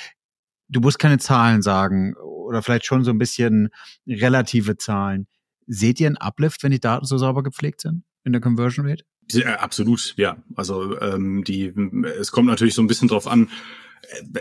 Du 0.69 0.81
musst 0.81 1.01
keine 1.01 1.19
Zahlen 1.19 1.63
sagen 1.63 2.15
oder 2.17 2.63
vielleicht 2.63 2.87
schon 2.87 3.03
so 3.03 3.11
ein 3.11 3.19
bisschen 3.19 3.71
relative 4.07 4.77
Zahlen. 4.77 5.27
Seht 5.67 5.99
ihr 5.99 6.07
einen 6.07 6.17
Uplift, 6.17 6.63
wenn 6.63 6.71
die 6.71 6.81
Daten 6.81 7.07
so 7.07 7.19
sauber 7.19 7.43
gepflegt 7.43 7.81
sind 7.81 8.05
in 8.25 8.33
der 8.33 8.41
Conversion 8.41 8.87
Rate? 8.87 9.05
Ja, 9.33 9.57
absolut, 9.57 10.15
ja. 10.17 10.37
Also 10.55 10.99
ähm, 11.01 11.45
die, 11.45 11.73
es 12.19 12.31
kommt 12.31 12.49
natürlich 12.49 12.75
so 12.75 12.83
ein 12.83 12.87
bisschen 12.87 13.09
drauf 13.09 13.27
an. 13.27 13.51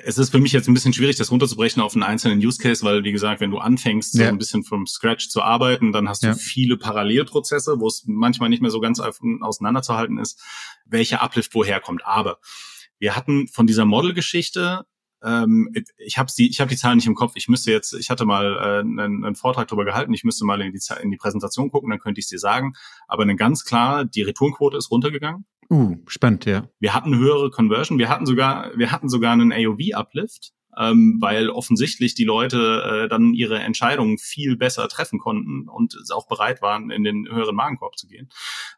Es 0.03 0.19
ist 0.19 0.29
für 0.29 0.39
mich 0.39 0.51
jetzt 0.51 0.67
ein 0.67 0.75
bisschen 0.75 0.93
schwierig, 0.93 1.15
das 1.15 1.31
runterzubrechen 1.31 1.81
auf 1.81 1.95
einen 1.95 2.03
einzelnen 2.03 2.39
Use 2.39 2.59
Case, 2.59 2.83
weil 2.85 3.03
wie 3.03 3.11
gesagt, 3.11 3.41
wenn 3.41 3.49
du 3.49 3.57
anfängst, 3.57 4.13
ja. 4.13 4.25
so 4.25 4.29
ein 4.29 4.37
bisschen 4.37 4.63
vom 4.63 4.85
Scratch 4.85 5.29
zu 5.29 5.41
arbeiten, 5.41 5.91
dann 5.91 6.07
hast 6.07 6.21
du 6.21 6.27
ja. 6.27 6.33
viele 6.35 6.77
Parallelprozesse, 6.77 7.79
wo 7.79 7.87
es 7.87 8.03
manchmal 8.05 8.49
nicht 8.49 8.61
mehr 8.61 8.69
so 8.69 8.79
ganz 8.79 8.99
auseinanderzuhalten 8.99 10.19
ist, 10.19 10.39
welcher 10.85 11.23
Uplift 11.23 11.55
woher 11.55 11.79
kommt. 11.79 12.05
Aber 12.05 12.37
wir 12.99 13.15
hatten 13.15 13.47
von 13.47 13.65
dieser 13.65 13.85
Model-Geschichte 13.85 14.85
ähm, 15.25 15.73
ich 15.97 16.17
habe 16.17 16.31
die, 16.37 16.49
ich 16.49 16.61
habe 16.61 16.69
die 16.69 16.77
Zahlen 16.77 16.97
nicht 16.97 17.07
im 17.07 17.15
Kopf. 17.15 17.33
Ich 17.35 17.47
müsste 17.47 17.71
jetzt, 17.71 17.93
ich 17.93 18.09
hatte 18.09 18.25
mal 18.25 18.57
äh, 18.57 18.79
einen, 18.79 19.25
einen 19.25 19.35
Vortrag 19.35 19.67
darüber 19.67 19.85
gehalten. 19.85 20.13
Ich 20.13 20.23
müsste 20.23 20.45
mal 20.45 20.61
in 20.61 20.71
die, 20.71 20.79
in 21.01 21.11
die 21.11 21.17
Präsentation 21.17 21.71
gucken, 21.71 21.89
dann 21.89 21.99
könnte 21.99 22.19
ich 22.19 22.25
es 22.25 22.29
dir 22.29 22.39
sagen. 22.39 22.73
Aber 23.07 23.23
eine 23.23 23.35
ganz 23.35 23.65
klar, 23.65 24.05
die 24.05 24.21
Returnquote 24.21 24.77
ist 24.77 24.91
runtergegangen. 24.91 25.45
Uh, 25.69 25.97
spannend, 26.07 26.45
ja. 26.45 26.69
Wir 26.79 26.93
hatten 26.93 27.17
höhere 27.17 27.49
Conversion. 27.49 27.97
Wir 27.97 28.09
hatten 28.09 28.25
sogar, 28.27 28.71
wir 28.77 28.91
hatten 28.91 29.09
sogar 29.09 29.33
einen 29.33 29.51
AOV-Uplift 29.51 30.53
ähm, 30.77 31.17
weil 31.19 31.49
offensichtlich 31.49 32.15
die 32.15 32.23
Leute 32.23 33.03
äh, 33.05 33.09
dann 33.09 33.33
ihre 33.33 33.59
Entscheidungen 33.59 34.17
viel 34.17 34.57
besser 34.57 34.87
treffen 34.87 35.19
konnten 35.19 35.67
und 35.67 35.95
auch 36.11 36.27
bereit 36.27 36.61
waren, 36.61 36.89
in 36.89 37.03
den 37.03 37.27
höheren 37.29 37.55
Magenkorb 37.55 37.97
zu 37.97 38.07
gehen. 38.07 38.29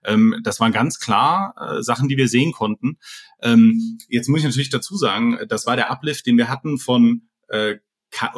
Ähm, 0.04 0.40
das 0.44 0.60
waren 0.60 0.72
ganz 0.72 1.00
klar 1.00 1.54
äh, 1.60 1.82
Sachen, 1.82 2.10
die 2.10 2.18
wir 2.18 2.28
sehen 2.28 2.52
konnten. 2.52 2.98
Ähm, 3.42 3.98
jetzt 4.10 4.30
muss 4.30 4.40
ich 4.40 4.46
natürlich 4.46 4.70
dazu 4.70 4.98
sagen, 4.98 5.38
das 5.48 5.66
war 5.66 5.76
der 5.76 5.92
Uplift, 5.92 6.26
den 6.26 6.38
wir 6.38 6.50
hatten 6.50 6.78
von 6.78 7.30
äh, 7.50 7.76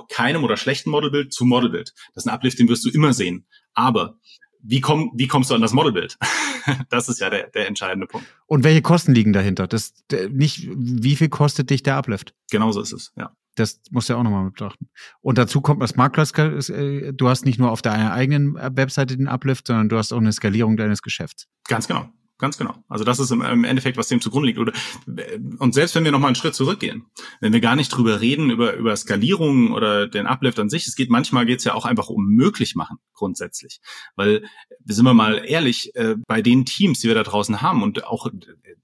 keinem 0.09 0.43
oder 0.43 0.57
schlechten 0.57 0.89
Modelbild 0.89 1.33
zu 1.33 1.45
Modelbild. 1.45 1.93
Das 2.13 2.23
ist 2.23 2.27
ein 2.27 2.33
Uplift, 2.33 2.59
den 2.59 2.69
wirst 2.69 2.85
du 2.85 2.89
immer 2.89 3.13
sehen. 3.13 3.45
Aber 3.73 4.17
wie, 4.61 4.81
komm, 4.81 5.11
wie 5.15 5.27
kommst 5.27 5.49
du 5.49 5.55
an 5.55 5.61
das 5.61 5.73
Modelbild? 5.73 6.17
das 6.89 7.09
ist 7.09 7.19
ja 7.19 7.29
der, 7.29 7.47
der 7.47 7.67
entscheidende 7.67 8.07
Punkt. 8.07 8.27
Und 8.45 8.63
welche 8.63 8.81
Kosten 8.81 9.13
liegen 9.13 9.33
dahinter? 9.33 9.67
Das 9.67 9.93
nicht, 10.29 10.67
wie 10.71 11.15
viel 11.15 11.29
kostet 11.29 11.69
dich 11.69 11.83
der 11.83 11.97
Uplift? 11.97 12.33
Genauso 12.51 12.81
ist 12.81 12.93
es, 12.93 13.13
ja. 13.17 13.31
Das 13.55 13.81
musst 13.91 14.07
du 14.07 14.13
ja 14.13 14.19
auch 14.19 14.23
nochmal 14.23 14.45
betrachten. 14.45 14.89
Und 15.19 15.37
dazu 15.37 15.59
kommt 15.59 15.81
das 15.81 15.95
Marktplatz, 15.95 16.31
äh, 16.69 17.11
du 17.11 17.27
hast 17.27 17.45
nicht 17.45 17.59
nur 17.59 17.71
auf 17.71 17.81
deiner 17.81 18.13
eigenen 18.13 18.55
Webseite 18.55 19.17
den 19.17 19.27
Uplift, 19.27 19.67
sondern 19.67 19.89
du 19.89 19.97
hast 19.97 20.13
auch 20.13 20.17
eine 20.19 20.31
Skalierung 20.31 20.77
deines 20.77 21.01
Geschäfts. 21.01 21.47
Ganz 21.67 21.87
genau. 21.87 22.09
Ganz 22.39 22.57
genau. 22.57 22.73
Also 22.87 23.03
das 23.03 23.19
ist 23.19 23.31
im, 23.31 23.41
im 23.41 23.65
Endeffekt, 23.65 23.97
was 23.97 24.07
dem 24.07 24.21
zugrunde 24.21 24.47
liegt. 24.47 24.59
Oder, 24.59 24.71
und 25.59 25.73
selbst 25.73 25.93
wenn 25.93 26.05
wir 26.05 26.13
noch 26.13 26.19
mal 26.19 26.27
einen 26.27 26.35
Schritt 26.35 26.55
zurückgehen, 26.55 27.05
wenn 27.41 27.51
wir 27.51 27.59
gar 27.59 27.75
nicht 27.75 27.89
drüber 27.89 28.21
reden, 28.21 28.49
über, 28.49 28.75
über 28.75 28.95
Skalierung 28.95 29.73
oder 29.73 30.07
den 30.07 30.25
Uplift 30.25 30.57
an 30.57 30.69
sich, 30.69 30.87
es 30.87 30.95
geht 30.95 31.09
manchmal 31.09 31.45
geht's 31.45 31.65
ja 31.65 31.73
auch 31.73 31.83
einfach 31.83 32.07
um 32.07 32.25
möglich 32.27 32.75
machen, 32.75 32.97
grundsätzlich. 33.13 33.81
Weil, 34.15 34.45
sind 34.85 35.03
wir 35.03 35.13
mal 35.13 35.43
ehrlich, 35.45 35.93
äh, 35.95 36.15
bei 36.27 36.41
den 36.41 36.65
Teams, 36.65 37.01
die 37.01 37.09
wir 37.09 37.15
da 37.15 37.23
draußen 37.23 37.61
haben 37.61 37.83
und 37.83 38.05
auch, 38.05 38.27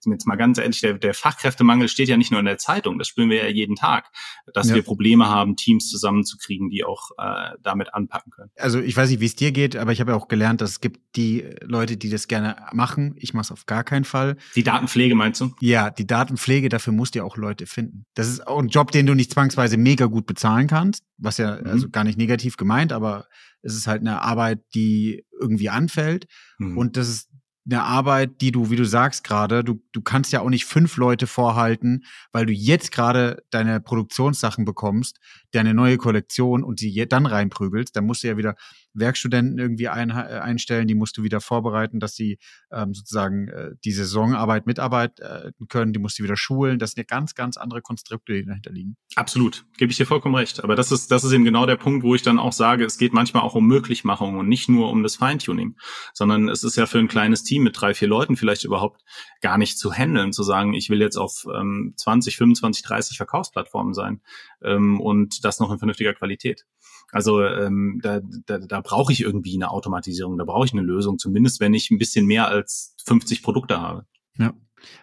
jetzt 0.06 0.28
mal 0.28 0.36
ganz 0.36 0.58
ehrlich, 0.58 0.82
der, 0.82 0.96
der 0.96 1.14
Fachkräftemangel 1.14 1.88
steht 1.88 2.10
ja 2.10 2.18
nicht 2.18 2.32
nur 2.32 2.42
in 2.42 2.46
der 2.46 2.58
Zeitung, 2.58 3.00
das 3.00 3.08
spüren 3.08 3.30
wir 3.30 3.38
ja 3.38 3.50
jeden 3.50 3.78
Tag, 3.78 4.12
dass 4.54 4.68
ja. 4.68 4.76
wir 4.76 4.82
Probleme 4.82 5.30
haben, 5.30 5.56
Teams 5.56 5.90
zusammenzukriegen, 5.90 6.70
die 6.70 6.84
auch 6.84 7.12
äh, 7.18 7.52
damit 7.64 7.94
anpacken 7.94 8.34
können. 8.34 8.52
Also 8.58 8.82
ich 8.82 8.98
weiß 8.98 9.10
nicht, 9.10 9.22
wie 9.22 9.26
es 9.26 9.36
dir 9.38 9.54
geht, 9.54 9.78
aber 9.78 9.94
ich 9.94 10.02
habe 10.02 10.12
ja 10.12 10.18
auch 10.18 10.28
gelernt, 10.28 10.60
dass 10.60 10.72
es 10.72 10.82
gibt 10.82 11.00
die 11.16 11.46
Leute, 11.62 11.96
die 11.96 12.10
das 12.10 12.28
gerne 12.28 12.58
machen. 12.74 13.16
Ich 13.18 13.34
mache 13.34 13.45
es 13.46 13.52
auf 13.52 13.66
gar 13.66 13.84
keinen 13.84 14.06
Fall. 14.06 14.38
Die 14.56 14.64
Datenpflege 14.64 15.16
meinst 15.16 15.42
du? 15.42 15.52
Ja, 15.60 15.90
die 15.90 16.08
Datenpflege, 16.08 16.70
dafür 16.70 16.94
musst 16.94 17.16
du 17.16 17.20
ja 17.20 17.26
auch 17.26 17.38
Leute 17.38 17.66
finden. 17.66 18.06
Das 18.14 18.28
ist 18.28 18.46
auch 18.46 18.60
ein 18.60 18.68
Job, 18.68 18.92
den 18.92 19.06
du 19.06 19.14
nicht 19.14 19.32
zwangsweise 19.32 19.78
mega 19.78 20.06
gut 20.06 20.26
bezahlen 20.26 20.68
kannst, 20.68 21.04
was 21.18 21.38
ja 21.38 21.60
mhm. 21.60 21.68
also 21.68 21.90
gar 21.90 22.04
nicht 22.04 22.18
negativ 22.18 22.58
gemeint, 22.58 22.92
aber 22.92 23.26
es 23.62 23.76
ist 23.76 23.88
halt 23.88 24.02
eine 24.02 24.22
Arbeit, 24.22 24.62
die 24.74 25.26
irgendwie 25.40 25.70
anfällt. 25.70 26.28
Mhm. 26.60 26.78
Und 26.78 26.98
das 26.98 27.10
ist 27.10 27.30
eine 27.66 27.84
Arbeit, 27.84 28.42
die 28.42 28.52
du, 28.52 28.70
wie 28.70 28.76
du 28.76 28.86
sagst 28.86 29.24
gerade, 29.24 29.64
du, 29.64 29.82
du 29.92 30.02
kannst 30.02 30.32
ja 30.32 30.42
auch 30.42 30.50
nicht 30.50 30.66
fünf 30.66 30.98
Leute 30.98 31.26
vorhalten, 31.26 32.04
weil 32.32 32.46
du 32.46 32.54
jetzt 32.54 32.92
gerade 32.92 33.44
deine 33.50 33.82
Produktionssachen 33.82 34.66
bekommst, 34.66 35.20
deine 35.56 35.74
neue 35.74 35.98
Kollektion 35.98 36.64
und 36.64 36.82
die 36.82 37.08
dann 37.08 37.26
reinprügelst, 37.26 37.96
dann 37.96 38.06
musst 38.06 38.24
du 38.24 38.28
ja 38.28 38.38
wieder 38.38 38.56
Werkstudenten 38.96 39.60
irgendwie 39.60 39.90
ein, 39.90 40.10
äh, 40.10 40.14
einstellen, 40.14 40.88
die 40.88 40.96
musst 40.96 41.18
du 41.18 41.24
wieder 41.24 41.42
vorbereiten, 41.42 42.00
dass 42.00 42.16
sie 42.16 42.40
ähm, 42.72 42.94
sozusagen 42.94 43.50
äh, 43.50 43.72
die 43.84 43.92
Saisonarbeit 43.92 44.66
mitarbeiten 44.66 45.24
äh, 45.24 45.52
können, 45.68 45.94
die 45.94 46.00
musst 46.00 46.18
du 46.18 46.24
wieder 46.24 46.38
schulen. 46.38 46.80
Das 46.80 46.92
sind 46.92 47.00
ja 47.00 47.16
ganz, 47.16 47.36
ganz 47.36 47.58
andere 47.58 47.82
Konstrukte, 47.82 48.34
die 48.34 48.46
dahinter 48.46 48.72
liegen. 48.72 48.96
Absolut, 49.16 49.66
gebe 49.78 49.92
ich 49.92 49.98
dir 49.98 50.06
vollkommen 50.06 50.36
recht. 50.36 50.64
Aber 50.64 50.76
das 50.76 50.92
ist, 50.92 51.12
das 51.12 51.24
ist 51.24 51.32
eben 51.34 51.44
genau 51.44 51.66
der 51.66 51.76
Punkt, 51.76 52.04
wo 52.04 52.16
ich 52.16 52.22
dann 52.22 52.40
auch 52.40 52.54
sage, 52.54 52.86
es 52.86 52.98
geht 52.98 53.14
manchmal 53.14 53.44
auch 53.44 53.56
um 53.56 53.68
Möglichmachung 53.68 54.38
und 54.38 54.48
nicht 54.48 54.70
nur 54.70 54.90
um 54.90 55.04
das 55.04 55.18
Feintuning, 55.18 55.76
sondern 56.14 56.50
es 56.50 56.64
ist 56.64 56.78
ja 56.78 56.86
für 56.86 57.00
ein 57.00 57.08
kleines 57.08 57.44
Team 57.44 57.64
mit 57.64 57.80
drei, 57.80 57.94
vier 57.94 58.08
Leuten 58.08 58.38
vielleicht 58.38 58.64
überhaupt 58.64 59.02
gar 59.42 59.58
nicht 59.58 59.78
zu 59.78 59.92
handeln, 59.92 60.32
zu 60.32 60.44
sagen, 60.44 60.74
ich 60.74 60.90
will 60.90 61.02
jetzt 61.02 61.18
auf 61.18 61.46
ähm, 61.54 61.94
20, 61.98 62.38
25, 62.38 62.84
30 62.84 63.18
Verkaufsplattformen 63.18 63.94
sein 63.94 64.22
ähm, 64.66 65.00
und 65.00 65.44
das 65.44 65.60
noch 65.60 65.72
in 65.72 65.80
vernünftiger 65.80 66.14
Qualität. 66.14 66.66
Also 67.12 67.44
ähm, 67.44 68.00
da, 68.02 68.20
da, 68.46 68.58
da 68.58 68.82
brauche 68.82 69.14
ich 69.14 69.22
irgendwie 69.22 69.56
eine 69.56 69.72
Automatisierung, 69.72 70.38
da 70.38 70.44
brauche 70.44 70.66
ich 70.66 70.74
eine 70.74 70.82
Lösung, 70.82 71.18
zumindest 71.18 71.60
wenn 71.60 71.74
ich 71.74 71.92
ein 71.92 71.98
bisschen 71.98 72.26
mehr 72.26 72.48
als 72.48 72.96
50 73.06 73.44
Produkte 73.44 73.80
habe. 73.80 74.06
Ja. 74.38 74.54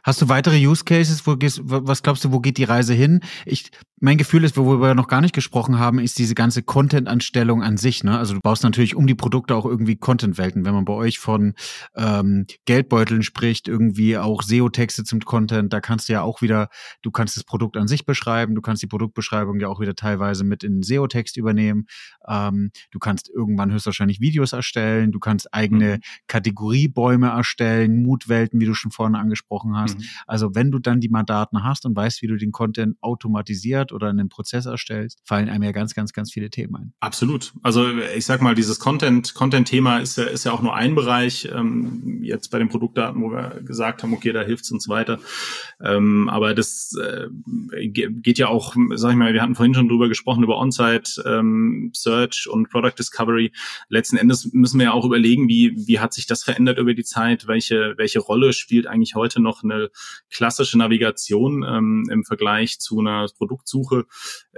Hast 0.03 0.23
du 0.23 0.29
weitere 0.29 0.65
Use 0.65 0.85
Cases? 0.85 1.27
Wo 1.27 1.37
gehst, 1.37 1.61
was 1.65 2.03
glaubst 2.03 2.25
du, 2.25 2.33
wo 2.33 2.41
geht 2.41 2.59
die 2.59 2.65
Reise 2.65 2.95
hin? 2.95 3.21
Ich, 3.47 3.71
mein 4.03 4.19
Gefühl 4.19 4.45
ist, 4.45 4.57
worüber 4.57 4.89
wir 4.89 4.95
noch 4.95 5.09
gar 5.09 5.21
nicht 5.21 5.35
gesprochen 5.35 5.79
haben, 5.79 5.99
ist 5.99 6.19
diese 6.19 6.35
ganze 6.35 6.63
Content-Anstellung 6.63 7.63
an 7.63 7.77
sich. 7.77 8.05
Ne? 8.05 8.19
Also 8.19 8.35
du 8.35 8.41
baust 8.41 8.65
natürlich 8.65 8.95
um 8.95 9.07
die 9.07 9.15
Produkte 9.15 9.55
auch 9.55 9.65
irgendwie 9.65 9.97
Content-Welten. 9.97 10.65
Wenn 10.65 10.75
man 10.75 10.85
bei 10.85 10.93
euch 10.93 11.19
von 11.19 11.55
ähm, 11.95 12.47
Geldbeuteln 12.65 13.23
spricht, 13.23 13.69
irgendwie 13.69 14.19
auch 14.19 14.43
SEO-Texte 14.43 15.05
zum 15.05 15.21
Content, 15.21 15.73
da 15.73 15.81
kannst 15.81 16.09
du 16.09 16.15
ja 16.15 16.23
auch 16.23 16.43
wieder, 16.43 16.69
du 17.03 17.11
kannst 17.11 17.37
das 17.37 17.45
Produkt 17.45 17.77
an 17.77 17.89
sich 17.89 18.05
beschreiben, 18.05 18.55
du 18.55 18.61
kannst 18.61 18.83
die 18.83 18.89
Produktbeschreibung 18.89 19.61
ja 19.61 19.69
auch 19.69 19.81
wieder 19.81 19.95
teilweise 19.95 20.45
mit 20.45 20.65
in 20.65 20.83
SEO-Text 20.83 21.37
übernehmen. 21.37 21.87
Ähm, 22.29 22.73
du 22.91 22.99
kannst 22.99 23.31
irgendwann 23.31 23.73
höchstwahrscheinlich 23.73 24.21
Videos 24.21 24.53
erstellen, 24.53 25.13
du 25.13 25.19
kannst 25.19 25.55
eigene 25.55 25.97
mhm. 25.97 26.01
Kategoriebäume 26.27 27.29
erstellen, 27.29 28.03
Mutwelten, 28.03 28.61
wie 28.61 28.67
du 28.67 28.75
schon 28.75 28.91
vorhin 28.91 29.15
angesprochen 29.15 29.53
gesprochen 29.53 29.77
hast. 29.77 29.99
Mhm. 29.99 30.05
Also 30.27 30.55
wenn 30.55 30.71
du 30.71 30.79
dann 30.79 31.01
die 31.01 31.11
Daten 31.27 31.63
hast 31.63 31.87
und 31.87 31.95
weißt, 31.95 32.23
wie 32.23 32.27
du 32.27 32.37
den 32.37 32.53
Content 32.53 32.97
automatisiert 33.01 33.92
oder 33.93 34.09
einen 34.09 34.29
Prozess 34.29 34.67
erstellst, 34.67 35.21
fallen 35.25 35.49
einem 35.49 35.63
ja 35.63 35.73
ganz, 35.73 35.95
ganz, 35.95 36.13
ganz 36.13 36.33
viele 36.33 36.51
Themen 36.51 36.75
ein. 36.77 36.93
Absolut. 37.01 37.53
Also 37.63 37.87
ich 38.17 38.27
sag 38.27 38.43
mal, 38.43 38.55
dieses 38.55 38.79
Content, 38.79 39.35
Content-Thema 39.35 39.99
ist 39.99 40.19
ja, 40.19 40.25
ist 40.25 40.45
ja 40.45 40.53
auch 40.53 40.63
nur 40.63 40.75
ein 40.75 40.95
Bereich, 40.95 41.49
ähm, 41.53 42.21
jetzt 42.23 42.51
bei 42.51 42.59
den 42.59 42.69
Produktdaten, 42.69 43.23
wo 43.23 43.31
wir 43.31 43.61
gesagt 43.65 44.03
haben, 44.03 44.13
okay, 44.13 44.33
da 44.33 44.43
hilft's 44.43 44.71
uns 44.73 44.89
weiter. 44.89 45.21
Ähm, 45.81 46.29
aber 46.29 46.55
das 46.55 46.97
äh, 47.01 47.89
geht 47.89 48.39
ja 48.39 48.49
auch, 48.49 48.75
sag 48.95 49.11
ich 49.11 49.17
mal, 49.17 49.33
wir 49.33 49.43
hatten 49.43 49.55
vorhin 49.55 49.75
schon 49.75 49.89
drüber 49.89 50.09
gesprochen, 50.09 50.43
über 50.43 50.59
On-Site 50.59 51.23
ähm, 51.25 51.91
Search 51.95 52.49
und 52.51 52.69
Product 52.69 52.95
Discovery. 52.99 53.53
Letzten 53.89 54.17
Endes 54.17 54.53
müssen 54.53 54.79
wir 54.79 54.87
ja 54.87 54.93
auch 54.93 55.05
überlegen, 55.05 55.49
wie, 55.49 55.87
wie 55.87 56.01
hat 56.01 56.13
sich 56.13 56.27
das 56.27 56.43
verändert 56.43 56.79
über 56.79 56.95
die 56.95 57.05
Zeit? 57.05 57.47
Welche, 57.47 57.95
welche 57.97 58.19
Rolle 58.19 58.53
spielt 58.53 58.87
eigentlich 58.87 59.15
heute 59.15 59.41
noch 59.41 59.53
noch 59.53 59.63
eine 59.63 59.91
klassische 60.31 60.79
Navigation 60.79 61.65
ähm, 61.69 62.09
im 62.11 62.25
Vergleich 62.25 62.79
zu 62.79 63.01
einer 63.01 63.27
Produktsuche. 63.37 63.82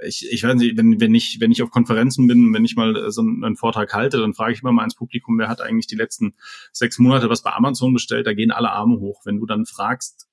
Ich, 0.03 0.27
ich 0.31 0.43
weiß 0.43 0.55
nicht, 0.57 0.77
wenn, 0.77 1.01
wenn 1.01 1.15
ich, 1.15 1.39
wenn 1.41 1.53
ich 1.53 1.63
auf 1.63 1.71
Konferenzen 1.71 2.27
bin, 2.27 2.53
wenn 2.53 2.65
ich 2.65 2.77
mal 2.77 3.11
so 3.11 3.23
einen, 3.23 3.45
einen 3.45 3.57
Vortrag 3.57 3.93
halte, 3.93 4.19
dann 4.19 4.35
frage 4.35 4.53
ich 4.53 4.63
immer 4.63 4.73
mal 4.73 4.85
ins 4.85 4.95
Publikum, 4.95 5.39
wer 5.39 5.49
hat 5.49 5.61
eigentlich 5.61 5.87
die 5.87 5.97
letzten 5.97 6.35
sechs 6.73 6.99
Monate 6.99 7.31
was 7.31 7.43
bei 7.43 7.53
Amazon 7.53 7.93
bestellt? 7.93 8.27
Da 8.27 8.35
gehen 8.35 8.51
alle 8.51 8.71
Arme 8.71 8.99
hoch. 9.01 9.23
Wenn 9.25 9.39
du 9.39 9.47
dann 9.47 9.67
fragst, 9.67 10.29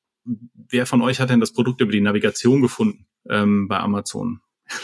wer 0.54 0.86
von 0.86 1.02
euch 1.02 1.20
hat 1.20 1.30
denn 1.30 1.40
das 1.40 1.54
Produkt 1.54 1.82
über 1.82 1.92
die 1.92 2.02
Navigation 2.02 2.62
gefunden 2.62 3.08
ähm, 3.30 3.68
bei 3.68 3.80
Amazon? 3.80 4.42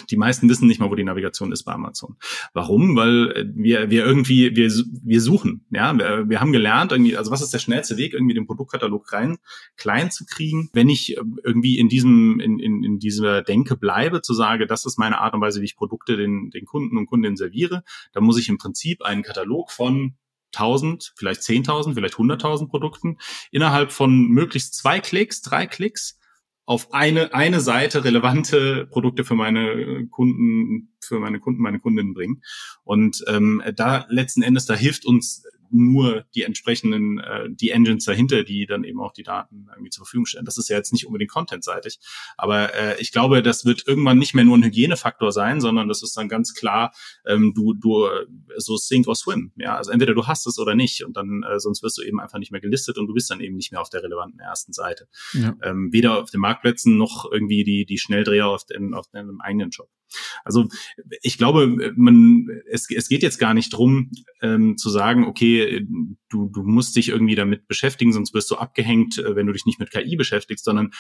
Die 0.10 0.18
meisten 0.18 0.50
wissen 0.50 0.68
nicht 0.68 0.80
mal, 0.80 0.90
wo 0.90 0.96
die 0.96 1.04
Navigation 1.04 1.52
ist 1.52 1.64
bei 1.64 1.74
Amazon. 1.74 2.18
Warum? 2.54 2.96
Weil 2.96 3.32
äh, 3.32 3.46
wir, 3.54 3.90
wir 3.90 4.06
irgendwie, 4.06 4.56
wir, 4.56 4.72
wir 4.72 5.22
suchen. 5.22 5.66
Ja, 5.72 5.98
wir, 5.98 6.30
wir 6.30 6.42
haben 6.42 6.52
gelernt, 6.52 6.92
irgendwie, 6.92 7.18
also 7.18 7.32
was 7.32 7.42
ist 7.42 7.54
der 7.54 7.60
schnellste 7.60 7.98
Weg, 7.98 8.14
irgendwie 8.14 8.34
den 8.34 8.48
Produktkatalog 8.48 9.12
rein 9.14 9.38
klein 9.76 10.12
zu 10.12 10.26
kriegen, 10.26 10.70
wenn 10.74 10.90
ich 10.90 11.18
äh, 11.18 11.22
irgendwie 11.44 11.78
in 11.78 11.90
diesem, 11.90 12.40
in, 12.40 12.60
in, 12.60 12.84
in 12.84 13.00
dieser 13.00 13.42
Denke 13.42 13.78
bleibe, 13.78 14.22
zu 14.22 14.34
sagen, 14.34 14.68
das 14.68 14.86
ist 14.86 14.98
meine 14.98 15.20
Art 15.20 15.34
und 15.34 15.42
Weise, 15.42 15.62
wie 15.62 15.66
ich 15.66 15.76
Produkte 15.76 16.18
den, 16.18 16.50
den 16.50 16.66
Kunden 16.66 16.98
und 16.98 17.08
Kundinnen 17.08 17.38
serviere, 17.38 17.84
dann 18.14 18.24
muss 18.24 18.40
ich 18.40 18.50
im 18.50 18.58
Prinzip 18.58 19.04
einen 19.04 19.24
Katalog 19.24 19.72
von 19.72 20.16
1000, 20.56 21.14
vielleicht 21.16 21.42
10.000, 21.42 21.94
vielleicht 21.94 22.16
100.000 22.16 22.68
Produkten 22.68 23.18
innerhalb 23.52 23.92
von 23.92 24.28
möglichst 24.28 24.76
zwei 24.76 25.00
Klicks, 25.00 25.42
drei 25.42 25.68
Klicks 25.68 26.17
auf 26.68 26.94
eine, 26.94 27.34
eine 27.34 27.62
Seite 27.62 28.04
relevante 28.04 28.88
Produkte 28.88 29.24
für 29.24 29.36
meine 29.36 30.06
Kunden, 30.12 30.90
für 31.00 31.18
meine 31.18 31.40
Kunden, 31.40 31.62
meine 31.62 31.80
Kundinnen 31.80 32.14
bringen. 32.14 32.44
Und 32.84 33.24
ähm, 33.30 33.64
da 33.76 34.06
letzten 34.10 34.42
Endes, 34.42 34.66
da 34.66 34.76
hilft 34.76 35.06
uns 35.06 35.44
nur 35.72 36.26
die 36.36 36.44
entsprechenden, 36.44 37.20
äh, 37.20 37.50
die 37.50 37.72
Engines 37.72 38.06
dahinter, 38.06 38.44
die 38.44 38.66
dann 38.66 38.84
eben 38.84 39.00
auch 39.00 39.14
die 39.14 39.24
Daten 39.24 39.68
irgendwie 39.72 39.90
zur 39.90 40.06
Verfügung 40.06 40.26
stellen. 40.26 40.46
Das 40.46 40.58
ist 40.58 40.70
ja 40.70 40.78
jetzt 40.78 40.94
nicht 40.94 41.06
unbedingt 41.06 41.32
contentseitig. 41.32 42.00
Aber 42.38 42.74
äh, 42.76 43.00
ich 43.00 43.12
glaube, 43.12 43.42
das 43.42 43.66
wird 43.66 43.88
irgendwann 43.88 44.18
nicht 44.18 44.34
mehr 44.34 44.46
nur 44.46 44.58
ein 44.58 44.64
Hygienefaktor 44.64 45.32
sein, 45.32 45.62
sondern 45.62 45.88
das 45.88 46.04
ist 46.04 46.16
dann 46.18 46.30
ganz 46.30 46.54
klar, 46.54 46.94
ähm, 47.26 47.54
du, 47.56 47.74
du 47.74 48.08
so 48.58 48.78
sink 48.78 49.08
or 49.08 49.16
swim. 49.16 49.52
Ja, 49.56 49.76
also 49.76 49.92
entweder 49.92 50.14
du 50.14 50.28
hast 50.28 50.48
es 50.48 50.60
oder 50.60 50.76
nicht 50.76 51.04
und 51.04 51.18
dann 51.18 51.44
äh, 51.44 51.60
sonst 51.60 51.84
wirst 51.84 51.98
du 51.98 52.04
eben 52.04 52.20
einfach 52.20 52.40
nicht 52.40 52.52
mehr 52.52 52.62
gelistet 52.62 52.98
und 52.98 53.08
du 53.08 53.14
bist 53.14 53.30
dann 53.30 53.42
eben 53.42 53.56
nicht 53.56 53.72
mehr 53.72 53.82
auf 53.82 53.90
der 53.90 54.04
relevanten 54.04 54.40
ersten 54.40 54.74
Seite. 54.74 55.08
Ja. 55.34 55.56
Ähm, 55.64 55.90
weder 55.92 56.22
auf 56.22 56.32
den 56.32 56.42
Marktplätzen 56.42 56.98
noch 56.98 57.30
irgendwie 57.32 57.64
die, 57.64 57.86
die 57.86 57.98
Schnelldreher 57.98 58.48
auf, 58.48 58.66
den, 58.66 58.94
auf 58.94 59.08
deinem 59.08 59.42
eigenen 59.42 59.70
Job. 59.70 59.90
Also 60.44 60.68
ich 61.22 61.38
glaube, 61.38 61.94
man, 61.96 62.48
es, 62.70 62.90
es 62.90 63.10
geht 63.10 63.24
jetzt 63.24 63.40
gar 63.40 63.54
nicht 63.54 63.74
drum 63.74 64.12
ähm, 64.42 64.78
zu 64.78 64.90
sagen, 64.90 65.26
okay, 65.26 65.86
du, 66.30 66.50
du 66.50 66.64
musst 66.64 66.96
dich 66.96 67.10
irgendwie 67.10 67.36
damit 67.36 67.68
beschäftigen, 67.68 68.14
sonst 68.14 68.34
wirst 68.34 68.50
du 68.52 68.56
abgehängt, 68.56 69.18
äh, 69.18 69.36
wenn 69.36 69.48
du 69.48 69.54
dich 69.54 69.66
nicht 69.66 69.80
mit 69.80 69.92
KI 69.92 70.16
beschäftigst, 70.16 70.66
sondern 70.66 70.92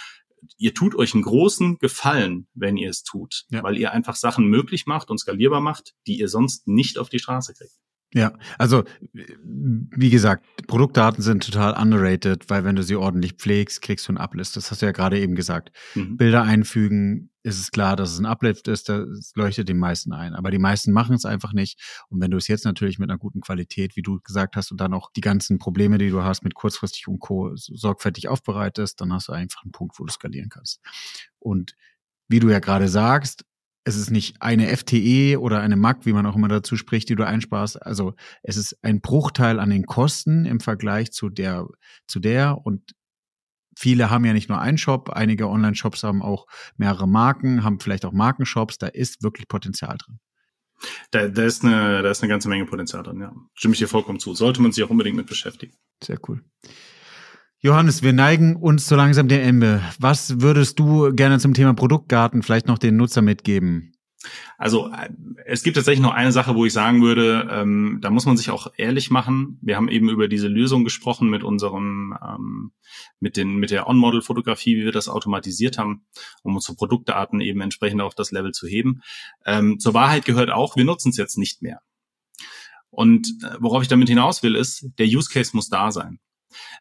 ihr 0.57 0.73
tut 0.73 0.95
euch 0.95 1.13
einen 1.13 1.23
großen 1.23 1.77
Gefallen, 1.79 2.47
wenn 2.53 2.77
ihr 2.77 2.89
es 2.89 3.03
tut, 3.03 3.45
ja. 3.49 3.63
weil 3.63 3.77
ihr 3.77 3.91
einfach 3.91 4.15
Sachen 4.15 4.47
möglich 4.47 4.85
macht 4.85 5.09
und 5.09 5.19
skalierbar 5.19 5.61
macht, 5.61 5.95
die 6.05 6.19
ihr 6.19 6.27
sonst 6.27 6.67
nicht 6.67 6.97
auf 6.97 7.09
die 7.09 7.19
Straße 7.19 7.53
kriegt. 7.53 7.77
Ja, 8.13 8.33
also 8.57 8.85
wie 9.13 10.09
gesagt, 10.09 10.45
Produktdaten 10.67 11.21
sind 11.21 11.43
total 11.43 11.73
underrated, 11.73 12.49
weil 12.49 12.63
wenn 12.63 12.77
du 12.77 12.83
sie 12.83 12.95
ordentlich 12.95 13.33
pflegst, 13.33 13.81
kriegst 13.81 14.07
du 14.07 14.13
ein 14.13 14.17
Uplift. 14.17 14.55
Das 14.55 14.71
hast 14.71 14.81
du 14.81 14.85
ja 14.85 14.93
gerade 14.93 15.19
eben 15.19 15.35
gesagt. 15.35 15.71
Mhm. 15.93 16.15
Bilder 16.15 16.43
einfügen, 16.43 17.31
ist 17.43 17.59
es 17.59 17.71
klar, 17.71 17.97
dass 17.97 18.11
es 18.11 18.19
ein 18.19 18.25
Uplift 18.25 18.67
ist, 18.69 18.87
das 18.87 19.33
leuchtet 19.35 19.67
den 19.67 19.77
meisten 19.77 20.13
ein. 20.13 20.35
Aber 20.35 20.51
die 20.51 20.59
meisten 20.59 20.93
machen 20.93 21.15
es 21.15 21.25
einfach 21.25 21.51
nicht. 21.51 22.05
Und 22.09 22.21
wenn 22.21 22.31
du 22.31 22.37
es 22.37 22.47
jetzt 22.47 22.65
natürlich 22.65 22.97
mit 22.97 23.09
einer 23.09 23.19
guten 23.19 23.41
Qualität, 23.41 23.97
wie 23.97 24.01
du 24.01 24.19
gesagt 24.21 24.55
hast, 24.55 24.71
und 24.71 24.79
dann 24.79 24.93
auch 24.93 25.11
die 25.13 25.21
ganzen 25.21 25.57
Probleme, 25.57 25.97
die 25.97 26.09
du 26.09 26.23
hast 26.23 26.43
mit 26.43 26.55
kurzfristig 26.55 27.07
und 27.07 27.19
Co. 27.19 27.51
sorgfältig 27.55 28.29
aufbereitest, 28.29 29.01
dann 29.01 29.11
hast 29.11 29.27
du 29.27 29.33
einfach 29.33 29.63
einen 29.63 29.71
Punkt, 29.73 29.99
wo 29.99 30.05
du 30.05 30.11
skalieren 30.11 30.49
kannst. 30.49 30.79
Und 31.39 31.75
wie 32.29 32.39
du 32.39 32.49
ja 32.49 32.59
gerade 32.59 32.87
sagst, 32.87 33.45
es 33.87 33.95
ist 33.95 34.11
nicht 34.11 34.41
eine 34.41 34.75
FTE 34.75 35.39
oder 35.39 35.61
eine 35.61 35.77
MAC, 35.77 36.05
wie 36.05 36.11
man 36.11 36.25
auch 36.25 36.35
immer 36.35 36.49
dazu 36.49 36.75
spricht, 36.75 37.07
die 37.07 37.15
du 37.15 37.25
einsparst. 37.25 37.81
Also 37.81 38.15
es 38.43 38.57
ist 38.57 38.77
ein 38.81 38.99
Bruchteil 38.99 39.61
an 39.61 39.69
den 39.69 39.85
Kosten 39.85 40.45
im 40.45 40.59
Vergleich 40.59 41.13
zu 41.13 41.29
der, 41.29 41.65
zu 42.05 42.19
der 42.19 42.57
und 42.65 42.81
viele 43.77 44.09
haben 44.09 44.25
ja 44.25 44.33
nicht 44.33 44.49
nur 44.49 44.59
einen 44.59 44.77
Shop, 44.77 45.11
einige 45.11 45.47
Online-Shops 45.47 46.03
haben 46.03 46.21
auch 46.21 46.47
mehrere 46.75 47.07
Marken, 47.07 47.63
haben 47.63 47.79
vielleicht 47.79 48.03
auch 48.03 48.11
Markenshops, 48.11 48.77
da 48.77 48.87
ist 48.87 49.23
wirklich 49.23 49.47
Potenzial 49.47 49.97
drin. 49.97 50.19
Da, 51.11 51.29
da, 51.29 51.43
ist 51.43 51.63
eine, 51.63 52.01
da 52.01 52.11
ist 52.11 52.21
eine 52.21 52.29
ganze 52.29 52.49
Menge 52.49 52.65
Potenzial 52.65 53.03
drin, 53.03 53.21
ja. 53.21 53.31
Stimme 53.53 53.73
ich 53.73 53.79
dir 53.79 53.87
vollkommen 53.87 54.19
zu. 54.19 54.35
Sollte 54.35 54.61
man 54.61 54.73
sich 54.73 54.83
auch 54.83 54.89
unbedingt 54.89 55.15
mit 55.15 55.27
beschäftigen. 55.27 55.73
Sehr 56.03 56.19
cool. 56.27 56.43
Johannes, 57.59 58.03
wir 58.03 58.13
neigen 58.13 58.55
uns 58.55 58.87
so 58.87 58.95
langsam 58.95 59.27
dem 59.27 59.41
Ende. 59.41 59.81
Was 59.99 60.41
würdest 60.41 60.77
du 60.77 61.11
gerne 61.13 61.39
zum 61.39 61.55
Thema 61.55 61.73
Produktgarten 61.73 62.43
vielleicht 62.43 62.67
noch 62.67 62.77
den 62.77 62.97
Nutzer 62.97 63.23
mitgeben? 63.23 63.93
Also 64.57 64.91
es 65.45 65.63
gibt 65.63 65.75
tatsächlich 65.75 66.01
noch 66.01 66.13
eine 66.13 66.31
Sache, 66.31 66.55
wo 66.55 66.65
ich 66.65 66.73
sagen 66.73 67.01
würde, 67.01 67.47
ähm, 67.51 67.99
da 68.01 68.09
muss 68.09 68.25
man 68.25 68.37
sich 68.37 68.51
auch 68.51 68.67
ehrlich 68.77 69.09
machen. 69.09 69.57
Wir 69.61 69.75
haben 69.75 69.89
eben 69.89 70.09
über 70.09 70.27
diese 70.27 70.47
Lösung 70.47 70.83
gesprochen 70.83 71.29
mit 71.29 71.43
unserem, 71.43 72.15
ähm, 72.23 72.71
mit 73.19 73.37
den, 73.37 73.55
mit 73.55 73.71
der 73.71 73.87
On-Model-Fotografie, 73.87 74.75
wie 74.75 74.85
wir 74.85 74.91
das 74.91 75.09
automatisiert 75.09 75.77
haben, 75.77 76.05
um 76.43 76.55
unsere 76.55 76.75
Produktdaten 76.75 77.41
eben 77.41 77.61
entsprechend 77.61 78.01
auf 78.01 78.13
das 78.15 78.31
Level 78.31 78.51
zu 78.51 78.67
heben. 78.67 79.01
Ähm, 79.45 79.79
zur 79.79 79.93
Wahrheit 79.93 80.25
gehört 80.25 80.51
auch, 80.51 80.75
wir 80.75 80.85
nutzen 80.85 81.09
es 81.09 81.17
jetzt 81.17 81.37
nicht 81.37 81.61
mehr. 81.61 81.81
Und 82.89 83.27
äh, 83.43 83.57
worauf 83.59 83.81
ich 83.81 83.87
damit 83.87 84.09
hinaus 84.09 84.43
will, 84.43 84.55
ist, 84.55 84.87
der 84.97 85.07
Use 85.07 85.29
Case 85.31 85.51
muss 85.55 85.69
da 85.69 85.91
sein. 85.91 86.19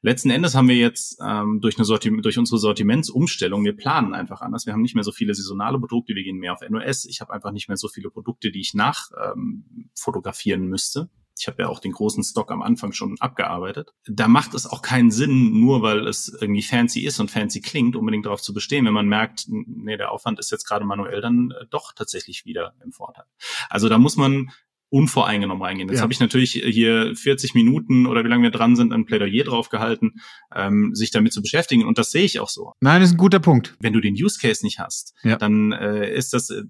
Letzten 0.02 0.30
Endes 0.30 0.54
haben 0.54 0.68
wir 0.68 0.76
jetzt 0.76 1.18
ähm, 1.24 1.60
durch, 1.60 1.76
eine 1.76 1.84
Sortiment, 1.84 2.24
durch 2.24 2.38
unsere 2.38 2.58
Sortimentsumstellung, 2.58 3.64
wir 3.64 3.76
planen 3.76 4.14
einfach 4.14 4.40
anders. 4.40 4.66
Wir 4.66 4.72
haben 4.72 4.82
nicht 4.82 4.94
mehr 4.94 5.04
so 5.04 5.12
viele 5.12 5.34
saisonale 5.34 5.78
Produkte, 5.78 6.14
wir 6.14 6.22
gehen 6.22 6.38
mehr 6.38 6.52
auf 6.52 6.60
NOS. 6.68 7.04
Ich 7.04 7.20
habe 7.20 7.32
einfach 7.32 7.52
nicht 7.52 7.68
mehr 7.68 7.76
so 7.76 7.88
viele 7.88 8.10
Produkte, 8.10 8.50
die 8.50 8.60
ich 8.60 8.74
nach 8.74 9.10
ähm, 9.22 9.90
fotografieren 9.94 10.66
müsste. 10.66 11.10
Ich 11.38 11.48
habe 11.48 11.62
ja 11.62 11.68
auch 11.68 11.80
den 11.80 11.92
großen 11.92 12.24
Stock 12.24 12.50
am 12.50 12.62
Anfang 12.62 12.92
schon 12.92 13.16
abgearbeitet. 13.20 13.92
Da 14.06 14.26
macht 14.26 14.54
es 14.54 14.66
auch 14.66 14.80
keinen 14.80 15.10
Sinn, 15.10 15.60
nur 15.60 15.82
weil 15.82 16.06
es 16.06 16.34
irgendwie 16.40 16.62
fancy 16.62 17.00
ist 17.00 17.20
und 17.20 17.30
fancy 17.30 17.60
klingt, 17.60 17.94
unbedingt 17.94 18.24
darauf 18.24 18.40
zu 18.40 18.54
bestehen. 18.54 18.86
Wenn 18.86 18.94
man 18.94 19.06
merkt, 19.06 19.44
nee, 19.48 19.98
der 19.98 20.12
Aufwand 20.12 20.38
ist 20.38 20.50
jetzt 20.50 20.66
gerade 20.66 20.86
manuell, 20.86 21.20
dann 21.20 21.50
äh, 21.50 21.66
doch 21.68 21.92
tatsächlich 21.92 22.46
wieder 22.46 22.74
im 22.82 22.92
Vorteil. 22.92 23.24
Also 23.68 23.90
da 23.90 23.98
muss 23.98 24.16
man 24.16 24.50
unvoreingenommen 24.89 25.62
reingehen. 25.62 25.89
Jetzt 25.89 25.99
ja. 25.99 26.03
habe 26.03 26.12
ich 26.12 26.20
natürlich 26.20 26.53
hier 26.53 27.14
40 27.14 27.55
Minuten 27.55 28.07
oder 28.07 28.24
wie 28.24 28.28
lange 28.28 28.45
wir 28.45 28.51
dran 28.51 28.76
sind, 28.76 28.93
ein 28.93 29.05
Plädoyer 29.05 29.45
drauf 29.45 29.68
gehalten, 29.68 30.14
ähm, 30.55 30.95
sich 30.95 31.11
damit 31.11 31.32
zu 31.32 31.43
beschäftigen. 31.43 31.84
Und 31.84 31.99
das 31.99 32.11
sehe 32.11 32.24
ich 32.24 32.41
auch 32.41 32.49
so. 32.49 32.72
Nein, 32.80 33.01
das 33.01 33.11
ist 33.11 33.14
ein 33.14 33.18
guter 33.18 33.41
Punkt. 33.41 33.74
Wenn 33.80 33.93
du 33.93 34.01
den 34.01 34.14
Use 34.14 34.39
Case 34.41 34.64
nicht 34.64 34.78
hast, 34.78 35.14
ja. 35.22 35.37
dann 35.37 35.72
äh, 35.72 36.14
ist 36.14 36.32
das, 36.32 36.51
äh, 36.51 36.62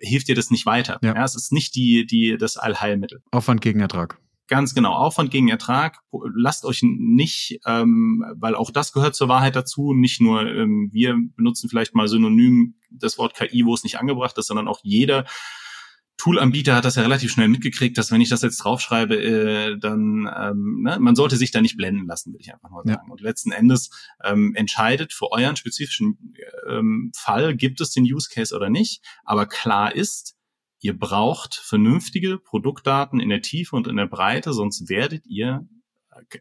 hilft 0.00 0.28
dir 0.28 0.34
das 0.34 0.50
nicht 0.50 0.66
weiter. 0.66 0.98
Ja. 1.02 1.14
ja. 1.14 1.24
es 1.24 1.34
ist 1.34 1.52
nicht 1.52 1.74
die, 1.74 2.06
die, 2.06 2.36
das 2.36 2.56
Allheilmittel. 2.56 3.22
Aufwand 3.30 3.62
gegen 3.62 3.80
Ertrag. 3.80 4.18
Ganz 4.50 4.74
genau, 4.74 4.94
Aufwand 4.94 5.30
gegen 5.30 5.48
Ertrag. 5.48 6.00
Lasst 6.34 6.64
euch 6.64 6.80
nicht, 6.82 7.60
ähm, 7.66 8.24
weil 8.34 8.56
auch 8.56 8.72
das 8.72 8.92
gehört 8.92 9.14
zur 9.14 9.28
Wahrheit 9.28 9.54
dazu. 9.54 9.94
Nicht 9.94 10.20
nur 10.20 10.44
ähm, 10.44 10.90
wir 10.92 11.16
benutzen 11.36 11.70
vielleicht 11.70 11.94
mal 11.94 12.08
synonym 12.08 12.74
das 12.90 13.16
Wort 13.16 13.34
KI, 13.34 13.64
wo 13.64 13.74
es 13.74 13.84
nicht 13.84 14.00
angebracht 14.00 14.36
ist, 14.38 14.48
sondern 14.48 14.66
auch 14.66 14.80
jeder 14.82 15.24
Toolanbieter 16.20 16.74
hat 16.76 16.84
das 16.84 16.96
ja 16.96 17.02
relativ 17.02 17.32
schnell 17.32 17.48
mitgekriegt, 17.48 17.96
dass 17.96 18.12
wenn 18.12 18.20
ich 18.20 18.28
das 18.28 18.42
jetzt 18.42 18.58
draufschreibe, 18.58 19.16
äh, 19.16 19.78
dann 19.78 20.30
ähm, 20.38 20.82
ne, 20.82 20.98
man 21.00 21.16
sollte 21.16 21.36
sich 21.36 21.50
da 21.50 21.62
nicht 21.62 21.78
blenden 21.78 22.06
lassen, 22.06 22.34
würde 22.34 22.42
ich 22.42 22.52
einfach 22.52 22.68
mal 22.68 22.82
sagen. 22.84 23.06
Ja. 23.06 23.10
Und 23.10 23.22
letzten 23.22 23.52
Endes 23.52 23.88
ähm, 24.22 24.54
entscheidet 24.54 25.14
für 25.14 25.32
euren 25.32 25.56
spezifischen 25.56 26.34
ähm, 26.68 27.10
Fall, 27.16 27.56
gibt 27.56 27.80
es 27.80 27.92
den 27.92 28.04
Use 28.04 28.28
Case 28.30 28.54
oder 28.54 28.68
nicht. 28.68 29.02
Aber 29.24 29.46
klar 29.46 29.94
ist, 29.94 30.36
ihr 30.80 30.98
braucht 30.98 31.54
vernünftige 31.54 32.36
Produktdaten 32.36 33.18
in 33.18 33.30
der 33.30 33.40
Tiefe 33.40 33.74
und 33.74 33.88
in 33.88 33.96
der 33.96 34.06
Breite, 34.06 34.52
sonst 34.52 34.90
werdet 34.90 35.24
ihr 35.26 35.66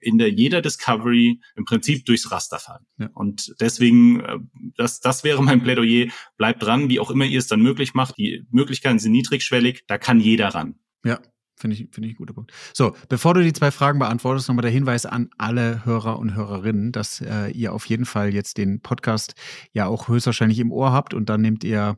in 0.01 0.17
der 0.17 0.29
jeder 0.29 0.61
Discovery 0.61 1.39
im 1.55 1.65
Prinzip 1.65 2.05
durchs 2.05 2.31
Raster 2.31 2.59
fallen. 2.59 2.85
Ja. 2.97 3.09
Und 3.13 3.53
deswegen, 3.59 4.19
äh, 4.21 4.37
das, 4.75 4.99
das 4.99 5.23
wäre 5.23 5.43
mein 5.43 5.61
Plädoyer. 5.63 6.07
Bleibt 6.37 6.63
dran, 6.63 6.89
wie 6.89 6.99
auch 6.99 7.11
immer 7.11 7.25
ihr 7.25 7.39
es 7.39 7.47
dann 7.47 7.61
möglich 7.61 7.93
macht. 7.93 8.17
Die 8.17 8.45
Möglichkeiten 8.51 8.99
sind 8.99 9.11
niedrigschwellig, 9.11 9.85
da 9.87 9.97
kann 9.97 10.19
jeder 10.19 10.49
ran. 10.49 10.75
Ja. 11.03 11.19
Finde 11.59 11.75
ich, 11.75 11.89
finde 11.91 12.07
ich 12.07 12.13
ein 12.13 12.17
guter 12.17 12.33
Punkt. 12.33 12.53
So, 12.73 12.95
bevor 13.09 13.33
du 13.33 13.43
die 13.43 13.51
zwei 13.51 13.69
Fragen 13.69 13.99
beantwortest, 13.99 14.47
nochmal 14.47 14.61
der 14.61 14.71
Hinweis 14.71 15.05
an 15.05 15.29
alle 15.37 15.83
Hörer 15.83 16.17
und 16.17 16.33
Hörerinnen, 16.33 16.93
dass 16.93 17.19
äh, 17.19 17.49
ihr 17.51 17.73
auf 17.73 17.85
jeden 17.87 18.05
Fall 18.05 18.33
jetzt 18.33 18.57
den 18.57 18.79
Podcast 18.79 19.33
ja 19.73 19.85
auch 19.85 20.07
höchstwahrscheinlich 20.07 20.59
im 20.59 20.71
Ohr 20.71 20.93
habt 20.93 21.13
und 21.13 21.27
dann 21.27 21.41
nehmt 21.41 21.65
ihr 21.65 21.97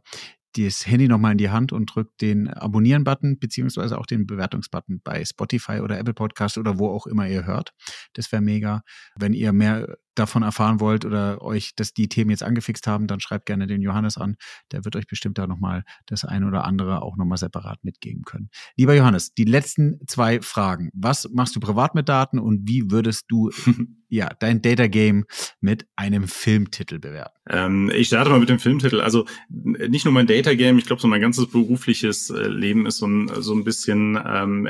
das 0.58 0.86
Handy 0.86 1.08
nochmal 1.08 1.34
in 1.34 1.38
die 1.38 1.50
Hand 1.50 1.72
und 1.72 1.94
drückt 1.94 2.22
den 2.22 2.48
Abonnieren-Button 2.50 3.40
beziehungsweise 3.40 3.98
auch 3.98 4.06
den 4.06 4.28
Bewertungs-Button 4.28 5.02
bei 5.04 5.24
Spotify 5.24 5.80
oder 5.80 5.98
Apple 5.98 6.14
Podcast 6.14 6.58
oder 6.58 6.78
wo 6.78 6.90
auch 6.90 7.08
immer 7.08 7.28
ihr 7.28 7.46
hört. 7.46 7.74
Das 8.14 8.32
wäre 8.32 8.42
mega. 8.42 8.82
Wenn 9.16 9.34
ihr 9.34 9.54
mehr 9.54 9.98
davon 10.16 10.44
erfahren 10.44 10.80
wollt 10.80 11.06
oder 11.06 11.42
euch 11.42 11.76
dass 11.76 11.94
die 11.94 12.10
Themen 12.10 12.32
jetzt 12.32 12.44
angefixt 12.44 12.88
haben, 12.88 13.08
dann 13.08 13.20
schreibt 13.20 13.46
gerne 13.46 13.68
den 13.68 13.82
Johannes 13.82 14.18
an. 14.18 14.36
Der 14.72 14.86
wird 14.86 14.96
euch 14.96 15.08
bestimmt 15.08 15.38
da 15.38 15.48
nochmal 15.48 15.84
das 16.06 16.26
ein 16.26 16.44
oder 16.44 16.66
andere 16.66 17.02
auch 17.02 17.18
nochmal 17.18 17.38
separat 17.38 17.84
mitgeben 17.84 18.24
können. 18.24 18.50
Lieber 18.76 18.96
Johannes, 18.96 19.34
die 19.34 19.46
letzten 19.46 20.00
zwei 20.08 20.42
Fragen. 20.42 20.90
Was 20.94 21.30
machst 21.32 21.56
du 21.56 21.60
privat 21.60 21.96
mit 21.96 22.10
Daten 22.10 22.40
und 22.40 22.68
wie 22.68 22.92
würdest 22.92 23.26
du 23.30 23.50
ja 24.10 24.30
dein 24.40 24.62
Data 24.62 24.88
Game 24.88 25.26
mit 25.62 25.88
einem 25.96 26.28
Filmtitel 26.28 27.00
bewerten? 27.00 27.38
Ähm, 27.50 27.92
ich 27.94 28.08
starte 28.08 28.30
mal 28.30 28.40
mit 28.40 28.50
dem 28.50 28.60
Filmtitel. 28.60 29.02
Also 29.02 29.26
nicht 29.50 30.06
nur 30.06 30.14
mein 30.14 30.28
Data 30.28 30.54
Game, 30.54 30.78
ich 30.78 30.86
glaube, 30.86 31.02
so 31.02 31.08
mein 31.08 31.22
ganzes 31.22 31.48
berufliches 31.50 32.30
äh, 32.30 32.48
Leben 32.48 32.86
ist 32.86 32.98
so 32.98 33.08
ein, 33.08 33.30
so 33.42 33.54
ein 33.54 33.64
bisschen, 33.64 34.20
ähm, 34.26 34.68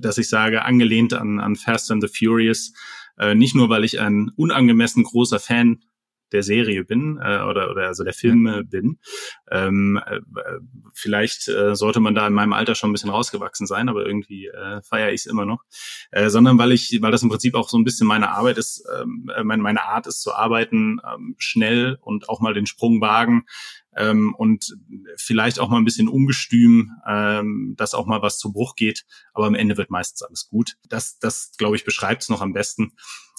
dass 0.00 0.18
ich 0.18 0.28
sage, 0.28 0.64
angelehnt 0.64 1.14
an, 1.14 1.40
an 1.40 1.56
Fast 1.56 1.90
and 1.90 2.02
the 2.02 2.08
Furious. 2.08 2.72
Äh, 3.18 3.34
nicht 3.34 3.54
nur, 3.54 3.68
weil 3.68 3.84
ich 3.84 4.00
ein 4.00 4.30
unangemessen 4.36 5.04
großer 5.04 5.38
Fan 5.38 5.80
der 6.32 6.42
Serie 6.42 6.84
bin 6.84 7.18
äh, 7.22 7.42
oder, 7.42 7.70
oder 7.70 7.86
also 7.86 8.04
der 8.04 8.12
Filme 8.12 8.56
ja. 8.56 8.62
bin. 8.62 8.98
Ähm, 9.50 10.00
äh, 10.04 10.20
vielleicht 10.94 11.48
äh, 11.48 11.76
sollte 11.76 12.00
man 12.00 12.14
da 12.14 12.26
in 12.26 12.32
meinem 12.32 12.52
Alter 12.52 12.74
schon 12.74 12.90
ein 12.90 12.92
bisschen 12.92 13.10
rausgewachsen 13.10 13.66
sein, 13.66 13.88
aber 13.88 14.06
irgendwie 14.06 14.46
äh, 14.46 14.80
feiere 14.82 15.12
ich 15.12 15.22
es 15.22 15.26
immer 15.26 15.44
noch. 15.44 15.62
Äh, 16.10 16.30
sondern 16.30 16.58
weil 16.58 16.72
ich, 16.72 16.98
weil 17.00 17.12
das 17.12 17.22
im 17.22 17.28
Prinzip 17.28 17.54
auch 17.54 17.68
so 17.68 17.78
ein 17.78 17.84
bisschen 17.84 18.06
meine 18.06 18.30
Arbeit 18.30 18.58
ist, 18.58 18.84
ähm, 18.98 19.30
äh, 19.34 19.44
meine, 19.44 19.62
meine 19.62 19.84
Art 19.84 20.06
ist 20.06 20.22
zu 20.22 20.34
arbeiten, 20.34 21.00
ähm, 21.12 21.34
schnell 21.38 21.98
und 22.00 22.28
auch 22.28 22.40
mal 22.40 22.54
den 22.54 22.66
Sprung 22.66 23.00
wagen, 23.00 23.44
ähm, 23.96 24.34
und 24.36 24.76
vielleicht 25.16 25.58
auch 25.58 25.68
mal 25.68 25.78
ein 25.78 25.84
bisschen 25.84 26.08
ungestüm, 26.08 26.92
ähm, 27.06 27.74
dass 27.76 27.94
auch 27.94 28.06
mal 28.06 28.22
was 28.22 28.38
zu 28.38 28.52
Bruch 28.52 28.74
geht, 28.74 29.04
aber 29.32 29.46
am 29.46 29.54
Ende 29.54 29.76
wird 29.76 29.90
meistens 29.90 30.22
alles 30.22 30.48
gut. 30.48 30.76
Das, 30.88 31.18
das 31.18 31.52
glaube 31.58 31.76
ich, 31.76 31.84
beschreibt 31.84 32.22
es 32.22 32.28
noch 32.28 32.40
am 32.40 32.52
besten. 32.52 32.92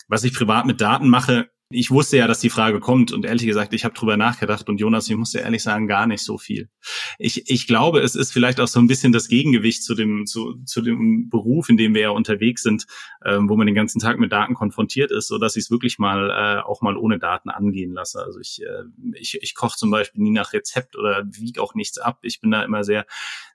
Was 0.08 0.24
ich 0.24 0.34
privat 0.34 0.66
mit 0.66 0.82
Daten 0.82 1.10
mache, 1.10 1.49
ich 1.74 1.91
wusste 1.91 2.18
ja, 2.18 2.28
dass 2.28 2.39
die 2.39 2.49
Frage 2.49 2.80
kommt 2.80 3.12
und 3.12 3.26
ehrlich 3.26 3.45
gesagt, 3.45 3.74
ich 3.74 3.84
habe 3.84 3.95
drüber 3.95 4.16
nachgedacht 4.16 4.70
und 4.70 4.80
Jonas, 4.80 5.10
ich 5.10 5.16
muss 5.16 5.32
dir 5.32 5.41
ehrlich 5.41 5.64
sagen, 5.64 5.88
gar 5.88 6.08
nicht 6.08 6.24
so 6.24 6.38
viel. 6.38 6.70
Ich, 7.18 7.49
ich 7.49 7.68
glaube, 7.68 7.99
es 7.99 8.16
ist 8.16 8.32
vielleicht 8.32 8.60
auch 8.60 8.68
so 8.68 8.80
ein 8.80 8.88
bisschen 8.88 9.12
das 9.12 9.28
Gegengewicht 9.28 9.84
zu 9.84 9.95
dem, 9.95 10.26
zu, 10.26 10.62
zu 10.66 10.82
dem 10.82 11.30
Beruf, 11.30 11.70
in 11.70 11.78
dem 11.78 11.93
wir 11.93 12.01
ja 12.01 12.10
unterwegs 12.10 12.64
sind, 12.64 12.86
ähm, 13.26 13.49
wo 13.49 13.56
man 13.56 13.66
den 13.66 13.76
ganzen 13.76 13.99
Tag 13.99 14.20
mit 14.20 14.32
Daten 14.32 14.54
konfrontiert 14.54 15.12
ist, 15.12 15.28
so 15.28 15.38
dass 15.38 15.56
ich 15.56 15.66
es 15.66 15.72
wirklich 15.72 15.99
mal 15.99 16.30
äh, 16.30 16.62
auch 16.62 16.82
mal 16.82 16.95
ohne 16.95 17.20
Daten 17.20 17.49
angehen 17.49 17.93
lasse. 17.93 18.24
Also 18.24 18.39
ich, 18.39 18.62
äh, 18.62 18.84
ich, 19.16 19.39
ich 19.41 19.56
koche 19.56 19.78
zum 19.78 19.91
Beispiel 19.91 20.22
nie 20.22 20.32
nach 20.32 20.54
Rezept 20.54 20.95
oder 20.95 21.24
wiege 21.26 21.62
auch 21.62 21.74
nichts 21.74 21.97
ab. 21.97 22.20
Ich 22.22 22.39
bin 22.39 22.51
da 22.51 22.64
immer 22.64 22.84
sehr, 22.84 23.06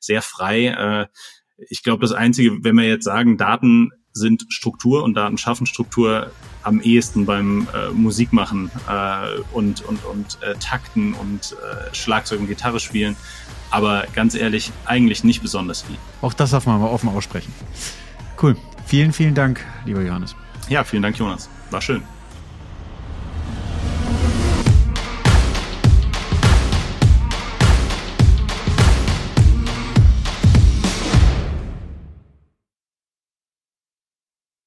sehr 0.00 0.22
frei. 0.22 0.66
Äh, 0.66 1.06
ich 1.68 1.82
glaube, 1.82 2.02
das 2.02 2.12
Einzige, 2.12 2.58
wenn 2.62 2.76
wir 2.76 2.86
jetzt 2.86 3.04
sagen, 3.04 3.36
Daten 3.36 3.90
sind 4.18 4.46
Struktur 4.48 5.02
und 5.02 5.14
Daten 5.14 5.38
schaffen 5.38 5.66
Struktur 5.66 6.30
am 6.62 6.80
ehesten 6.80 7.24
beim 7.24 7.66
äh, 7.74 7.90
Musikmachen 7.90 8.70
äh, 8.88 9.40
und, 9.52 9.82
und, 9.82 10.04
und 10.04 10.42
äh, 10.42 10.54
Takten 10.56 11.14
und 11.14 11.52
äh, 11.52 11.94
Schlagzeug 11.94 12.40
und 12.40 12.48
Gitarre 12.48 12.80
spielen. 12.80 13.16
Aber 13.70 14.04
ganz 14.14 14.34
ehrlich, 14.34 14.72
eigentlich 14.84 15.24
nicht 15.24 15.42
besonders 15.42 15.82
viel. 15.82 15.96
Auch 16.20 16.34
das 16.34 16.50
darf 16.50 16.66
man 16.66 16.80
mal 16.80 16.88
offen 16.88 17.08
aussprechen. 17.08 17.52
Cool. 18.42 18.56
Vielen, 18.86 19.12
vielen 19.12 19.34
Dank, 19.34 19.64
lieber 19.84 20.02
Johannes. 20.02 20.34
Ja, 20.68 20.84
vielen 20.84 21.02
Dank, 21.02 21.18
Jonas. 21.18 21.48
War 21.70 21.80
schön. 21.80 22.02